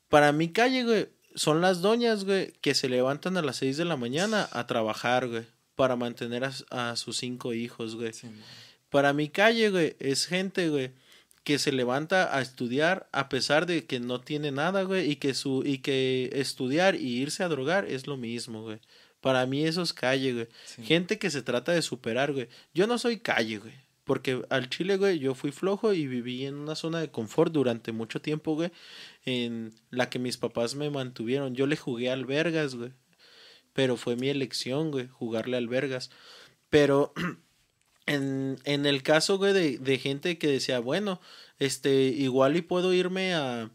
para 0.10 0.32
mí 0.32 0.52
calle, 0.52 0.84
güey, 0.84 1.08
son 1.36 1.62
las 1.62 1.82
doñas, 1.82 2.26
güey, 2.26 2.52
que 2.62 2.76
se 2.76 2.90
levantan 2.90 3.38
a 3.38 3.42
las 3.42 3.58
6 3.58 3.78
de 3.78 3.86
la 3.86 3.98
mañana 3.98 4.48
a 4.52 4.68
trabajar, 4.68 5.28
güey, 5.28 5.46
para 5.76 5.96
mantener 5.96 6.50
a, 6.70 6.96
sus 6.96 7.18
cinco 7.18 7.54
hijos, 7.54 7.96
güey. 7.96 8.12
Para 8.90 9.14
mi 9.14 9.30
calle, 9.30 9.70
güey, 9.70 9.96
es 10.00 10.26
gente, 10.26 10.70
güey, 10.70 10.92
que 11.44 11.60
se 11.60 11.72
levanta 11.72 12.36
a 12.36 12.42
estudiar 12.42 13.10
a 13.12 13.28
pesar 13.30 13.66
de 13.66 13.86
que 13.86 14.00
no 14.00 14.22
tiene 14.22 14.52
nada, 14.52 14.84
güey, 14.84 15.10
y 15.12 15.16
que 15.18 15.34
su 15.34 15.64
y 15.66 15.80
que 15.80 16.30
estudiar 16.34 16.96
y 16.96 17.22
irse 17.22 17.44
a 17.44 17.50
drogar 17.50 17.86
es 17.86 18.08
lo 18.08 18.18
mismo, 18.18 18.62
güey. 18.62 18.80
Para 19.20 19.46
mí 19.46 19.66
eso 19.66 19.82
es 19.82 19.94
calle, 19.94 20.34
güey. 20.34 20.48
Sí. 20.66 20.84
Gente 20.84 21.18
que 21.18 21.30
se 21.30 21.42
trata 21.42 21.72
de 21.72 21.82
superar, 21.82 22.34
güey. 22.34 22.50
Yo 22.74 22.88
no 22.88 22.98
soy 22.98 23.20
calle, 23.20 23.58
güey. 23.58 23.74
Porque 24.04 24.42
al 24.50 24.70
chile, 24.70 24.98
güey, 24.98 25.18
yo 25.20 25.34
fui 25.34 25.52
flojo 25.52 25.94
y 25.94 26.08
viví 26.08 26.46
en 26.46 26.56
una 26.56 26.76
zona 26.76 27.00
de 27.00 27.10
confort 27.10 27.54
durante 27.54 27.94
mucho 27.94 28.22
tiempo, 28.22 28.56
güey. 28.56 28.72
En 29.24 29.74
la 29.92 30.10
que 30.10 30.20
mis 30.20 30.38
papás 30.38 30.76
me 30.76 30.90
mantuvieron. 30.90 31.56
Yo 31.56 31.68
le 31.68 31.78
jugué 31.78 32.12
al 32.12 32.26
Vergas, 32.26 32.76
güey. 32.76 32.92
Pero 33.74 33.98
fue 33.98 34.16
mi 34.16 34.30
elección, 34.30 34.92
güey, 34.92 35.08
jugarle 35.08 35.58
al 35.58 35.68
Vergas. 35.68 36.12
Pero 36.70 37.14
en, 38.06 38.60
en 38.64 38.86
el 38.86 39.04
caso, 39.04 39.38
güey, 39.38 39.54
de, 39.54 39.78
de 39.78 39.98
gente 40.00 40.38
que 40.38 40.48
decía, 40.48 40.80
bueno, 40.80 41.20
este, 41.60 42.04
igual 42.06 42.56
y 42.56 42.62
puedo 42.62 42.94
irme 42.94 43.34
a, 43.34 43.72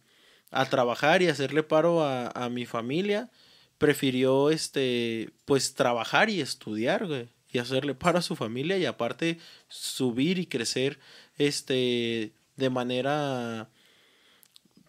a 0.50 0.66
trabajar 0.66 1.22
y 1.22 1.28
hacerle 1.28 1.62
paro 1.62 2.02
a, 2.02 2.28
a 2.28 2.48
mi 2.48 2.66
familia, 2.66 3.30
prefirió, 3.78 4.50
este, 4.50 5.30
pues 5.44 5.74
trabajar 5.74 6.30
y 6.30 6.40
estudiar, 6.40 7.06
güey, 7.06 7.28
y 7.50 7.58
hacerle 7.58 7.94
paro 7.94 8.18
a 8.18 8.22
su 8.22 8.36
familia 8.36 8.78
y 8.78 8.86
aparte 8.86 9.38
subir 9.68 10.38
y 10.38 10.46
crecer, 10.46 10.98
este, 11.36 12.32
de 12.56 12.70
manera 12.70 13.70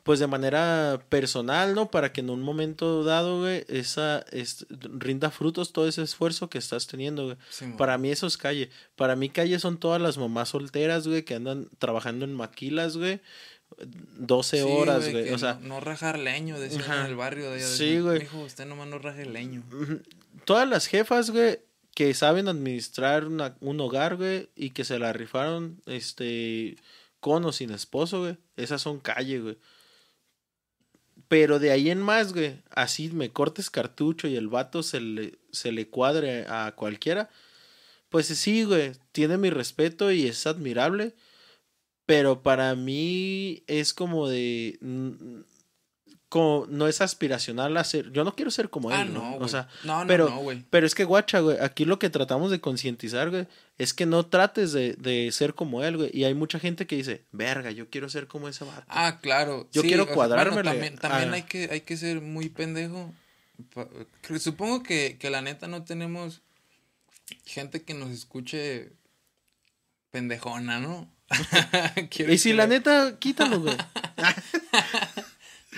pues 0.09 0.19
de 0.19 0.25
manera 0.25 0.99
personal, 1.07 1.75
¿no? 1.75 1.91
Para 1.91 2.11
que 2.11 2.21
en 2.21 2.31
un 2.31 2.41
momento 2.41 3.03
dado, 3.03 3.41
güey, 3.41 3.63
esa 3.67 4.25
es, 4.31 4.65
rinda 4.71 5.29
frutos 5.29 5.71
todo 5.71 5.87
ese 5.87 6.01
esfuerzo 6.01 6.49
que 6.49 6.57
estás 6.57 6.87
teniendo, 6.87 7.25
güey. 7.25 7.37
Para 7.77 7.99
mí 7.99 8.09
eso 8.09 8.25
es 8.25 8.35
calle. 8.35 8.71
Para 8.95 9.15
mí 9.15 9.29
calle 9.29 9.59
son 9.59 9.77
todas 9.79 10.01
las 10.01 10.17
mamás 10.17 10.49
solteras, 10.49 11.07
güey, 11.07 11.21
que 11.25 11.35
andan 11.35 11.69
trabajando 11.77 12.25
en 12.25 12.33
maquilas, 12.33 12.97
güey. 12.97 13.21
12 14.17 14.57
Sí, 14.57 14.63
horas, 14.67 15.11
güey, 15.11 15.29
O 15.31 15.37
sea, 15.37 15.59
no, 15.61 15.75
no 15.75 15.79
rajar 15.79 16.17
leño, 16.17 16.59
decían 16.59 16.81
Ajá. 16.81 17.01
en 17.01 17.05
el 17.05 17.15
barrio 17.15 17.51
de 17.51 17.57
allá. 17.57 17.67
Sí, 17.67 17.83
decían, 17.85 18.03
güey. 18.03 18.19
Mijo, 18.21 18.39
usted 18.39 18.65
nomás 18.65 18.87
no 18.87 18.97
raje 18.97 19.27
leño. 19.27 19.61
Todas 20.43 20.67
las 20.67 20.87
jefas, 20.87 21.29
güey, 21.29 21.59
que 21.93 22.15
saben 22.15 22.47
administrar 22.47 23.25
una- 23.27 23.55
un 23.59 23.79
hogar, 23.79 24.15
güey, 24.15 24.49
y 24.55 24.71
que 24.71 24.85
se 24.85 24.97
la 24.97 25.13
rifaron, 25.13 25.79
este, 25.85 26.77
con 27.19 27.45
o 27.45 27.51
sin 27.51 27.69
esposo, 27.69 28.21
güey. 28.21 28.37
Esas 28.57 28.81
son 28.81 28.99
calle, 28.99 29.39
güey. 29.39 29.57
Pero 31.29 31.59
de 31.59 31.71
ahí 31.71 31.91
en 31.91 32.01
más, 32.01 32.33
güey, 32.33 32.61
así 32.71 33.09
me 33.09 33.31
cortes 33.31 33.69
cartucho 33.69 34.27
y 34.27 34.35
el 34.35 34.49
vato 34.49 34.83
se 34.83 34.99
le, 34.99 35.39
se 35.51 35.71
le 35.71 35.87
cuadre 35.87 36.45
a 36.49 36.73
cualquiera. 36.75 37.29
Pues 38.09 38.25
sí, 38.27 38.63
güey, 38.63 38.93
tiene 39.11 39.37
mi 39.37 39.51
respeto 39.51 40.11
y 40.11 40.25
es 40.25 40.47
admirable. 40.47 41.13
Pero 42.07 42.41
para 42.41 42.75
mí 42.75 43.63
es 43.67 43.93
como 43.93 44.27
de... 44.27 44.79
como, 46.29 46.65
no 46.69 46.87
es 46.87 47.01
aspiracional 47.01 47.75
a 47.75 47.83
ser... 47.83 48.11
Yo 48.11 48.23
no 48.23 48.35
quiero 48.35 48.51
ser 48.51 48.69
como 48.69 48.91
Ah, 48.91 49.01
él, 49.01 49.13
¿no? 49.13 49.21
no, 49.21 49.35
o 49.35 49.37
güey. 49.39 49.49
sea, 49.49 49.67
no, 49.83 50.01
no, 50.01 50.07
pero- 50.07 50.29
no, 50.29 50.37
güey. 50.39 50.63
pero 50.69 50.85
es 50.85 50.93
que, 50.95 51.03
guacha, 51.03 51.39
güey, 51.39 51.57
aquí 51.59 51.85
lo 51.85 51.97
que 51.99 52.09
tratamos 52.09 52.51
de 52.51 52.61
concientizar, 52.61 53.29
güey, 53.31 53.47
es 53.77 53.93
que 53.93 54.05
no 54.05 54.25
trates 54.25 54.71
de, 54.71 54.93
de 54.93 55.31
ser 55.31 55.55
como 55.55 55.83
él, 55.83 55.97
güey. 55.97 56.11
Y 56.13 56.23
hay 56.25 56.33
mucha 56.35 56.59
gente 56.59 56.85
que 56.87 56.95
dice, 56.95 57.23
verga, 57.31 57.71
yo 57.71 57.89
quiero 57.89 58.09
ser 58.09 58.27
como 58.27 58.47
ese 58.47 58.63
vato. 58.63 58.83
Ah, 58.87 59.19
claro. 59.21 59.67
Yo 59.71 59.81
quiero 59.81 60.03
o 60.03 60.05
sea, 60.05 60.15
cuadrármele 60.15 60.63
también 60.69 60.95
también 60.97 61.33
hay, 61.33 61.43
que, 61.43 61.67
hay 61.71 61.81
que 61.81 61.97
ser 61.97 62.21
muy 62.21 62.49
pendejo. 62.49 63.11
Supongo 64.39 64.83
que, 64.83 65.17
que 65.19 65.29
la 65.29 65.41
neta 65.41 65.67
no 65.67 65.83
tenemos 65.83 66.41
gente 67.45 67.81
que 67.83 67.93
nos 67.93 68.09
escuche 68.11 68.91
pendejona, 70.11 70.79
¿no? 70.79 71.09
Quiero 72.09 72.33
y 72.33 72.37
si 72.37 72.53
la 72.53 72.65
neta, 72.67 73.17
quítalo, 73.19 73.59
güey. 73.61 73.75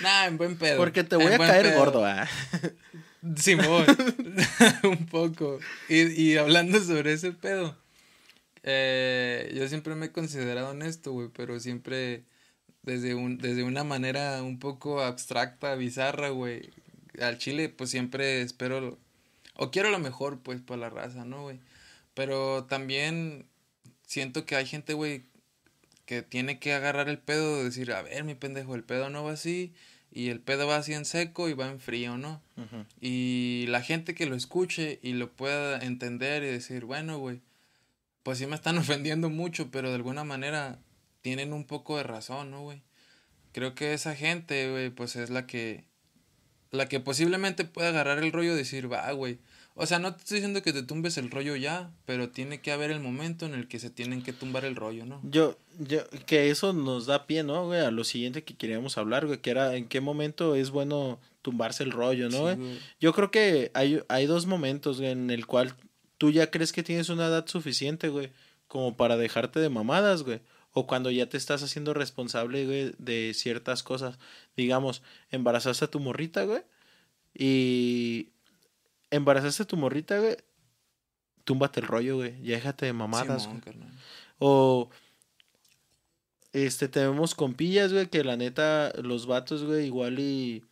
Nah, 0.02 0.26
en 0.26 0.36
buen 0.38 0.56
pedo. 0.56 0.76
Porque 0.78 1.04
te 1.04 1.16
en 1.16 1.22
voy 1.22 1.32
a 1.32 1.38
caer 1.38 1.66
pedo. 1.66 1.78
gordo, 1.78 2.04
ah. 2.04 2.28
Simón, 3.36 3.86
un 4.84 5.06
poco. 5.06 5.58
Y, 5.88 6.20
y 6.22 6.36
hablando 6.36 6.80
sobre 6.82 7.12
ese 7.12 7.32
pedo, 7.32 7.76
eh, 8.64 9.52
yo 9.56 9.68
siempre 9.68 9.94
me 9.94 10.06
he 10.06 10.12
considerado 10.12 10.70
honesto, 10.70 11.12
güey, 11.12 11.28
pero 11.34 11.58
siempre 11.60 12.24
desde, 12.82 13.14
un, 13.14 13.38
desde 13.38 13.62
una 13.62 13.84
manera 13.84 14.42
un 14.42 14.58
poco 14.58 15.00
abstracta, 15.02 15.74
bizarra, 15.76 16.30
güey. 16.30 16.70
Al 17.20 17.38
chile, 17.38 17.68
pues 17.68 17.90
siempre 17.90 18.42
espero, 18.42 18.80
lo- 18.80 18.98
o 19.54 19.70
quiero 19.70 19.90
lo 19.90 19.98
mejor, 19.98 20.40
pues, 20.42 20.60
para 20.60 20.80
la 20.80 20.90
raza, 20.90 21.24
¿no, 21.24 21.42
güey? 21.42 21.60
Pero 22.14 22.64
también 22.64 23.46
siento 24.06 24.46
que 24.46 24.56
hay 24.56 24.66
gente, 24.66 24.94
güey, 24.94 25.24
que 26.06 26.22
tiene 26.22 26.58
que 26.58 26.72
agarrar 26.72 27.08
el 27.08 27.18
pedo 27.18 27.58
de 27.58 27.64
decir, 27.64 27.92
a 27.92 28.02
ver, 28.02 28.24
mi 28.24 28.34
pendejo, 28.34 28.74
el 28.74 28.82
pedo 28.84 29.10
no 29.10 29.24
va 29.24 29.32
así, 29.32 29.72
y 30.14 30.28
el 30.28 30.40
pedo 30.40 30.66
va 30.66 30.76
así 30.76 30.92
en 30.92 31.06
seco 31.06 31.48
y 31.48 31.54
va 31.54 31.68
en 31.68 31.80
frío, 31.80 32.18
¿no? 32.18 32.42
Y 33.00 33.64
la 33.68 33.80
gente 33.82 34.14
que 34.14 34.26
lo 34.26 34.36
escuche 34.36 35.00
y 35.02 35.14
lo 35.14 35.32
pueda 35.32 35.78
entender 35.78 36.42
y 36.42 36.46
decir, 36.46 36.84
bueno, 36.84 37.18
güey, 37.18 37.40
pues 38.22 38.38
sí 38.38 38.46
me 38.46 38.54
están 38.54 38.76
ofendiendo 38.78 39.30
mucho, 39.30 39.70
pero 39.70 39.88
de 39.88 39.96
alguna 39.96 40.24
manera 40.24 40.78
tienen 41.22 41.52
un 41.52 41.64
poco 41.64 41.96
de 41.96 42.02
razón, 42.02 42.50
¿no, 42.50 42.60
güey? 42.60 42.82
Creo 43.52 43.74
que 43.74 43.94
esa 43.94 44.14
gente, 44.14 44.70
güey, 44.70 44.90
pues 44.90 45.16
es 45.16 45.30
la 45.30 45.46
que, 45.46 45.84
la 46.70 46.88
que 46.88 47.00
posiblemente 47.00 47.64
puede 47.64 47.88
agarrar 47.88 48.18
el 48.18 48.32
rollo 48.32 48.52
y 48.52 48.56
decir, 48.56 48.92
va, 48.92 49.10
güey. 49.12 49.38
O 49.74 49.86
sea, 49.86 49.98
no 49.98 50.14
te 50.14 50.18
estoy 50.18 50.36
diciendo 50.36 50.62
que 50.62 50.72
te 50.72 50.82
tumbes 50.82 51.16
el 51.16 51.30
rollo 51.30 51.56
ya, 51.56 51.90
pero 52.04 52.28
tiene 52.28 52.60
que 52.60 52.72
haber 52.72 52.90
el 52.90 53.00
momento 53.00 53.46
en 53.46 53.54
el 53.54 53.68
que 53.68 53.78
se 53.78 53.88
tienen 53.88 54.22
que 54.22 54.32
tumbar 54.32 54.64
el 54.66 54.76
rollo, 54.76 55.06
¿no? 55.06 55.20
Yo, 55.24 55.56
yo, 55.78 56.00
que 56.26 56.50
eso 56.50 56.72
nos 56.74 57.06
da 57.06 57.26
pie, 57.26 57.42
¿no, 57.42 57.66
güey? 57.66 57.80
A 57.80 57.90
lo 57.90 58.04
siguiente 58.04 58.44
que 58.44 58.54
queríamos 58.54 58.98
hablar, 58.98 59.26
güey, 59.26 59.38
que 59.40 59.50
era 59.50 59.74
en 59.76 59.88
qué 59.88 60.00
momento 60.02 60.54
es 60.54 60.70
bueno 60.70 61.18
tumbarse 61.40 61.82
el 61.84 61.90
rollo, 61.90 62.28
¿no, 62.28 62.36
Sí, 62.36 62.42
güey? 62.42 62.56
güey. 62.56 62.78
Yo 63.00 63.12
creo 63.14 63.30
que 63.30 63.70
hay, 63.74 64.02
hay 64.08 64.26
dos 64.26 64.46
momentos 64.46 64.98
güey, 64.98 65.10
en 65.10 65.30
el 65.30 65.46
cual 65.46 65.74
tú 66.18 66.30
ya 66.30 66.50
crees 66.50 66.72
que 66.72 66.82
tienes 66.82 67.08
una 67.08 67.26
edad 67.26 67.46
suficiente, 67.46 68.08
güey, 68.10 68.30
como 68.68 68.96
para 68.96 69.16
dejarte 69.16 69.58
de 69.58 69.70
mamadas, 69.70 70.22
güey. 70.22 70.40
O 70.74 70.86
cuando 70.86 71.10
ya 71.10 71.28
te 71.28 71.36
estás 71.36 71.62
haciendo 71.62 71.92
responsable, 71.94 72.64
güey, 72.64 72.94
de 72.98 73.32
ciertas 73.34 73.82
cosas. 73.82 74.18
Digamos, 74.56 75.02
embarazaste 75.30 75.84
a 75.84 75.90
tu 75.90 76.00
morrita, 76.00 76.44
güey. 76.44 76.62
Y 77.34 78.28
embarazaste 79.12 79.62
a 79.62 79.66
tu 79.66 79.76
morrita, 79.76 80.18
güey. 80.18 80.36
Túmbate 81.44 81.80
el 81.80 81.86
rollo, 81.86 82.16
güey. 82.16 82.42
Ya 82.42 82.56
déjate 82.56 82.86
de 82.86 82.92
mamadas, 82.92 83.46
güey. 83.46 83.60
O 84.38 84.90
este 86.52 86.88
tenemos 86.88 87.34
compillas, 87.34 87.92
güey, 87.92 88.08
que 88.08 88.24
la 88.24 88.36
neta 88.36 88.92
los 89.02 89.26
vatos, 89.26 89.64
güey, 89.64 89.86
igual 89.86 90.18
y 90.18 90.64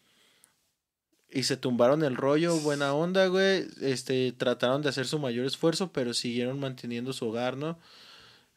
y 1.32 1.44
se 1.44 1.56
tumbaron 1.56 2.02
el 2.02 2.16
rollo, 2.16 2.56
buena 2.58 2.92
onda, 2.92 3.28
güey. 3.28 3.66
Este 3.80 4.32
trataron 4.32 4.82
de 4.82 4.88
hacer 4.88 5.06
su 5.06 5.18
mayor 5.20 5.46
esfuerzo, 5.46 5.92
pero 5.92 6.12
siguieron 6.12 6.58
manteniendo 6.58 7.12
su 7.12 7.28
hogar, 7.28 7.56
¿no? 7.56 7.78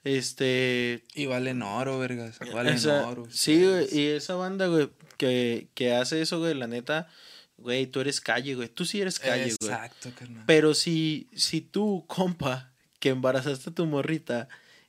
Este 0.03 1.03
Y 1.13 1.27
valen 1.27 1.61
oro, 1.61 1.97
vergas. 1.99 2.39
Valen 2.53 2.73
esa- 2.73 3.07
oro. 3.07 3.25
sí, 3.29 3.63
güey, 3.65 3.87
y 3.91 4.07
esa 4.07 4.35
banda, 4.35 4.67
güey, 4.67 4.89
que, 5.17 5.69
que 5.75 5.93
hace 5.93 6.21
eso, 6.21 6.39
güey, 6.39 6.53
la 6.55 6.67
neta, 6.67 7.07
güey, 7.57 7.87
tú 7.87 7.99
eres 8.01 8.19
calle, 8.21 8.55
güey. 8.55 8.69
Tú 8.69 8.85
sí 8.85 9.01
eres 9.01 9.19
calle, 9.19 9.53
güey. 9.59 9.71
Exacto, 9.71 10.11
carnal. 10.17 10.43
Pero 10.47 10.73
si, 10.73 11.29
si 11.35 11.61
tú, 11.61 12.05
compa, 12.07 12.71
que 12.99 13.09
embarazaste 13.09 13.69
a 13.69 13.73
tu 13.73 13.85
morrita 13.85 14.47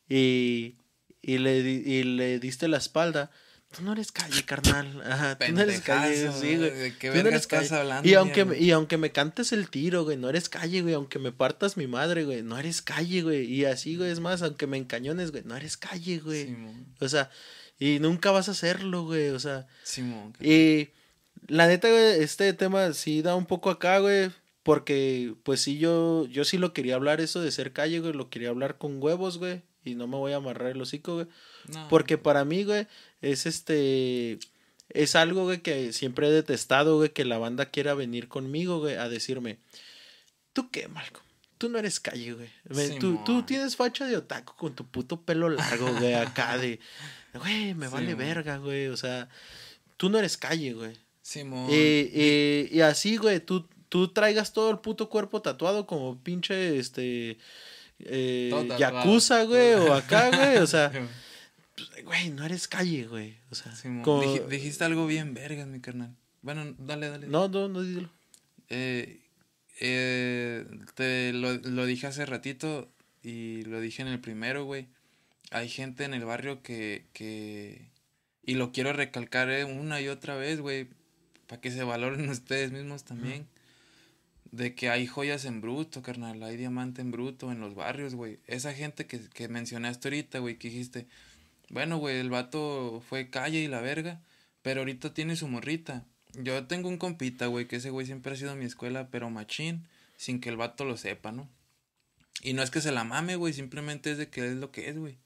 y, 0.09 0.77
y, 1.23 1.39
le, 1.39 1.59
y 1.61 2.03
le 2.05 2.39
diste 2.39 2.69
la 2.69 2.77
espalda, 2.79 3.31
tú 3.77 3.83
no 3.83 3.93
eres 3.93 4.13
calle, 4.13 4.45
carnal. 4.45 5.03
Ajá, 5.07 5.39
tú 5.39 5.53
no 5.53 5.61
eres 5.63 5.81
calle, 5.81 6.31
sí, 6.33 6.57
güey. 6.57 6.71
¿De 6.71 6.97
qué 6.97 7.11
Tú 7.11 7.15
no 7.23 7.29
eres 7.29 7.43
estás 7.43 7.69
calle. 7.69 7.81
hablando? 7.81 8.09
Y 8.09 8.15
aunque, 8.15 8.45
me, 8.45 8.59
y 8.59 8.71
aunque 8.71 8.97
me 8.99 9.11
cantes 9.13 9.53
el 9.53 9.69
tiro, 9.69 10.05
güey, 10.05 10.17
no 10.17 10.29
eres 10.29 10.49
calle, 10.49 10.83
güey. 10.83 10.95
Aunque 10.95 11.19
me 11.19 11.33
partas 11.33 11.77
mi 11.77 11.87
madre, 11.87 12.25
güey, 12.25 12.43
no 12.43 12.59
eres 12.59 12.83
calle, 12.83 13.23
güey. 13.23 13.45
Y 13.53 13.65
así, 13.65 13.97
güey, 13.97 14.11
es 14.11 14.21
más, 14.21 14.43
aunque 14.43 14.67
me 14.67 14.77
encañones, 14.77 15.31
güey, 15.33 15.43
no 15.45 15.57
eres 15.57 15.77
calle, 15.77 16.19
güey. 16.19 16.47
Simón, 16.47 16.87
O 17.01 17.09
sea, 17.09 17.31
y 17.81 17.99
nunca 17.99 18.31
vas 18.31 18.49
a 18.49 18.53
hacerlo, 18.53 19.05
güey. 19.05 19.31
O 19.31 19.41
sea, 19.41 19.67
Simón. 19.83 20.33
carnal. 20.33 20.53
y 20.53 20.91
la 21.49 21.67
neta, 21.67 21.89
güey, 21.89 22.23
este 22.23 22.53
tema 22.53 22.93
sí 22.93 23.23
da 23.23 23.35
un 23.35 23.47
poco 23.47 23.71
acá, 23.71 23.99
güey. 23.99 24.31
Porque, 24.63 25.35
pues 25.43 25.61
sí, 25.61 25.79
yo, 25.79 26.27
yo 26.27 26.45
sí 26.45 26.57
lo 26.57 26.73
quería 26.73 26.95
hablar, 26.95 27.21
eso 27.21 27.43
de 27.43 27.53
ser 27.53 27.73
calle, 27.73 28.01
güey. 28.01 28.15
Lo 28.15 28.31
quería 28.31 28.49
hablar 28.49 28.79
con 28.79 29.03
huevos, 29.03 29.39
güey. 29.39 29.63
Y 29.85 29.95
no 29.95 30.07
me 30.07 30.17
voy 30.17 30.33
a 30.33 30.37
amarrar 30.37 30.71
el 30.71 30.81
hocico, 30.81 31.17
güey. 31.17 31.27
No, 31.69 31.87
Porque 31.89 32.17
para 32.17 32.47
mí, 32.47 32.65
güey, 32.65 32.87
es 33.21 33.45
este. 33.45 34.39
Es 34.89 35.17
algo, 35.17 35.45
güey, 35.45 35.61
que 35.61 35.93
siempre 35.93 36.29
he 36.29 36.31
detestado, 36.31 36.97
güey, 36.97 37.11
que 37.11 37.25
la 37.27 37.37
banda 37.37 37.67
quiera 37.67 37.93
venir 37.95 38.29
conmigo, 38.29 38.79
güey, 38.79 38.97
a 38.97 39.09
decirme: 39.11 39.59
¿Tú 40.55 40.71
qué, 40.71 40.89
Malcolm? 40.89 41.25
Tú 41.59 41.69
no 41.69 41.79
eres 41.79 42.01
calle, 42.01 42.33
güey. 42.33 42.99
Tú, 42.99 43.21
tú 43.25 43.43
tienes 43.43 43.77
facha 43.77 44.07
de 44.07 44.17
otaku 44.17 44.55
con 44.57 44.75
tu 44.75 44.87
puto 44.87 45.21
pelo 45.21 45.51
largo, 45.51 45.93
güey, 45.99 46.15
acá 46.15 46.57
de. 46.57 46.81
Güey, 47.35 47.75
me 47.75 47.89
vale 47.89 48.13
Simón. 48.13 48.19
verga, 48.19 48.57
güey. 48.59 48.87
O 48.87 48.97
sea, 48.97 49.29
tú 49.99 50.09
no 50.09 50.19
eres 50.19 50.37
calle, 50.37 50.73
güey. 50.73 50.97
Simón. 51.25 51.69
Y, 51.73 52.81
así, 52.83 53.17
güey, 53.17 53.41
tú, 53.41 53.67
tú 53.89 54.09
traigas 54.09 54.53
todo 54.53 54.71
el 54.71 54.79
puto 54.81 55.09
cuerpo 55.09 55.41
tatuado 55.41 55.87
como 55.87 56.23
pinche, 56.23 56.79
este, 56.79 57.39
eh, 58.01 58.51
yakuza, 58.79 59.45
güey, 59.45 59.73
o 59.75 59.95
acá, 59.95 60.29
güey, 60.29 60.59
o 60.59 60.67
sea, 60.67 60.91
pues, 61.77 62.05
güey, 62.05 62.29
no 62.31 62.45
eres 62.45 62.69
calle, 62.69 63.07
güey, 63.07 63.39
o 63.51 63.55
sea, 63.55 63.75
Simón. 63.75 64.03
como- 64.03 64.23
Dij- 64.23 64.47
dijiste 64.49 64.85
algo 64.85 65.07
bien 65.07 65.33
vergas, 65.33 65.67
mi 65.67 65.81
carnal. 65.81 66.15
Bueno, 66.43 66.75
dale, 66.79 67.09
dale. 67.09 67.27
no, 67.27 67.49
no, 67.49 67.69
no, 67.69 67.81
dígelo. 67.83 68.11
Eh, 68.69 69.23
eh, 69.81 70.67
te 70.95 71.33
lo, 71.33 71.55
lo 71.55 71.87
dije 71.87 72.07
hace 72.07 72.27
ratito 72.27 72.91
y 73.23 73.63
lo 73.63 73.81
dije 73.81 74.03
en 74.03 74.09
el 74.09 74.21
primero, 74.21 74.65
güey. 74.67 74.89
Hay 75.53 75.71
gente 75.71 76.05
en 76.05 76.13
el 76.13 76.25
barrio 76.27 76.63
que, 76.63 77.07
que... 77.15 77.89
Y 78.45 78.55
lo 78.57 78.73
quiero 78.73 78.93
recalcar 78.93 79.49
eh, 79.51 79.65
una 79.65 80.03
y 80.03 80.09
otra 80.09 80.37
vez, 80.37 80.61
güey. 80.61 80.89
Para 81.47 81.61
que 81.61 81.71
se 81.71 81.85
valoren 81.85 82.29
ustedes 82.31 82.73
mismos 82.73 83.05
también. 83.05 83.47
De 84.51 84.75
que 84.75 84.89
hay 84.89 85.07
joyas 85.07 85.45
en 85.45 85.61
bruto, 85.61 86.03
carnal. 86.03 86.43
Hay 86.43 86.57
diamante 86.57 87.03
en 87.03 87.11
bruto 87.11 87.51
en 87.51 87.61
los 87.61 87.75
barrios, 87.75 88.15
güey. 88.15 88.39
Esa 88.47 88.73
gente 88.73 89.07
que, 89.07 89.21
que 89.21 89.49
mencionaste 89.49 90.09
ahorita, 90.09 90.39
güey, 90.39 90.59
que 90.59 90.69
dijiste... 90.69 91.07
Bueno, 91.71 91.97
güey, 91.97 92.19
el 92.19 92.31
vato 92.31 93.03
fue 93.09 93.31
calle 93.31 93.61
y 93.61 93.69
la 93.69 93.81
verga. 93.81 94.21
Pero 94.63 94.81
ahorita 94.81 95.13
tiene 95.13 95.37
su 95.37 95.49
morrita. 95.49 96.05
Yo 96.35 96.67
tengo 96.67 96.89
un 96.89 96.99
compita, 96.99 97.47
güey, 97.47 97.67
que 97.67 97.77
ese 97.77 97.91
güey 97.91 98.07
siempre 98.07 98.33
ha 98.33 98.37
sido 98.37 98.57
mi 98.57 98.65
escuela, 98.65 99.09
pero 99.11 99.31
machín, 99.31 99.87
sin 100.17 100.41
que 100.41 100.49
el 100.49 100.57
vato 100.57 100.85
lo 100.85 100.97
sepa, 100.97 101.33
¿no? 101.33 101.49
Y 102.43 102.53
no 102.55 102.63
es 102.63 102.71
que 102.71 102.81
se 102.81 102.93
la 102.93 103.05
mame, 103.05 103.37
güey, 103.37 103.53
simplemente 103.53 104.11
es 104.11 104.19
de 104.19 104.29
que 104.29 104.47
es 104.47 104.55
lo 104.55 104.71
que 104.71 104.89
es, 104.89 104.99
güey. 104.99 105.17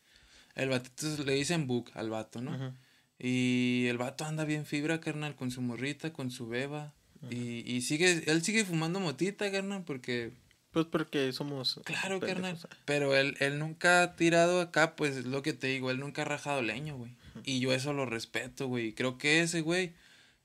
El 0.55 0.69
batito 0.69 1.25
le 1.25 1.35
dicen 1.35 1.67
book 1.67 1.91
al 1.95 2.11
vato, 2.11 2.43
¿no? 2.43 2.55
Ujú. 2.55 2.75
Y 3.19 3.87
el 3.89 3.99
vato 3.99 4.25
anda 4.25 4.45
bien 4.45 4.65
fibra, 4.67 5.01
carnal, 5.01 5.35
con 5.35 5.51
su 5.51 5.61
morrita, 5.61 6.13
con 6.13 6.31
su 6.31 6.47
beba. 6.49 6.93
Y, 7.31 7.65
y 7.71 7.83
sigue, 7.83 8.23
él 8.31 8.43
sigue 8.43 8.65
fumando 8.65 9.01
motita, 9.01 9.51
carnal, 9.51 9.83
porque 9.85 10.31
Pues 10.71 10.87
porque 10.87 11.33
somos. 11.33 11.81
Claro, 11.85 12.21
pendejos. 12.21 12.61
carnal. 12.63 12.79
Pero 12.85 13.17
él, 13.17 13.37
él 13.41 13.59
nunca 13.59 14.03
ha 14.03 14.15
tirado 14.17 14.61
acá, 14.61 14.95
pues 14.95 15.17
es 15.17 15.25
lo 15.25 15.43
que 15.43 15.53
te 15.53 15.67
digo, 15.67 15.91
él 15.91 15.99
nunca 15.99 16.23
ha 16.23 16.27
rajado 16.27 16.63
leño, 16.63 16.97
güey. 16.97 17.11
Y 17.45 17.59
yo 17.61 17.73
eso 17.73 17.93
lo 17.93 18.07
respeto, 18.07 18.69
güey. 18.69 18.93
Creo 18.93 19.19
que 19.19 19.41
ese, 19.41 19.63
güey, 19.63 19.95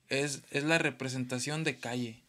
es, 0.08 0.42
es 0.50 0.64
la 0.64 0.78
representación 0.78 1.62
de 1.62 1.76
calle. 1.76 2.20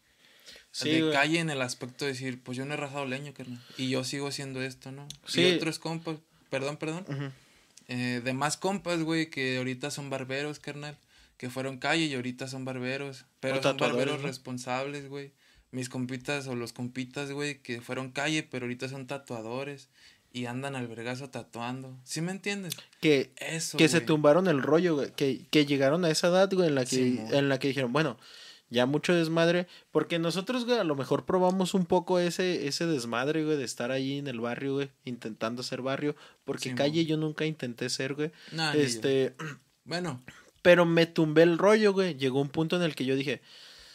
Sí, 0.70 0.90
de 0.90 1.00
güey. 1.02 1.12
calle 1.12 1.38
en 1.40 1.50
el 1.50 1.62
aspecto 1.62 2.04
de 2.04 2.12
decir, 2.12 2.40
pues 2.42 2.56
yo 2.58 2.64
no 2.66 2.74
he 2.74 2.76
rajado 2.76 3.06
leño, 3.06 3.32
carnal. 3.34 3.60
Y 3.78 3.88
yo 3.88 4.04
sigo 4.04 4.28
haciendo 4.28 4.62
esto, 4.62 4.92
¿no? 4.92 5.08
Sí. 5.26 5.40
Y 5.42 5.54
otros 5.54 5.78
compas, 5.80 6.18
perdón, 6.50 6.76
perdón. 6.76 7.04
Ujú. 7.08 7.32
Eh, 7.88 8.20
demás 8.24 8.56
compas, 8.56 9.02
güey, 9.02 9.30
que 9.30 9.58
ahorita 9.58 9.90
son 9.90 10.10
barberos, 10.10 10.58
carnal. 10.58 10.96
Que 11.36 11.50
fueron 11.50 11.78
calle 11.78 12.06
y 12.06 12.14
ahorita 12.14 12.48
son 12.48 12.64
barberos. 12.64 13.26
Pero 13.40 13.62
son 13.62 13.76
barberos 13.76 14.20
¿no? 14.20 14.26
responsables, 14.26 15.08
güey. 15.08 15.32
Mis 15.70 15.88
compitas 15.88 16.46
o 16.46 16.54
los 16.54 16.72
compitas, 16.72 17.30
güey, 17.30 17.58
que 17.58 17.80
fueron 17.80 18.10
calle, 18.10 18.42
pero 18.42 18.64
ahorita 18.64 18.88
son 18.88 19.06
tatuadores. 19.06 19.88
Y 20.32 20.46
andan 20.46 20.76
al 20.76 20.86
vergazo 20.86 21.30
tatuando. 21.30 21.96
¿Sí 22.04 22.20
me 22.20 22.30
entiendes? 22.30 22.74
Que, 23.00 23.30
Eso, 23.36 23.78
que 23.78 23.88
se 23.88 24.00
tumbaron 24.00 24.48
el 24.48 24.62
rollo, 24.62 24.96
güey. 24.96 25.12
Que, 25.12 25.46
que 25.50 25.64
llegaron 25.64 26.04
a 26.04 26.10
esa 26.10 26.28
edad, 26.28 26.50
güey, 26.52 26.68
en 26.68 26.74
la 26.74 26.84
que, 26.84 27.20
en 27.30 27.48
la 27.48 27.58
que 27.58 27.68
dijeron, 27.68 27.92
bueno, 27.92 28.18
ya 28.70 28.86
mucho 28.86 29.14
desmadre. 29.14 29.66
Porque 29.90 30.18
nosotros, 30.18 30.64
güey, 30.64 30.78
a 30.78 30.84
lo 30.84 30.96
mejor 30.96 31.24
probamos 31.24 31.74
un 31.74 31.86
poco 31.86 32.18
ese, 32.18 32.66
ese 32.66 32.86
desmadre, 32.86 33.44
güey, 33.44 33.56
de 33.56 33.64
estar 33.64 33.90
ahí 33.90 34.18
en 34.18 34.26
el 34.26 34.40
barrio, 34.40 34.74
güey, 34.74 34.90
intentando 35.04 35.62
ser 35.62 35.82
barrio. 35.82 36.16
Porque 36.44 36.74
calle 36.74 37.04
yo 37.06 37.16
nunca 37.16 37.44
intenté 37.44 37.88
ser, 37.88 38.14
güey. 38.14 38.32
Nah, 38.52 38.72
este. 38.74 39.34
Bueno, 39.84 40.22
Pero 40.62 40.84
me 40.84 41.06
tumbé 41.06 41.42
el 41.42 41.58
rollo, 41.58 41.92
güey. 41.92 42.16
Llegó 42.16 42.40
un 42.40 42.48
punto 42.48 42.76
en 42.76 42.82
el 42.82 42.94
que 42.96 43.04
yo 43.04 43.14
dije, 43.14 43.40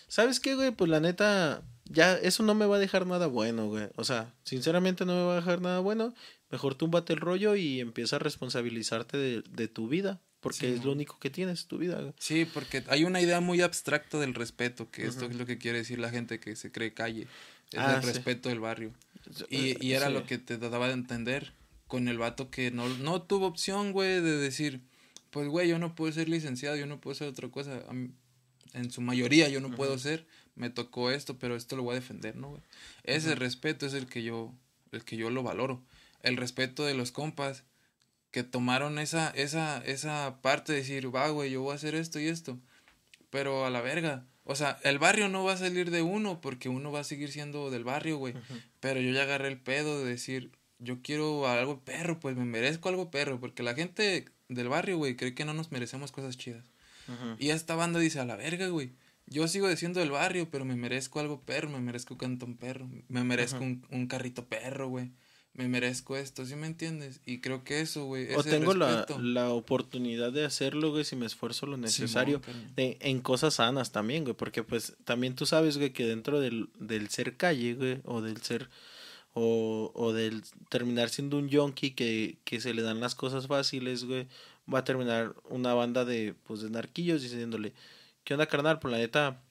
¿sabes 0.08 0.40
qué, 0.40 0.56
güey? 0.56 0.72
Pues 0.72 0.90
la 0.90 1.02
neta, 1.02 1.64
ya 1.86 2.14
eso 2.14 2.44
no 2.44 2.56
me 2.56 2.66
va 2.66 2.78
a 2.78 2.80
dejar 2.80 3.06
nada 3.06 3.28
bueno, 3.28 3.68
güey. 3.68 3.90
O 3.96 4.06
sea, 4.06 4.34
sinceramente 4.44 5.06
no 5.06 5.14
me 5.14 5.24
va 5.24 5.34
a 5.34 5.36
dejar 5.38 5.62
nada 5.62 5.80
bueno. 5.80 6.14
Mejor 6.50 6.76
túmbate 6.76 7.14
el 7.14 7.20
rollo 7.20 7.56
y 7.56 7.80
empieza 7.82 8.18
a 8.18 8.20
responsabilizarte 8.20 9.18
de, 9.18 9.44
de 9.50 9.68
tu 9.68 9.90
vida. 9.90 10.22
Porque 10.42 10.58
Sí, 10.58 10.66
es 10.74 10.84
lo 10.84 10.92
único 10.92 11.20
que 11.20 11.30
tienes, 11.30 11.68
tu 11.68 11.78
vida, 11.78 12.14
sí, 12.18 12.46
porque 12.46 12.84
hay 12.88 13.04
una 13.06 13.22
idea 13.22 13.40
muy 13.40 13.62
abstracta 13.62 14.20
del 14.20 14.34
respeto, 14.34 14.90
que 14.92 15.06
esto 15.06 15.26
es 15.28 15.36
lo 15.36 15.46
que 15.46 15.58
quiere 15.60 15.78
decir 15.78 16.00
la 16.00 16.10
gente 16.10 16.40
que 16.40 16.56
se 16.56 16.72
cree 16.72 16.94
calle. 16.94 17.28
Es 17.72 17.80
Ah, 17.80 17.96
el 17.96 18.02
sí. 18.02 18.08
respeto 18.08 18.50
del 18.50 18.60
barrio. 18.60 18.92
Y, 19.50 19.86
y 19.86 19.94
era 19.94 20.08
Sí. 20.08 20.14
lo 20.14 20.26
que 20.26 20.38
te 20.40 20.58
daba 20.58 20.88
de 20.88 20.94
entender 20.94 21.54
con 21.88 22.08
el 22.08 22.18
vato 22.18 22.50
que 22.50 22.72
no, 22.72 22.90
no 22.90 23.22
tuvo 23.22 23.46
opción, 23.46 23.92
güey, 23.94 24.20
de 24.20 24.38
decir, 24.38 24.82
pues, 25.30 25.48
güey, 25.48 25.70
yo 25.70 25.78
no 25.78 25.94
puedo 25.96 26.12
ser 26.12 26.28
licenciado, 26.28 26.76
yo 26.76 26.88
no 26.88 27.00
puedo 27.00 27.14
ser 27.16 27.28
otra 27.28 27.48
cosa. 27.50 27.84
En 28.74 28.90
su 28.92 29.02
mayoría 29.02 29.48
yo 29.50 29.60
no 29.62 29.70
puedo 29.76 29.98
ser, 30.00 30.26
me 30.56 30.70
tocó 30.70 31.12
esto, 31.12 31.38
pero 31.38 31.56
esto 31.56 31.76
lo 31.76 31.84
voy 31.84 31.92
a 31.94 32.00
defender, 32.00 32.36
¿no, 32.36 32.50
güey? 32.50 32.62
Ese 33.04 33.36
respeto 33.36 33.86
es 33.86 33.94
el 33.94 34.08
que 34.08 34.24
yo, 34.24 34.54
el 34.92 35.04
que 35.06 35.18
yo 35.18 35.30
lo 35.30 35.44
valoro. 35.44 35.84
El 36.24 36.38
respeto 36.38 36.84
de 36.86 36.94
los 36.94 37.12
compas 37.12 37.64
que 38.32 38.44
tomaron 38.44 38.98
esa, 38.98 39.30
esa, 39.32 39.78
esa 39.86 40.42
parte 40.42 40.72
de 40.72 40.80
decir, 40.80 41.14
va, 41.14 41.30
güey, 41.30 41.52
yo 41.52 41.62
voy 41.62 41.74
a 41.74 41.76
hacer 41.76 41.96
esto 41.96 42.20
y 42.20 42.28
esto. 42.28 42.58
Pero 43.30 43.66
a 43.66 43.70
la 43.70 43.82
verga. 43.82 44.26
O 44.44 44.56
sea, 44.56 44.80
el 44.84 45.00
barrio 45.00 45.30
no 45.30 45.44
va 45.44 45.54
a 45.54 45.58
salir 45.58 45.92
de 45.92 46.02
uno 46.02 46.42
porque 46.42 46.70
uno 46.70 46.92
va 46.92 47.02
a 47.02 47.06
seguir 47.06 47.32
siendo 47.32 47.70
del 47.70 47.84
barrio, 47.84 48.18
güey. 48.18 48.34
Pero 48.80 49.00
yo 49.00 49.12
ya 49.12 49.24
agarré 49.24 49.50
el 49.50 49.60
pedo 49.60 50.04
de 50.04 50.10
decir, 50.10 50.52
yo 50.80 51.02
quiero 51.02 51.48
algo 51.48 51.80
perro, 51.82 52.20
pues 52.20 52.36
me 52.36 52.46
merezco 52.46 52.90
algo 52.90 53.12
perro. 53.12 53.40
Porque 53.40 53.64
la 53.64 53.76
gente 53.76 54.26
del 54.50 54.70
barrio, 54.70 54.98
güey, 54.98 55.16
cree 55.16 55.36
que 55.36 55.46
no 55.46 55.54
nos 55.54 55.72
merecemos 55.72 56.12
cosas 56.12 56.38
chidas. 56.38 56.66
Y 57.38 57.50
esta 57.50 57.76
banda 57.76 58.00
dice, 58.00 58.20
a 58.22 58.26
la 58.26 58.38
verga, 58.38 58.68
güey. 58.68 58.94
Yo 59.28 59.48
sigo 59.48 59.70
diciendo 59.70 60.00
del 60.00 60.12
barrio, 60.12 60.50
pero 60.50 60.66
me 60.66 60.76
merezco 60.76 61.20
algo 61.20 61.42
perro, 61.42 61.70
me 61.70 61.80
merezco 61.80 62.16
un 62.16 62.18
cantón 62.18 62.58
perro, 62.58 62.90
me 63.08 63.24
merezco 63.24 63.60
un, 63.60 63.86
un 63.90 64.08
carrito 64.08 64.46
perro, 64.46 64.90
güey. 64.90 65.12
Me 65.54 65.68
merezco 65.68 66.16
esto, 66.16 66.46
¿sí 66.46 66.56
me 66.56 66.66
entiendes? 66.68 67.20
Y 67.26 67.40
creo 67.42 67.66
que 67.66 67.82
eso, 67.82 68.06
güey, 68.06 68.34
O 68.36 68.42
tengo 68.44 68.74
la, 68.74 69.06
la 69.20 69.50
oportunidad 69.50 70.32
de 70.32 70.46
hacerlo, 70.46 70.92
güey, 70.92 71.04
si 71.04 71.18
me 71.18 71.26
esfuerzo 71.26 71.66
lo 71.66 71.76
necesario. 71.78 72.40
De- 72.78 72.98
en 73.02 73.20
cosas 73.20 73.56
sanas 73.56 73.92
también, 73.92 74.24
güey, 74.24 74.36
porque 74.36 74.64
pues 74.64 74.96
también 75.04 75.36
tú 75.36 75.46
sabes, 75.46 75.78
güey, 75.78 75.92
que 75.92 76.06
dentro 76.06 76.40
del, 76.40 76.70
del 76.80 77.10
ser 77.10 77.36
calle, 77.36 77.74
güey, 77.74 78.00
o 78.06 78.22
del 78.22 78.42
ser, 78.42 78.70
o, 79.34 79.92
o 79.94 80.14
del 80.14 80.42
terminar 80.70 81.10
siendo 81.10 81.38
un 81.38 81.50
yonki 81.50 81.92
que, 81.92 82.38
que 82.46 82.62
se 82.62 82.74
le 82.74 82.82
dan 82.82 83.02
las 83.02 83.16
cosas 83.16 83.48
fáciles, 83.48 84.06
güey, 84.06 84.28
va 84.74 84.80
a 84.80 84.84
terminar 84.86 85.36
una 85.50 85.74
banda 85.74 86.06
de, 86.06 86.34
pues, 86.46 86.62
de 86.62 86.70
narquillos 86.70 87.22
diciéndole, 87.24 87.74
¿qué 88.24 88.34
onda, 88.36 88.46
carnal? 88.46 88.80
Por 88.80 88.92
la 88.92 88.98
neta, 89.00 89.42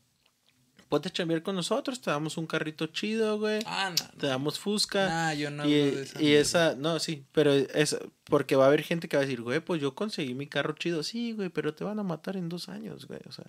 puedes 0.90 1.12
chambear 1.12 1.42
con 1.42 1.54
nosotros, 1.56 2.02
te 2.02 2.10
damos 2.10 2.36
un 2.36 2.46
carrito 2.46 2.88
chido, 2.88 3.38
güey, 3.38 3.62
Ah, 3.64 3.90
no. 3.98 4.18
te 4.20 4.26
damos 4.26 4.58
fusca. 4.58 5.06
Nah, 5.08 5.32
yo 5.32 5.50
no 5.50 5.66
y 5.66 5.80
hablo 5.80 5.96
de 5.96 6.02
esa 6.02 6.22
y 6.22 6.32
esa, 6.34 6.74
no, 6.74 6.98
sí, 6.98 7.24
pero 7.32 7.54
es 7.54 7.96
porque 8.24 8.56
va 8.56 8.64
a 8.64 8.66
haber 8.68 8.82
gente 8.82 9.08
que 9.08 9.16
va 9.16 9.22
a 9.22 9.26
decir, 9.26 9.40
güey, 9.40 9.60
pues 9.60 9.80
yo 9.80 9.94
conseguí 9.94 10.34
mi 10.34 10.46
carro 10.46 10.74
chido, 10.74 11.02
sí, 11.02 11.32
güey, 11.32 11.48
pero 11.48 11.72
te 11.74 11.84
van 11.84 11.98
a 11.98 12.02
matar 12.02 12.36
en 12.36 12.50
dos 12.50 12.68
años, 12.68 13.06
güey, 13.06 13.20
o 13.26 13.32
sea, 13.32 13.46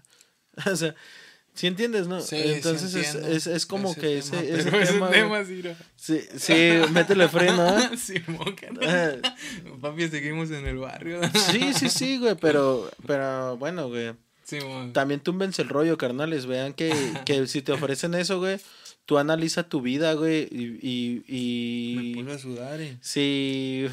o 0.72 0.76
sea, 0.76 0.96
¿sí 1.54 1.68
entiendes, 1.68 2.08
no? 2.08 2.22
Sí, 2.22 2.38
sí 2.42 2.52
Entonces 2.54 2.94
es, 2.96 3.16
es, 3.16 3.48
es 3.48 3.66
como 3.66 3.92
ese 3.92 4.00
que 4.02 4.08
tema, 4.22 4.42
ese, 4.42 4.64
pero 4.64 4.78
ese 4.84 4.94
tema, 4.94 5.10
tema, 5.10 5.44
sí, 5.46 5.62
sí, 5.98 6.22
sí, 6.38 6.54
métele 6.92 7.28
freno. 7.28 7.76
Simón, 7.98 8.56
carnal. 8.56 9.22
Ah, 9.24 9.36
Papi, 9.82 10.08
seguimos 10.10 10.52
en 10.52 10.68
el 10.68 10.78
barrio. 10.78 11.20
Sí, 11.52 11.74
sí, 11.74 11.90
sí, 11.90 12.18
güey, 12.20 12.36
pero, 12.36 12.90
pero 13.08 13.58
bueno, 13.58 13.90
güey, 13.90 14.14
También 14.94 15.20
túmbense 15.22 15.62
el 15.62 15.70
rollo, 15.70 15.98
carnales, 15.98 16.46
vean 16.46 16.74
que, 16.74 16.92
que 17.26 17.48
si 17.48 17.62
te 17.62 17.72
ofrecen 17.72 18.16
eso, 18.16 18.40
güey, 18.40 18.60
tú 19.06 19.18
analiza 19.18 19.64
tu 19.64 19.82
vida, 19.82 20.14
güey, 20.14 20.48
y, 20.52 21.24
y, 21.28 22.20
y 22.20 22.24
Me 22.24 22.34
a 22.34 22.40
sudar, 22.40 22.82
eh. 22.82 22.98
si, 23.02 23.88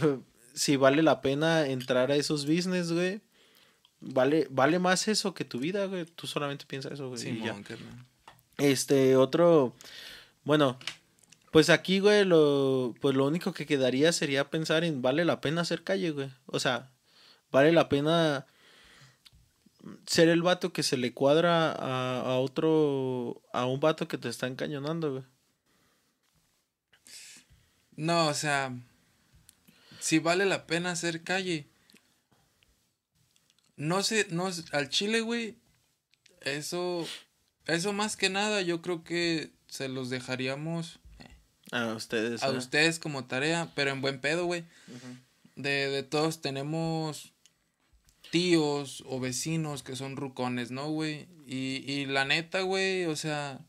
si 0.55 0.77
vale 0.77 1.03
la 1.03 1.21
pena 1.21 1.67
entrar 1.67 2.11
a 2.11 2.17
esos 2.17 2.47
business, 2.47 2.93
güey. 2.93 3.21
Vale, 4.01 4.47
vale 4.51 4.79
más 4.79 5.09
eso 5.09 5.35
que 5.35 5.45
tu 5.45 5.59
vida, 5.59 5.87
güey. 5.87 6.05
Tú 6.05 6.27
solamente 6.27 6.67
piensas 6.67 6.93
eso, 6.93 7.09
güey. 7.09 7.21
y 7.21 7.39
ya. 7.39 7.47
Simón, 7.47 7.63
carnal. 7.65 8.07
Este, 8.57 9.17
otro. 9.17 9.75
Bueno, 10.45 10.79
pues 11.51 11.71
aquí, 11.71 11.99
güey, 11.99 12.25
lo, 12.25 12.95
pues 13.01 13.17
lo 13.17 13.27
único 13.27 13.53
que 13.53 13.67
quedaría 13.67 14.13
sería 14.13 14.51
pensar 14.51 14.85
en 14.85 15.03
vale 15.03 15.25
la 15.25 15.41
pena 15.41 15.63
hacer 15.63 15.83
calle, 15.83 16.11
güey. 16.11 16.31
O 16.47 16.61
sea, 16.61 16.91
vale 17.51 17.73
la 17.73 17.89
pena 17.89 18.47
ser 20.07 20.28
el 20.28 20.43
vato 20.43 20.72
que 20.72 20.82
se 20.82 20.97
le 20.97 21.12
cuadra 21.12 21.72
a, 21.72 22.20
a 22.20 22.39
otro, 22.39 23.43
a 23.53 23.66
un 23.66 23.80
vato 23.80 24.09
que 24.09 24.18
te 24.18 24.28
está 24.28 24.47
encañonando, 24.47 25.12
güey. 25.12 25.24
No, 27.97 28.28
o 28.28 28.34
sea, 28.34 28.72
si 29.99 30.18
vale 30.20 30.47
la 30.47 30.66
pena 30.66 30.93
hacer 30.93 31.22
calle. 31.24 31.66
No 33.76 34.03
sé, 34.03 34.26
no, 34.30 34.51
al 34.72 34.89
chile, 34.89 35.20
güey, 35.20 35.57
eso, 36.43 37.07
eso 37.66 37.93
más 37.93 38.16
que 38.16 38.28
nada 38.30 38.62
yo 38.62 38.82
creo 38.82 39.05
que 39.05 39.53
se 39.68 39.89
los 39.89 40.11
dejaríamos 40.11 40.99
A 41.70 41.93
ustedes. 41.95 42.43
a 42.43 42.49
¿eh? 42.49 42.57
ustedes 42.57 42.99
como 42.99 43.26
tarea, 43.26 43.70
pero 43.74 43.91
en 43.91 44.01
buen 44.01 44.20
pedo, 44.20 44.47
güey. 44.47 44.64
De, 45.57 45.89
de 45.91 46.03
todos 46.03 46.41
tenemos 46.41 47.32
tíos 48.31 49.05
o 49.07 49.20
vecinos 49.20 49.83
que 49.83 49.97
son 49.97 50.16
rucones, 50.16 50.70
¿no, 50.70 50.91
güey? 50.91 51.26
Y, 51.47 51.85
y 51.91 52.07
la 52.07 52.24
neta, 52.24 52.62
güey, 52.62 53.07
o 53.07 53.16
sea, 53.16 53.61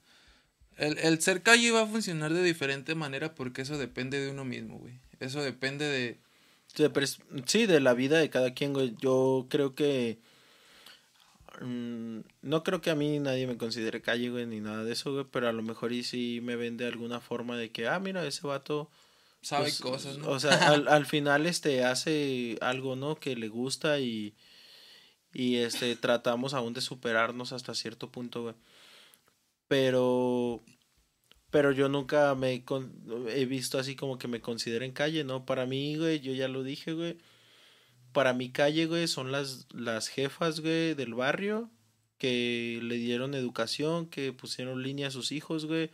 el, 0.78 0.98
el 1.00 1.22
ser 1.22 1.42
calle 1.42 1.72
va 1.72 1.84
a 1.84 1.88
funcionar 1.88 2.34
de 2.34 2.44
diferente 2.44 2.96
manera 2.96 3.36
porque 3.36 3.62
eso 3.62 3.78
depende 3.78 4.20
de 4.20 4.32
uno 4.32 4.46
mismo, 4.46 4.78
güey. 4.78 5.00
Eso 5.20 5.42
depende 5.42 5.86
de... 5.86 6.20
Sí, 7.46 7.66
de 7.66 7.80
la 7.80 7.94
vida 7.94 8.20
de 8.20 8.30
cada 8.30 8.54
quien, 8.54 8.74
güey. 8.74 8.96
Yo 9.02 9.48
creo 9.50 9.76
que. 9.76 10.20
mm, 11.62 12.20
no 12.42 12.64
creo 12.64 12.82
que 12.82 12.90
a 12.90 12.96
mí 12.96 13.20
nadie 13.20 13.48
me 13.48 13.58
considere 13.58 14.02
calle, 14.02 14.30
güey, 14.30 14.46
ni 14.46 14.60
nada 14.60 14.84
de 14.84 14.94
eso, 14.94 15.12
güey. 15.12 15.26
Pero 15.32 15.50
a 15.50 15.52
lo 15.52 15.62
mejor 15.62 15.92
y 15.92 16.04
sí 16.04 16.40
me 16.42 16.56
ven 16.56 16.78
de 16.78 16.88
alguna 16.88 17.20
forma 17.20 17.58
de 17.58 17.72
que, 17.72 17.88
ah, 17.88 18.00
mira, 18.00 18.26
ese 18.26 18.46
vato. 18.46 18.90
Sabe 19.42 19.64
pues, 19.64 19.80
cosas, 19.80 20.18
¿no? 20.18 20.30
O 20.30 20.40
sea, 20.40 20.70
al, 20.70 20.88
al 20.90 21.06
final 21.06 21.46
este 21.46 21.84
hace 21.84 22.58
algo, 22.62 22.96
¿no? 22.96 23.16
Que 23.16 23.36
le 23.36 23.50
gusta 23.50 24.00
y. 24.00 24.36
Y 25.34 25.58
este, 25.58 25.96
tratamos 25.96 26.54
aún 26.54 26.74
de 26.74 26.82
superarnos 26.82 27.54
hasta 27.54 27.76
cierto 27.76 28.12
punto, 28.12 28.44
güey. 28.44 28.56
Pero. 29.68 30.64
Pero 31.52 31.72
yo 31.72 31.90
nunca 31.90 32.36
me 32.36 32.64
con- 32.64 32.94
he 33.30 33.46
visto 33.46 33.80
así 33.80 33.96
como 33.96 34.20
que 34.20 34.28
me 34.28 34.40
consideren 34.42 34.92
calle, 34.92 35.24
¿no? 35.24 35.46
Para 35.46 35.66
mí, 35.66 35.96
güey, 35.96 36.20
yo 36.20 36.34
ya 36.34 36.48
lo 36.48 36.64
dije, 36.64 36.94
güey. 36.94 37.18
Para 38.12 38.34
mi 38.34 38.52
calle, 38.52 38.86
güey, 38.86 39.08
son 39.08 39.32
las, 39.32 39.68
las 39.74 40.08
jefas, 40.10 40.60
güey, 40.60 40.94
del 40.94 41.14
barrio 41.16 41.72
que 42.20 42.80
le 42.84 42.96
dieron 42.96 43.34
educación, 43.34 44.08
que 44.08 44.34
pusieron 44.34 44.84
línea 44.84 45.08
a 45.08 45.12
sus 45.12 45.32
hijos, 45.32 45.66
güey, 45.66 45.90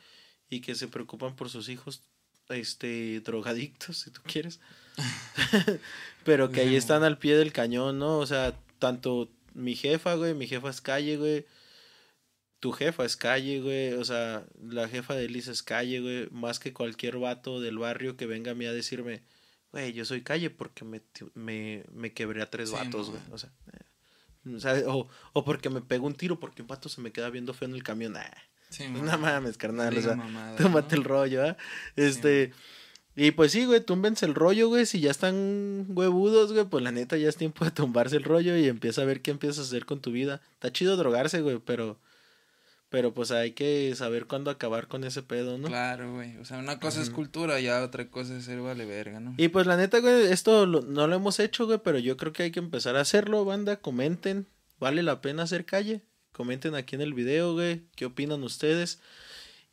y 0.50 0.60
que 0.60 0.76
se 0.76 0.88
preocupan 0.88 1.36
por 1.36 1.50
sus 1.50 1.70
hijos, 1.70 2.02
este, 2.50 3.22
drogadictos, 3.22 3.98
si 4.00 4.12
tú 4.12 4.22
quieres. 4.26 4.60
Pero 6.26 6.50
que 6.50 6.62
ahí 6.62 6.76
están 6.76 7.04
al 7.04 7.18
pie 7.18 7.38
del 7.38 7.54
cañón, 7.54 8.00
¿no? 8.00 8.18
O 8.18 8.26
sea, 8.26 8.58
tanto 8.80 9.32
mi 9.53 9.76
jefa, 9.76 10.15
güey, 10.15 10.34
mi 10.34 10.47
jefa 10.47 10.69
es 10.69 10.82
calle, 10.82 11.17
güey. 11.17 11.45
Tu 12.59 12.71
jefa 12.71 13.05
es 13.05 13.15
calle, 13.15 13.61
güey. 13.61 13.93
O 13.93 14.05
sea, 14.05 14.45
la 14.61 14.88
jefa 14.88 15.15
de 15.15 15.26
Elisa 15.26 15.51
es 15.51 15.63
calle, 15.63 15.99
güey. 15.99 16.28
Más 16.32 16.59
que 16.59 16.73
cualquier 16.73 17.17
vato 17.17 17.61
del 17.61 17.78
barrio 17.78 18.17
que 18.17 18.26
venga 18.26 18.51
a 18.51 18.55
mí 18.55 18.65
a 18.65 18.73
decirme, 18.73 19.23
güey, 19.71 19.93
yo 19.93 20.05
soy 20.05 20.21
calle 20.21 20.49
porque 20.49 20.84
me, 20.86 21.01
me, 21.34 21.84
me 21.93 22.13
quebré 22.13 22.41
a 22.41 22.49
tres 22.49 22.69
Sí, 22.69 22.76
vatos, 22.76 23.09
güey. 23.11 23.21
O 23.32 23.38
sea, 23.38 23.51
eh, 23.73 24.49
o, 24.55 24.59
sea, 24.59 24.73
o, 24.88 25.07
o 25.34 25.45
porque 25.45 25.69
me 25.69 25.82
pegó 25.82 26.07
un 26.07 26.15
tiro 26.15 26.39
porque 26.39 26.61
un 26.61 26.67
vato 26.67 26.89
se 26.89 27.01
me 27.01 27.11
queda 27.11 27.30
viendo 27.30 27.53
feo 27.53 27.67
en 27.67 27.76
el 27.76 27.84
camión. 27.84 28.13
Nah, 28.13 28.23
Sí, 28.69 28.88
no 28.89 29.03
man. 29.03 29.21
mames, 29.21 29.57
carnal. 29.57 29.95
O 29.97 30.01
sea, 30.01 30.15
mamada, 30.15 30.55
tómate 30.57 30.95
¿no? 30.95 31.01
el 31.01 31.07
rollo, 31.07 31.45
¿ah? 31.47 31.57
Este. 31.95 32.51
Y 33.16 33.32
pues 33.32 33.51
sí, 33.53 33.66
güey, 33.66 33.80
túmbense 33.82 34.26
el 34.26 34.36
rollo, 34.36 34.68
güey. 34.68 34.86
Si 34.86 34.99
ya 34.99 35.11
están 35.11 35.86
huevudos, 35.89 36.51
güey, 36.53 36.66
pues 36.66 36.84
la 36.84 36.91
neta 36.91 37.18
ya 37.18 37.30
es 37.30 37.38
tiempo 37.38 37.63
de 37.66 37.72
tumbarse 37.72 38.18
el 38.18 38.24
rollo 38.24 38.57
y 38.57 38.68
empieza 38.68 39.01
a 39.01 39.05
ver 39.05 39.22
qué 39.22 39.32
empiezas 39.32 39.59
a 39.59 39.61
hacer 39.68 39.86
con 39.86 40.01
tu 40.01 40.11
vida. 40.11 40.41
Está 40.53 40.72
chido 40.72 40.97
drogarse, 40.97 41.41
güey, 41.41 41.59
pero. 41.66 41.97
Pero 42.89 43.13
pues 43.13 43.32
hay 43.32 43.51
que 43.51 43.93
saber 43.95 44.26
cuándo 44.26 44.51
acabar 44.51 44.88
con 44.88 45.03
ese 45.03 45.22
pedo, 45.24 45.57
¿no? 45.57 45.68
Claro, 45.68 46.13
güey. 46.13 46.38
O 46.38 46.45
sea, 46.45 46.59
una 46.59 46.80
cosa 46.80 47.01
es 47.01 47.09
cultura, 47.09 47.59
ya 47.59 47.84
otra 47.84 48.09
cosa 48.09 48.38
es 48.38 48.45
ser 48.45 48.61
vale 48.61 48.86
verga, 48.86 49.20
¿no? 49.20 49.34
Y 49.38 49.47
pues 49.49 49.66
la 49.68 49.76
neta, 49.76 49.99
güey, 49.99 50.28
esto 50.28 50.66
lo- 50.66 50.82
no 50.84 51.07
lo 51.07 51.16
hemos 51.16 51.39
hecho, 51.39 51.66
güey, 51.66 51.80
pero 51.84 51.97
yo 51.99 52.16
creo 52.16 52.32
que 52.32 52.43
hay 52.43 52.51
que 52.51 52.59
empezar 52.59 52.95
a 52.95 53.01
hacerlo, 53.01 53.43
banda. 53.43 53.78
Comenten, 53.78 54.45
vale 54.80 55.03
la 55.03 55.20
pena 55.20 55.43
hacer 55.43 55.66
calle. 55.66 56.03
Comenten 56.32 56.76
aquí 56.76 56.95
en 56.95 57.01
el 57.01 57.13
video, 57.13 57.53
güey, 57.53 57.82
qué 57.95 58.05
opinan 58.05 58.43
ustedes. 58.43 58.99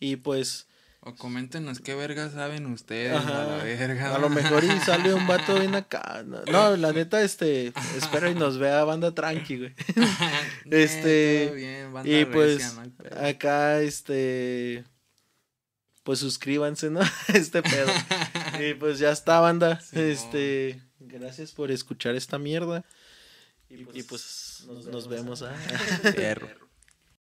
Y 0.00 0.16
pues, 0.16 0.66
O 1.04 1.16
coméntenos 1.16 1.80
qué 1.80 1.96
verga 1.96 2.30
saben 2.30 2.66
ustedes, 2.66 3.12
Ajá, 3.12 3.42
a 3.42 3.56
la 3.56 3.64
verga. 3.64 4.14
a 4.14 4.18
lo 4.20 4.28
mejor 4.28 4.62
y 4.62 4.68
sale 4.86 5.12
un 5.12 5.26
vato 5.26 5.58
bien 5.58 5.74
acá. 5.74 6.22
No, 6.24 6.44
no, 6.44 6.76
la 6.76 6.92
neta, 6.92 7.22
este, 7.22 7.72
espero 7.96 8.30
y 8.30 8.36
nos 8.36 8.56
vea 8.56 8.84
banda 8.84 9.12
tranqui, 9.12 9.58
güey. 9.58 9.74
este, 10.70 11.52
bien, 11.56 11.92
banda 11.92 12.08
Y 12.08 12.22
recia, 12.22 12.32
pues, 12.32 12.74
no 12.76 13.26
acá, 13.26 13.80
este, 13.80 14.84
pues 16.04 16.20
suscríbanse, 16.20 16.88
¿no? 16.90 17.00
Este 17.34 17.62
pedo. 17.62 17.90
Y 18.60 18.74
pues 18.74 19.00
ya 19.00 19.10
está, 19.10 19.40
banda. 19.40 19.80
Este, 19.90 20.80
gracias 21.00 21.50
por 21.50 21.72
escuchar 21.72 22.14
esta 22.14 22.38
mierda. 22.38 22.84
Y 23.68 24.02
pues 24.04 24.64
nos, 24.68 24.86
nos 24.86 25.08
vemos. 25.08 25.42
¿ah? 25.42 25.52
Fierro. 26.14 26.61